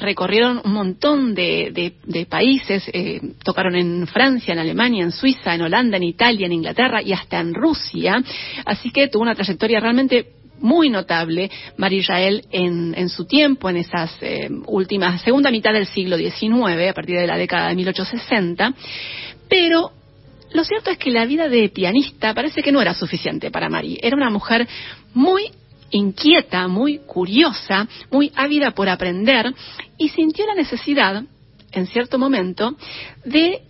recorrieron 0.00 0.60
un 0.64 0.72
montón 0.72 1.34
de, 1.34 1.92
países, 2.28 2.88
eh, 2.92 3.20
tocaron 3.44 3.76
en 3.76 4.06
Francia, 4.06 4.52
en 4.52 4.58
Alemania, 4.58 5.04
en 5.04 5.12
Suiza, 5.12 5.54
en 5.54 5.62
Holanda, 5.62 5.96
en 5.96 6.02
Italia, 6.02 6.46
en 6.46 6.52
Inglaterra 6.52 7.02
y 7.02 7.12
hasta 7.12 7.38
en 7.38 7.54
Rusia. 7.54 8.22
Así 8.64 8.90
que 8.90 9.08
tuvo 9.08 9.22
una 9.22 9.34
trayectoria 9.34 9.80
realmente 9.80 10.32
muy 10.60 10.90
notable 10.90 11.50
María 11.76 12.00
Israel 12.00 12.44
en, 12.50 13.08
su 13.08 13.26
tiempo, 13.26 13.70
en 13.70 13.76
esas 13.76 14.14
eh, 14.20 14.50
últimas, 14.66 15.22
segunda 15.22 15.50
mitad 15.50 15.72
del 15.72 15.86
siglo 15.86 16.16
XIX, 16.16 16.90
a 16.90 16.94
partir 16.94 17.18
de 17.18 17.26
la 17.26 17.36
década 17.36 17.68
de 17.68 17.76
1860. 17.76 18.74
Pero 19.48 19.92
lo 20.52 20.64
cierto 20.64 20.90
es 20.90 20.98
que 20.98 21.10
la 21.10 21.26
vida 21.26 21.48
de 21.48 21.68
pianista 21.68 22.34
parece 22.34 22.62
que 22.62 22.72
no 22.72 22.82
era 22.82 22.94
suficiente 22.94 23.50
para 23.50 23.68
Marie. 23.68 23.98
Era 24.02 24.16
una 24.16 24.30
mujer 24.30 24.66
muy 25.14 25.50
inquieta, 25.90 26.68
muy 26.68 26.98
curiosa, 26.98 27.88
muy 28.10 28.32
ávida 28.34 28.72
por 28.72 28.88
aprender 28.88 29.52
y 29.98 30.08
sintió 30.08 30.46
la 30.46 30.54
necesidad, 30.54 31.22
en 31.72 31.86
cierto 31.86 32.18
momento, 32.18 32.76
de 33.24 33.62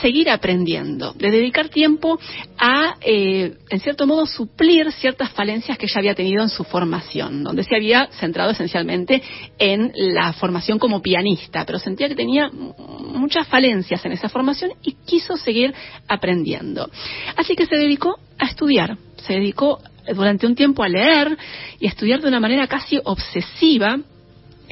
seguir 0.00 0.30
aprendiendo, 0.30 1.12
de 1.14 1.30
dedicar 1.30 1.68
tiempo 1.68 2.18
a, 2.58 2.96
eh, 3.00 3.54
en 3.68 3.80
cierto 3.80 4.06
modo, 4.06 4.26
suplir 4.26 4.90
ciertas 4.92 5.30
falencias 5.32 5.76
que 5.78 5.86
ella 5.86 5.98
había 5.98 6.14
tenido 6.14 6.42
en 6.42 6.48
su 6.48 6.64
formación, 6.64 7.42
donde 7.42 7.64
se 7.64 7.74
había 7.74 8.08
centrado 8.18 8.52
esencialmente 8.52 9.22
en 9.58 9.92
la 9.94 10.32
formación 10.32 10.78
como 10.78 11.02
pianista, 11.02 11.64
pero 11.66 11.78
sentía 11.78 12.08
que 12.08 12.14
tenía 12.14 12.50
muchas 12.50 13.48
falencias 13.48 14.04
en 14.04 14.12
esa 14.12 14.28
formación 14.28 14.72
y 14.82 14.92
quiso 14.92 15.36
seguir 15.36 15.74
aprendiendo. 16.08 16.88
Así 17.36 17.56
que 17.56 17.66
se 17.66 17.76
dedicó 17.76 18.18
a 18.38 18.46
estudiar, 18.46 18.96
se 19.16 19.34
dedicó 19.34 19.80
durante 20.14 20.46
un 20.46 20.54
tiempo 20.54 20.82
a 20.82 20.88
leer 20.88 21.36
y 21.78 21.86
a 21.86 21.88
estudiar 21.90 22.20
de 22.20 22.28
una 22.28 22.40
manera 22.40 22.66
casi 22.66 23.00
obsesiva. 23.04 23.98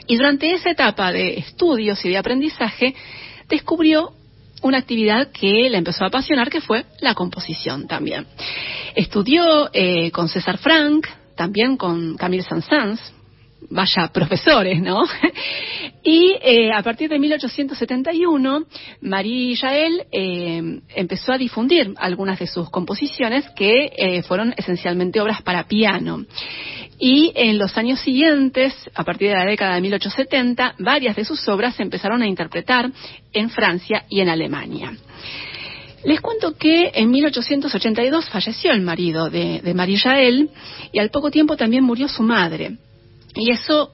Y 0.06 0.16
durante 0.16 0.52
esa 0.52 0.70
etapa 0.70 1.12
de 1.12 1.38
estudios 1.38 2.04
y 2.04 2.10
de 2.10 2.18
aprendizaje, 2.18 2.94
descubrió 3.48 4.12
una 4.62 4.78
actividad 4.78 5.30
que 5.30 5.68
le 5.70 5.78
empezó 5.78 6.04
a 6.04 6.08
apasionar, 6.08 6.50
que 6.50 6.60
fue 6.60 6.84
la 7.00 7.14
composición 7.14 7.86
también. 7.86 8.26
Estudió 8.94 9.70
eh, 9.72 10.10
con 10.10 10.28
César 10.28 10.58
Frank, 10.58 11.06
también 11.36 11.76
con 11.76 12.16
Camille 12.16 12.42
Saint-Saëns, 12.42 13.00
vaya 13.70 14.08
profesores, 14.08 14.80
¿no? 14.80 15.04
y 16.02 16.36
eh, 16.40 16.72
a 16.72 16.82
partir 16.82 17.10
de 17.10 17.18
1871, 17.18 18.64
Marie 19.02 19.56
Jael 19.56 20.06
eh, 20.12 20.80
empezó 20.94 21.32
a 21.32 21.38
difundir 21.38 21.92
algunas 21.96 22.38
de 22.38 22.46
sus 22.46 22.70
composiciones 22.70 23.48
que 23.56 23.92
eh, 23.96 24.22
fueron 24.22 24.54
esencialmente 24.56 25.20
obras 25.20 25.42
para 25.42 25.66
piano. 25.66 26.24
Y 27.00 27.32
en 27.36 27.58
los 27.58 27.76
años 27.76 28.00
siguientes, 28.00 28.74
a 28.94 29.04
partir 29.04 29.28
de 29.28 29.34
la 29.34 29.44
década 29.44 29.76
de 29.76 29.80
1870, 29.82 30.74
varias 30.78 31.14
de 31.14 31.24
sus 31.24 31.46
obras 31.48 31.76
se 31.76 31.82
empezaron 31.82 32.22
a 32.22 32.26
interpretar 32.26 32.90
en 33.32 33.50
Francia 33.50 34.04
y 34.08 34.20
en 34.20 34.28
Alemania. 34.28 34.92
Les 36.04 36.20
cuento 36.20 36.56
que 36.56 36.90
en 36.94 37.10
1882 37.10 38.28
falleció 38.28 38.72
el 38.72 38.82
marido 38.82 39.30
de, 39.30 39.60
de 39.60 39.74
Marie 39.74 39.98
Jael 39.98 40.50
y 40.92 40.98
al 40.98 41.10
poco 41.10 41.30
tiempo 41.30 41.56
también 41.56 41.84
murió 41.84 42.08
su 42.08 42.22
madre. 42.22 42.78
Y 43.38 43.52
eso, 43.52 43.92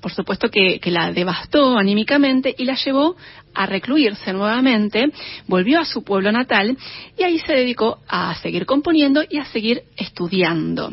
por 0.00 0.12
supuesto, 0.12 0.50
que, 0.50 0.78
la 0.84 1.12
devastó 1.12 1.78
anímicamente 1.78 2.54
y 2.56 2.64
la 2.64 2.74
llevó 2.74 3.16
a 3.54 3.66
recluirse 3.66 4.32
nuevamente, 4.32 5.10
volvió 5.46 5.80
a 5.80 5.84
su 5.86 6.04
pueblo 6.04 6.30
natal 6.30 6.76
y 7.18 7.22
ahí 7.22 7.38
se 7.38 7.54
dedicó 7.54 7.98
a 8.06 8.34
seguir 8.36 8.66
componiendo 8.66 9.22
y 9.28 9.38
a 9.38 9.46
seguir 9.46 9.82
estudiando. 9.96 10.92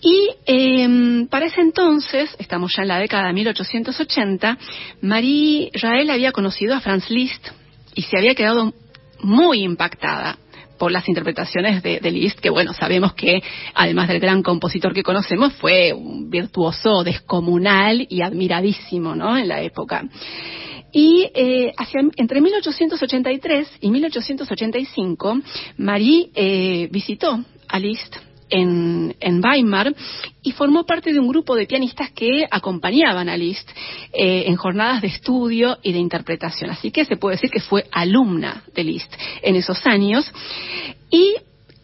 Y 0.00 0.28
em, 0.44 1.28
para 1.28 1.46
ese 1.46 1.60
entonces, 1.60 2.34
estamos 2.38 2.74
ya 2.76 2.82
en 2.82 2.88
la 2.88 2.98
década 2.98 3.28
de 3.28 3.32
1880, 3.32 4.58
Marie 5.00 5.70
Jael 5.72 6.10
había 6.10 6.32
conocido 6.32 6.74
a 6.74 6.80
Franz 6.80 7.08
Liszt 7.10 7.48
y 7.94 8.02
se 8.02 8.18
había 8.18 8.34
quedado 8.34 8.74
muy 9.20 9.62
impactada 9.62 10.36
por 10.78 10.92
las 10.92 11.08
interpretaciones 11.08 11.82
de, 11.82 12.10
Liszt, 12.10 12.40
que 12.40 12.50
bueno, 12.50 12.72
sabemos 12.72 13.14
que 13.14 13.42
además 13.74 14.08
del 14.08 14.20
gran 14.20 14.42
compositor 14.42 14.92
que 14.92 15.02
conocemos, 15.02 15.52
fue 15.54 15.92
un 15.92 16.30
virtuoso 16.30 17.04
descomunal 17.04 18.06
y 18.08 18.22
admiradísimo, 18.22 19.14
¿no? 19.14 19.36
En 19.36 19.48
la 19.48 19.62
época. 19.62 20.04
Y 20.92 21.28
eh, 21.34 21.72
hacia, 21.76 22.00
entre 22.16 22.40
1883 22.40 23.68
y 23.80 23.90
1885, 23.90 25.40
Marie 25.78 26.30
eh, 26.34 26.88
visitó 26.90 27.40
a 27.68 27.78
Liszt 27.78 28.16
en, 28.50 29.14
Weimar 29.42 29.94
y 30.42 30.52
formó 30.52 30.84
parte 30.84 31.12
de 31.12 31.18
un 31.18 31.28
grupo 31.28 31.54
de 31.56 31.66
pianistas 31.66 32.10
que 32.12 32.46
acompañaban 32.50 33.28
a 33.28 33.36
Liszt 33.36 33.68
eh, 34.12 34.44
en 34.46 34.56
jornadas 34.56 35.02
de 35.02 35.08
estudio 35.08 35.78
y 35.82 35.92
de 35.92 35.98
interpretación. 35.98 36.70
Así 36.70 36.90
que 36.90 37.04
se 37.04 37.16
puede 37.16 37.36
decir 37.36 37.50
que 37.50 37.60
fue 37.60 37.86
alumna 37.90 38.62
de 38.74 38.84
Liszt 38.84 39.12
en 39.42 39.56
esos 39.56 39.86
años 39.86 40.30
y 41.10 41.34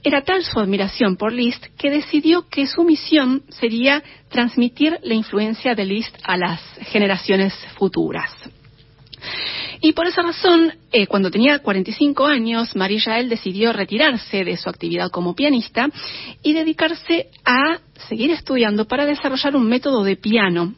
era 0.03 0.23
tal 0.23 0.43
su 0.45 0.59
admiración 0.59 1.17
por 1.17 1.33
Liszt 1.33 1.67
que 1.77 1.91
decidió 1.91 2.49
que 2.49 2.67
su 2.67 2.85
misión 2.85 3.43
sería 3.51 4.03
transmitir 4.31 4.99
la 5.03 5.15
influencia 5.15 5.75
de 5.75 5.85
Liszt 5.85 6.17
a 6.23 6.37
las 6.37 6.61
generaciones 6.91 7.55
futuras. 7.77 8.31
Y 9.81 9.93
por 9.93 10.07
esa 10.07 10.23
razón, 10.23 10.75
eh, 10.93 11.07
cuando 11.07 11.31
tenía 11.31 11.61
45 11.61 12.27
años, 12.27 12.77
María 12.77 13.01
Jael 13.01 13.29
decidió 13.29 13.73
retirarse 13.73 14.45
de 14.45 14.57
su 14.57 14.69
actividad 14.69 15.11
como 15.11 15.35
pianista 15.35 15.89
y 16.43 16.53
dedicarse 16.53 17.29
a 17.45 17.79
seguir 18.09 18.31
estudiando 18.31 18.87
para 18.87 19.07
desarrollar 19.07 19.57
un 19.57 19.69
método 19.69 20.05
de 20.05 20.17
piano 20.17 20.75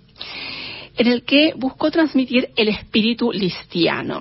en 0.97 1.07
el 1.07 1.25
que 1.25 1.53
buscó 1.57 1.91
transmitir 1.91 2.51
el 2.57 2.69
espíritu 2.69 3.33
listiano. 3.33 4.21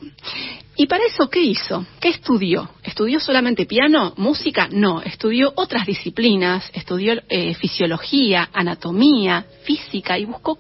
¿Y 0.76 0.88
para 0.88 1.06
eso 1.06 1.30
qué 1.30 1.42
hizo? 1.44 1.86
¿Qué 2.00 2.10
estudió? 2.10 2.70
¿Estudió 2.82 3.20
solamente 3.20 3.66
piano, 3.66 4.14
música? 4.18 4.68
No, 4.72 5.02
estudió 5.02 5.54
otras 5.56 5.86
disciplinas, 5.86 6.72
estudió 6.74 7.22
eh, 7.30 7.54
fisiología, 7.56 8.50
anatomía, 8.54 9.46
física 9.64 10.18
y 10.18 10.26
buscó 10.26 10.58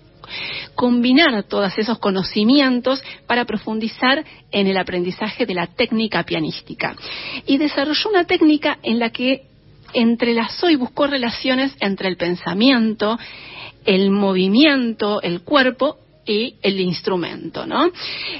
combinar 0.76 1.44
todos 1.44 1.78
esos 1.78 2.00
conocimientos 2.00 3.04
para 3.28 3.46
profundizar 3.46 4.24
en 4.52 4.68
el 4.68 4.78
aprendizaje 4.78 5.46
de 5.46 5.54
la 5.54 5.68
técnica 5.68 6.24
pianística. 6.24 6.96
Y 7.46 7.58
desarrolló 7.58 8.10
una 8.10 8.26
técnica 8.26 8.78
en 8.84 9.00
la 9.00 9.10
que 9.10 9.44
entrelazó 9.94 10.70
y 10.70 10.76
buscó 10.76 11.08
relaciones 11.08 11.76
entre 11.80 12.08
el 12.08 12.18
pensamiento, 12.18 13.20
el 13.86 14.12
movimiento, 14.12 15.22
el 15.22 15.42
cuerpo 15.42 15.98
y 16.26 16.56
el 16.62 16.80
instrumento, 16.80 17.66
¿no? 17.66 17.92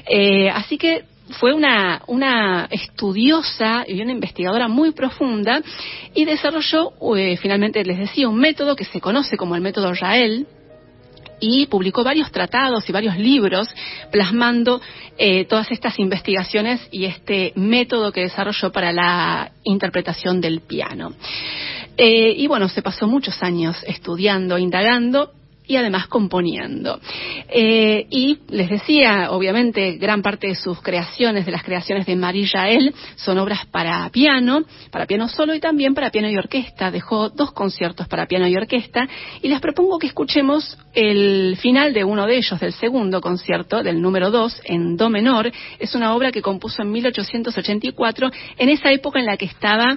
Eh, 0.08 0.48
así 0.48 0.78
que 0.78 1.04
fue 1.38 1.52
una, 1.54 2.02
una, 2.06 2.68
estudiosa 2.70 3.84
y 3.86 4.00
una 4.00 4.12
investigadora 4.12 4.68
muy 4.68 4.92
profunda 4.92 5.62
y 6.14 6.24
desarrolló, 6.24 6.92
eh, 7.16 7.36
finalmente 7.36 7.84
les 7.84 7.98
decía, 7.98 8.28
un 8.28 8.38
método 8.38 8.76
que 8.76 8.84
se 8.84 9.00
conoce 9.00 9.36
como 9.36 9.54
el 9.54 9.62
método 9.62 9.92
Rael, 9.94 10.46
y 11.42 11.66
publicó 11.66 12.04
varios 12.04 12.30
tratados 12.30 12.88
y 12.88 12.92
varios 12.92 13.18
libros 13.18 13.68
plasmando 14.12 14.80
eh, 15.18 15.44
todas 15.46 15.72
estas 15.72 15.98
investigaciones 15.98 16.80
y 16.92 17.04
este 17.04 17.52
método 17.56 18.12
que 18.12 18.20
desarrolló 18.20 18.70
para 18.70 18.92
la 18.92 19.50
interpretación 19.64 20.40
del 20.40 20.60
piano. 20.60 21.12
Eh, 21.96 22.32
y 22.36 22.46
bueno, 22.46 22.68
se 22.68 22.80
pasó 22.80 23.08
muchos 23.08 23.42
años 23.42 23.76
estudiando, 23.86 24.56
indagando 24.56 25.32
y 25.72 25.76
además 25.76 26.06
componiendo. 26.06 27.00
Eh, 27.48 28.06
y 28.10 28.38
les 28.50 28.68
decía, 28.68 29.30
obviamente, 29.30 29.92
gran 29.92 30.20
parte 30.20 30.48
de 30.48 30.54
sus 30.54 30.82
creaciones, 30.82 31.46
de 31.46 31.52
las 31.52 31.62
creaciones 31.62 32.04
de 32.04 32.14
Marie 32.14 32.46
Jael, 32.46 32.94
son 33.16 33.38
obras 33.38 33.64
para 33.66 34.08
piano, 34.10 34.64
para 34.90 35.06
piano 35.06 35.28
solo 35.28 35.54
y 35.54 35.60
también 35.60 35.94
para 35.94 36.10
piano 36.10 36.28
y 36.28 36.36
orquesta. 36.36 36.90
Dejó 36.90 37.30
dos 37.30 37.52
conciertos 37.52 38.06
para 38.06 38.26
piano 38.26 38.46
y 38.46 38.54
orquesta 38.54 39.08
y 39.40 39.48
les 39.48 39.60
propongo 39.60 39.98
que 39.98 40.08
escuchemos 40.08 40.76
el 40.92 41.56
final 41.58 41.94
de 41.94 42.04
uno 42.04 42.26
de 42.26 42.36
ellos, 42.36 42.60
del 42.60 42.74
segundo 42.74 43.22
concierto, 43.22 43.82
del 43.82 44.02
número 44.02 44.30
dos, 44.30 44.60
en 44.64 44.96
do 44.98 45.08
menor. 45.08 45.50
Es 45.78 45.94
una 45.94 46.14
obra 46.14 46.30
que 46.30 46.42
compuso 46.42 46.82
en 46.82 46.90
1884, 46.90 48.30
en 48.58 48.68
esa 48.68 48.90
época 48.92 49.20
en 49.20 49.26
la 49.26 49.38
que 49.38 49.46
estaba 49.46 49.96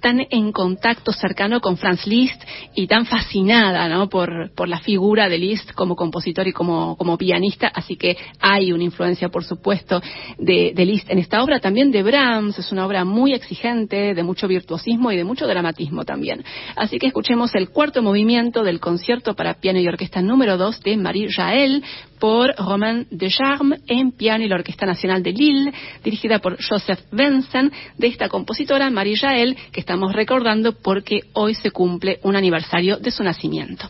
tan 0.00 0.26
en 0.30 0.52
contacto 0.52 1.12
cercano 1.12 1.60
con 1.60 1.76
Franz 1.76 2.06
Liszt 2.06 2.42
y 2.74 2.86
tan 2.86 3.06
fascinada 3.06 3.88
¿no? 3.88 4.08
por, 4.08 4.50
por 4.54 4.68
la 4.68 4.78
figura 4.80 5.28
de 5.28 5.38
Liszt 5.38 5.72
como 5.72 5.96
compositor 5.96 6.46
y 6.46 6.52
como, 6.52 6.96
como 6.96 7.18
pianista, 7.18 7.68
así 7.68 7.96
que 7.96 8.16
hay 8.38 8.72
una 8.72 8.84
influencia, 8.84 9.28
por 9.28 9.44
supuesto, 9.44 10.00
de, 10.38 10.72
Liszt 10.88 11.10
en 11.10 11.18
esta 11.18 11.42
obra, 11.42 11.60
también 11.60 11.90
de 11.90 12.02
Brahms, 12.02 12.58
es 12.58 12.72
una 12.72 12.86
obra 12.86 13.04
muy 13.04 13.34
exigente, 13.34 14.14
de 14.14 14.22
mucho 14.22 14.48
virtuosismo 14.48 15.12
y 15.12 15.16
de 15.16 15.24
mucho 15.24 15.46
dramatismo 15.46 16.04
también. 16.04 16.44
Así 16.76 16.98
que 16.98 17.08
escuchemos 17.08 17.54
el 17.54 17.70
cuarto 17.70 18.02
movimiento 18.02 18.62
del 18.62 18.80
concierto 18.80 19.34
para 19.34 19.54
piano 19.54 19.78
y 19.80 19.88
orquesta 19.88 20.22
número 20.22 20.56
2 20.56 20.82
de 20.82 20.96
Marie 20.96 21.28
Jael 21.30 21.84
por 22.18 22.54
Romain 22.56 23.06
Descharmes 23.10 23.80
en 23.86 24.12
piano 24.12 24.44
y 24.44 24.48
la 24.48 24.56
Orquesta 24.56 24.86
Nacional 24.86 25.22
de 25.22 25.32
Lille, 25.32 25.72
dirigida 26.02 26.38
por 26.38 26.58
Joseph 26.62 27.00
Benson, 27.12 27.72
de 27.96 28.06
esta 28.06 28.28
compositora 28.28 28.90
Marie 28.90 29.16
Jael, 29.16 29.56
que 29.72 29.80
estamos 29.88 30.12
recordando 30.12 30.72
porque 30.72 31.20
hoy 31.32 31.54
se 31.54 31.70
cumple 31.70 32.20
un 32.22 32.36
aniversario 32.36 32.98
de 32.98 33.10
su 33.10 33.24
nacimiento. 33.24 33.88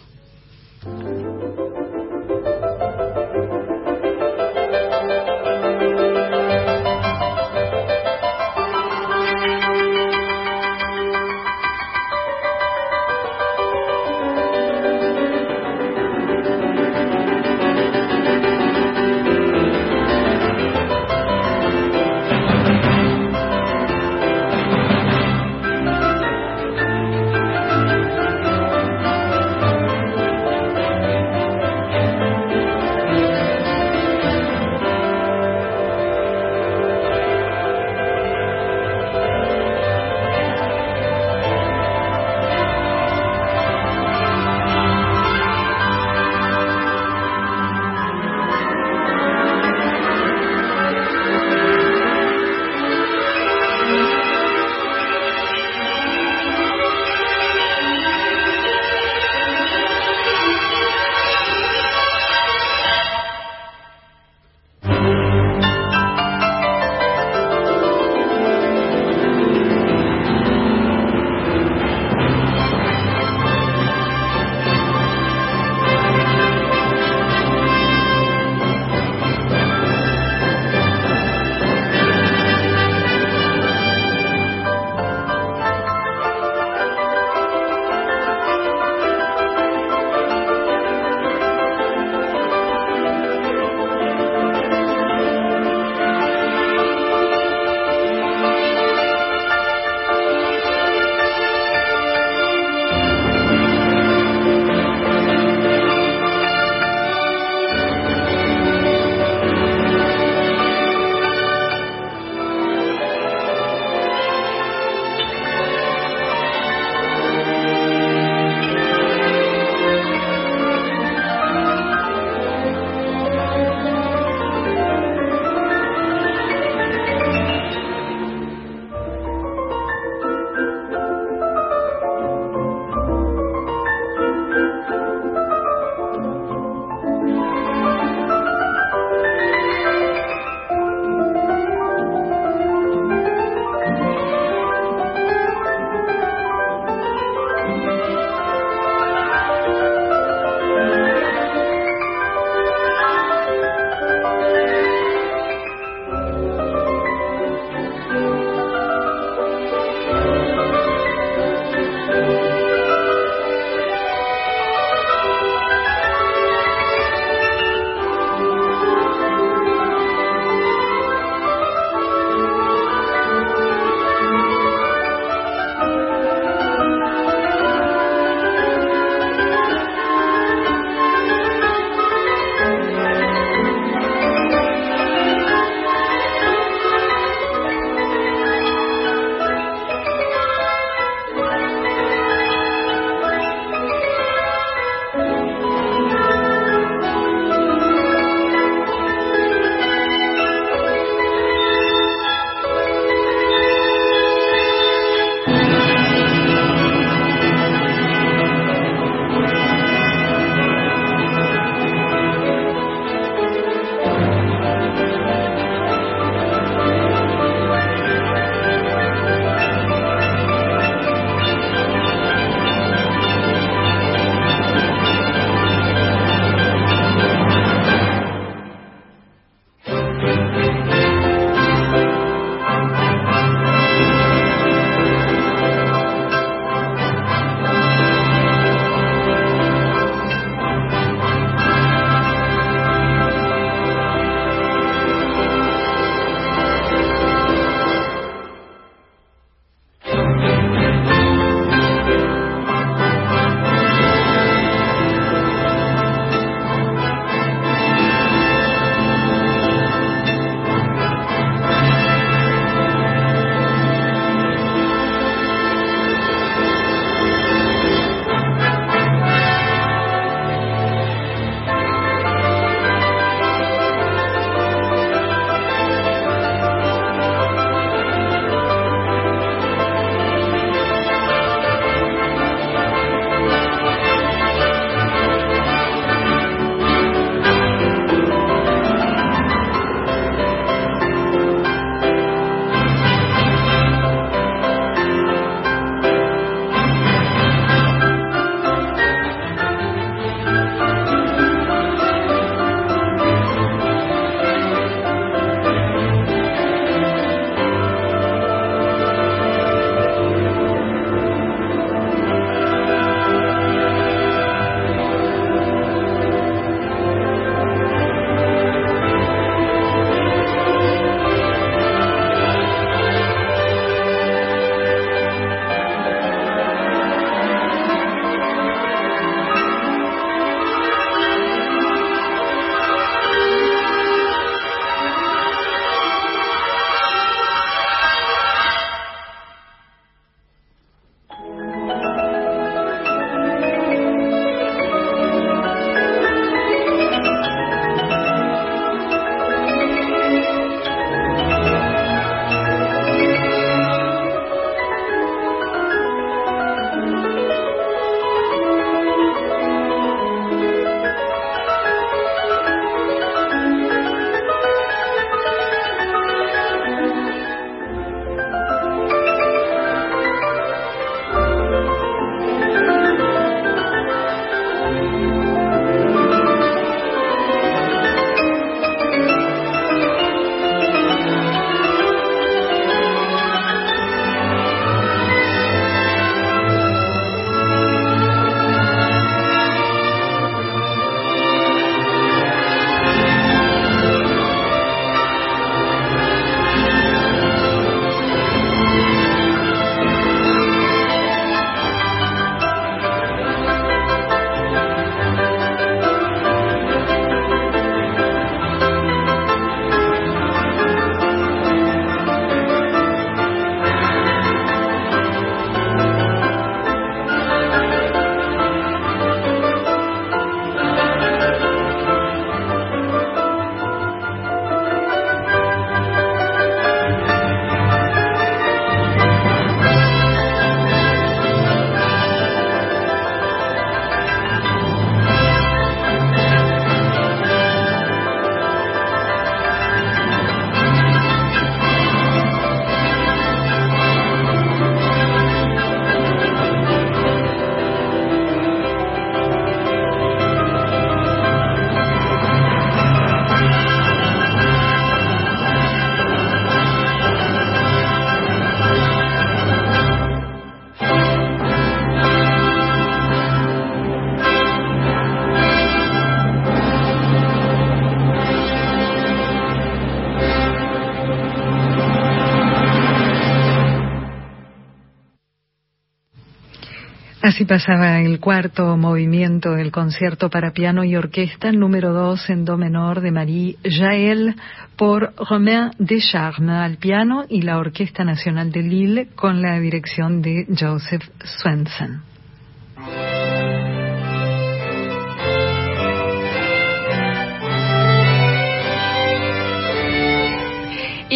Así 477.58 477.64
pasaba 477.64 478.20
el 478.20 478.38
cuarto 478.38 478.96
movimiento 478.96 479.72
del 479.72 479.90
concierto 479.90 480.48
para 480.48 480.70
piano 480.70 481.02
y 481.02 481.16
orquesta, 481.16 481.72
número 481.72 482.12
dos 482.12 482.48
en 482.50 482.64
do 482.64 482.76
menor 482.76 483.20
de 483.20 483.32
Marie 483.32 483.78
Jael 483.82 484.54
por 484.94 485.34
Romain 485.34 485.90
Descharmes 485.98 486.76
al 486.76 486.98
piano 486.98 487.46
y 487.48 487.62
la 487.62 487.78
Orquesta 487.78 488.22
Nacional 488.22 488.70
de 488.70 488.82
Lille 488.82 489.28
con 489.34 489.60
la 489.60 489.80
dirección 489.80 490.40
de 490.40 490.68
Joseph 490.70 491.24
Swenson. 491.42 492.22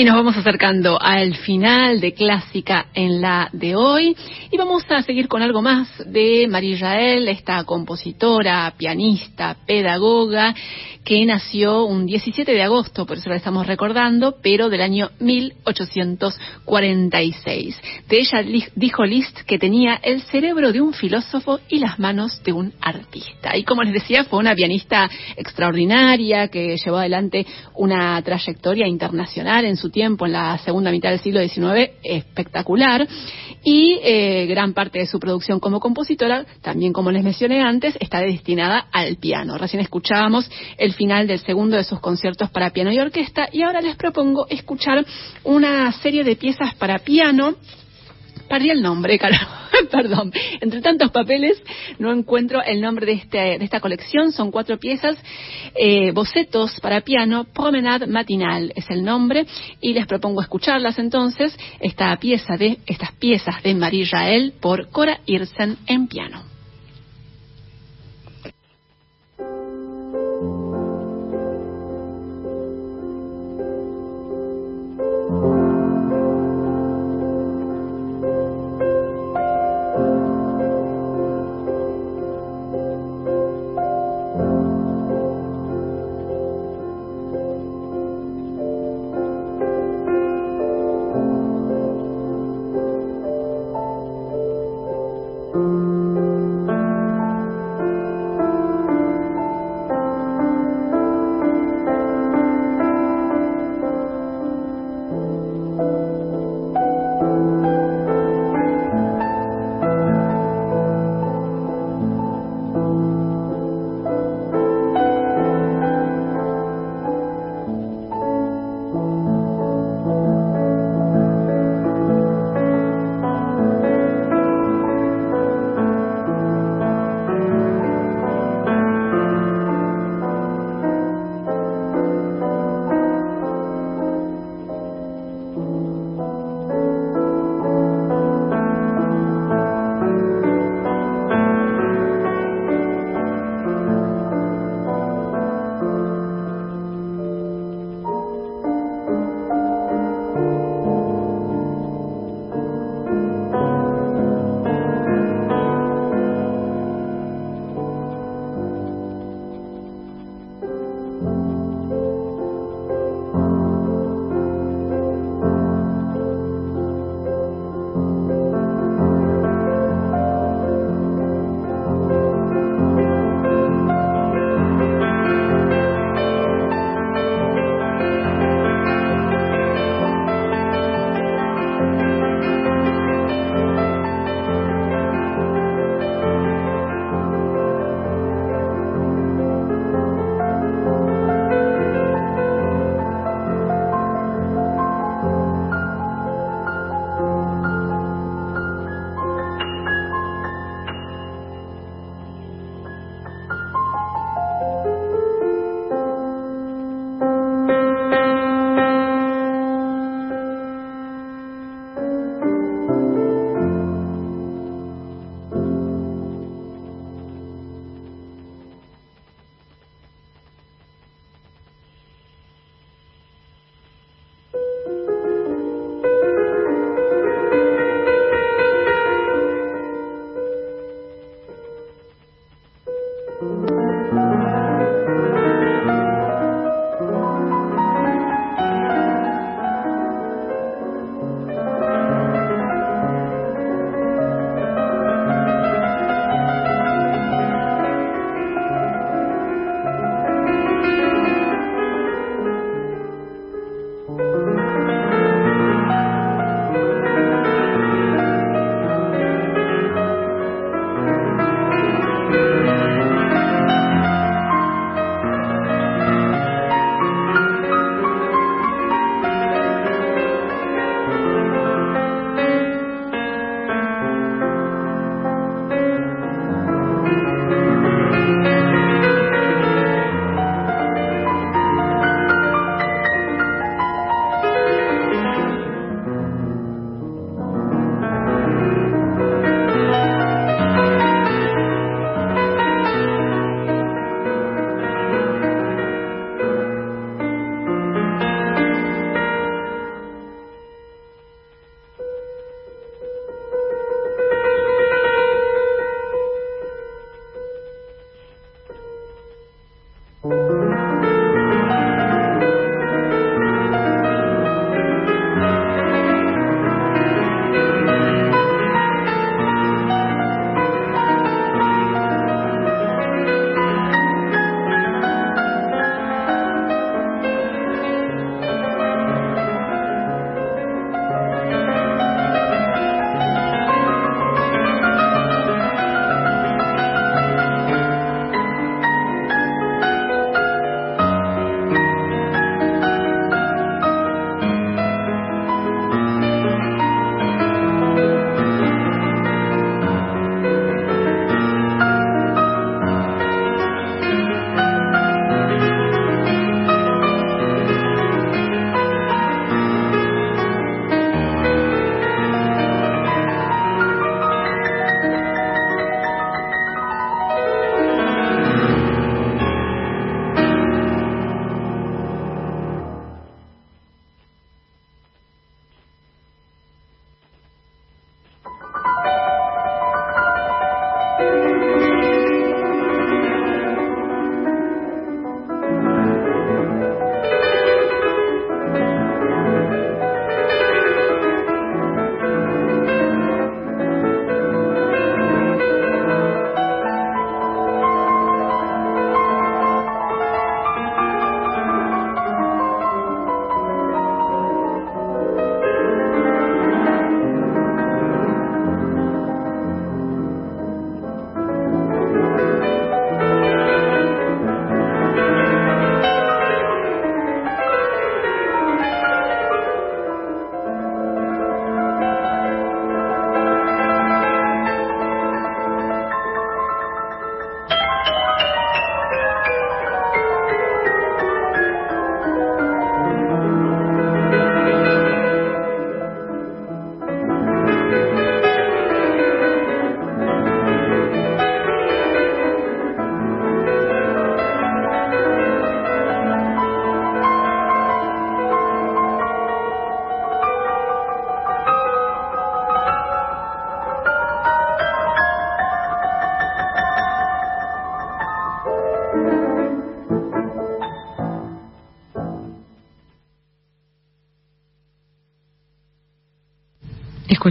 Y 0.03 0.05
nos 0.05 0.17
vamos 0.17 0.37
acercando 0.37 1.01
al 1.01 1.37
final 1.37 2.01
de 2.01 2.13
Clásica 2.13 2.87
en 2.93 3.21
la 3.21 3.49
de 3.53 3.77
hoy 3.77 4.17
y 4.51 4.57
vamos 4.57 4.83
a 4.89 5.01
seguir 5.05 5.29
con 5.29 5.43
algo 5.43 5.63
más 5.63 5.89
de 6.07 6.49
María 6.51 6.77
Jael, 6.77 7.29
esta 7.29 7.63
compositora, 7.63 8.75
pianista, 8.77 9.57
pedagoga 9.65 10.57
que 11.05 11.25
nació 11.25 11.85
un 11.85 12.05
17 12.07 12.53
de 12.53 12.63
agosto, 12.63 13.07
por 13.07 13.19
eso 13.19 13.29
la 13.29 13.37
estamos 13.37 13.65
recordando, 13.67 14.37
pero 14.41 14.69
del 14.69 14.83
año 14.83 15.11
1846. 15.19 17.77
De 18.09 18.19
ella 18.19 18.45
dijo 18.77 19.05
Liszt 19.05 19.41
que 19.41 19.59
tenía 19.59 19.99
el 20.03 20.23
cerebro 20.23 20.71
de 20.73 20.81
un 20.81 20.93
filósofo 20.93 21.59
y 21.69 21.81
las 21.81 21.99
manos 21.99 22.41
de 22.45 22.53
un 22.53 22.73
artista. 22.81 23.57
Y 23.57 23.65
como 23.65 23.83
les 23.83 23.95
decía, 23.95 24.23
fue 24.25 24.39
una 24.39 24.55
pianista 24.55 25.11
extraordinaria 25.37 26.47
que 26.49 26.77
llevó 26.77 26.99
adelante 26.99 27.45
una 27.75 28.23
trayectoria 28.23 28.87
internacional 28.87 29.65
en 29.65 29.77
su 29.77 29.91
tiempo, 29.93 30.27
en 30.27 30.33
la 30.33 30.59
segunda 30.59 30.91
mitad 30.91 31.11
del 31.11 31.21
siglo 31.21 31.41
XIX, 31.41 31.93
espectacular. 32.03 33.07
Y 33.65 34.01
eh, 34.03 34.47
gran 34.47 34.73
parte 34.73 34.99
de 34.99 35.07
su 35.07 35.21
producción 35.21 35.61
como 35.61 35.79
compositora, 35.79 36.45
también 36.63 36.93
como 36.93 37.13
les 37.13 37.23
mencioné 37.23 37.63
antes, 37.63 37.97
está 38.01 38.21
destinada 38.21 38.87
al 38.91 39.17
piano. 39.17 39.57
Recién 39.57 39.81
escuchábamos 39.81 40.51
el 40.79 40.95
final 40.95 41.29
del 41.29 41.39
segundo 41.39 41.77
de 41.77 41.85
sus 41.85 42.01
conciertos 42.01 42.51
para 42.51 42.71
piano 42.71 42.91
y 42.91 42.99
orquesta 42.99 43.49
y 43.53 43.63
ahora 43.63 43.81
les 43.81 43.95
propongo 43.95 44.49
escuchar 44.49 45.07
una 45.45 45.93
serie 45.93 46.25
de 46.25 46.35
piezas 46.35 46.75
para 46.75 46.99
piano 46.99 47.55
Perdí 48.53 48.69
el 48.69 48.83
nombre. 48.83 49.19
Perdón. 49.91 50.31
Entre 50.61 50.83
tantos 50.83 51.11
papeles 51.11 51.63
no 51.99 52.13
encuentro 52.13 52.63
el 52.63 52.83
nombre 52.83 53.07
de, 53.07 53.13
este, 53.13 53.39
de 53.39 53.65
esta 53.65 53.81
colección. 53.81 54.31
Son 54.31 54.51
cuatro 54.51 54.77
piezas. 54.79 55.17
Eh, 55.75 56.13
bocetos 56.13 56.79
para 56.81 57.01
piano. 57.01 57.45
Promenade 57.45 58.07
matinal 58.07 58.71
es 58.77 58.91
el 58.91 59.05
nombre. 59.05 59.47
Y 59.81 59.95
les 59.95 60.07
propongo 60.07 60.43
escucharlas 60.43 60.99
entonces. 60.99 61.59
Esta 61.81 62.15
pieza 62.19 62.59
de, 62.59 62.77
estas 62.85 63.13
piezas 63.13 63.63
de 63.63 63.75
Marie 63.75 64.05
Jael 64.05 64.53
por 64.61 64.91
Cora 64.91 65.21
Irsen 65.25 65.79
en 65.87 66.07
piano. 66.07 66.52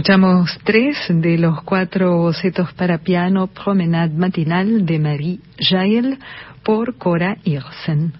Escuchamos 0.02 0.58
tres 0.64 0.96
de 1.10 1.38
los 1.38 1.62
cuatro 1.62 2.16
bocetos 2.16 2.72
para 2.72 2.98
piano 2.98 3.46
Promenade 3.46 4.12
Matinal 4.12 4.84
de 4.84 4.98
Marie 4.98 5.38
Jael 5.60 6.18
por 6.64 6.96
Cora 6.96 7.36
Irsen. 7.44 8.12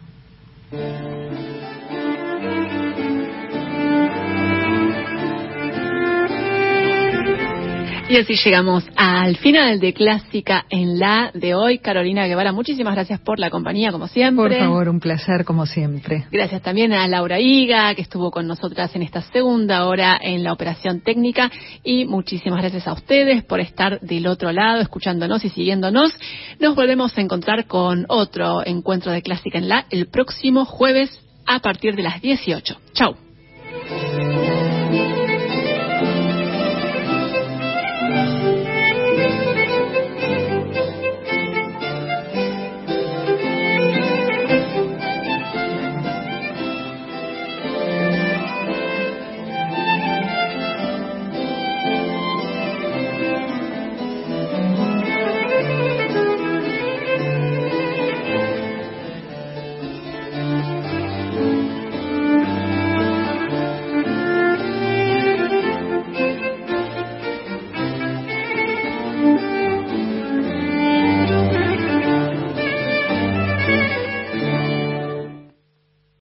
Y 8.13 8.19
así 8.19 8.35
llegamos 8.45 8.85
al 8.95 9.39
final 9.39 9.81
de 9.81 9.95
Clásica 9.95 10.67
en 10.69 10.99
la 10.99 11.31
de 11.33 11.55
hoy. 11.55 11.79
Carolina 11.79 12.27
Guevara, 12.27 12.53
muchísimas 12.53 12.95
gracias 12.95 13.19
por 13.21 13.39
la 13.39 13.49
compañía, 13.49 13.91
como 13.91 14.07
siempre. 14.07 14.59
Por 14.59 14.67
favor, 14.67 14.91
un 14.91 15.01
placer, 15.01 15.47
como 15.47 15.65
siempre. 15.65 16.27
Gracias 16.31 16.61
también 16.61 16.93
a 16.93 17.09
Laura 17.09 17.41
Higa, 17.41 17.95
que 17.95 18.03
estuvo 18.03 18.31
con 18.31 18.47
nosotras 18.47 18.95
en 18.95 19.01
esta 19.01 19.23
segunda 19.23 19.87
hora 19.87 20.21
en 20.21 20.45
la 20.45 20.53
operación 20.53 21.01
técnica. 21.01 21.51
Y 21.83 22.05
muchísimas 22.05 22.61
gracias 22.61 22.87
a 22.87 22.93
ustedes 22.93 23.45
por 23.45 23.61
estar 23.61 23.99
del 24.01 24.27
otro 24.27 24.53
lado, 24.53 24.83
escuchándonos 24.83 25.43
y 25.47 25.49
siguiéndonos. 25.49 26.13
Nos 26.61 26.77
volvemos 26.77 27.17
a 27.17 27.23
encontrar 27.23 27.65
con 27.65 28.05
otro 28.09 28.61
encuentro 28.67 29.11
de 29.11 29.23
Clásica 29.23 29.57
en 29.57 29.71
la 29.71 29.87
el 29.89 30.09
próximo 30.09 30.67
jueves 30.67 31.19
a 31.47 31.61
partir 31.61 31.97
de 31.97 32.03
las 32.03 32.21
18. 32.21 32.77
Chau. 32.93 33.32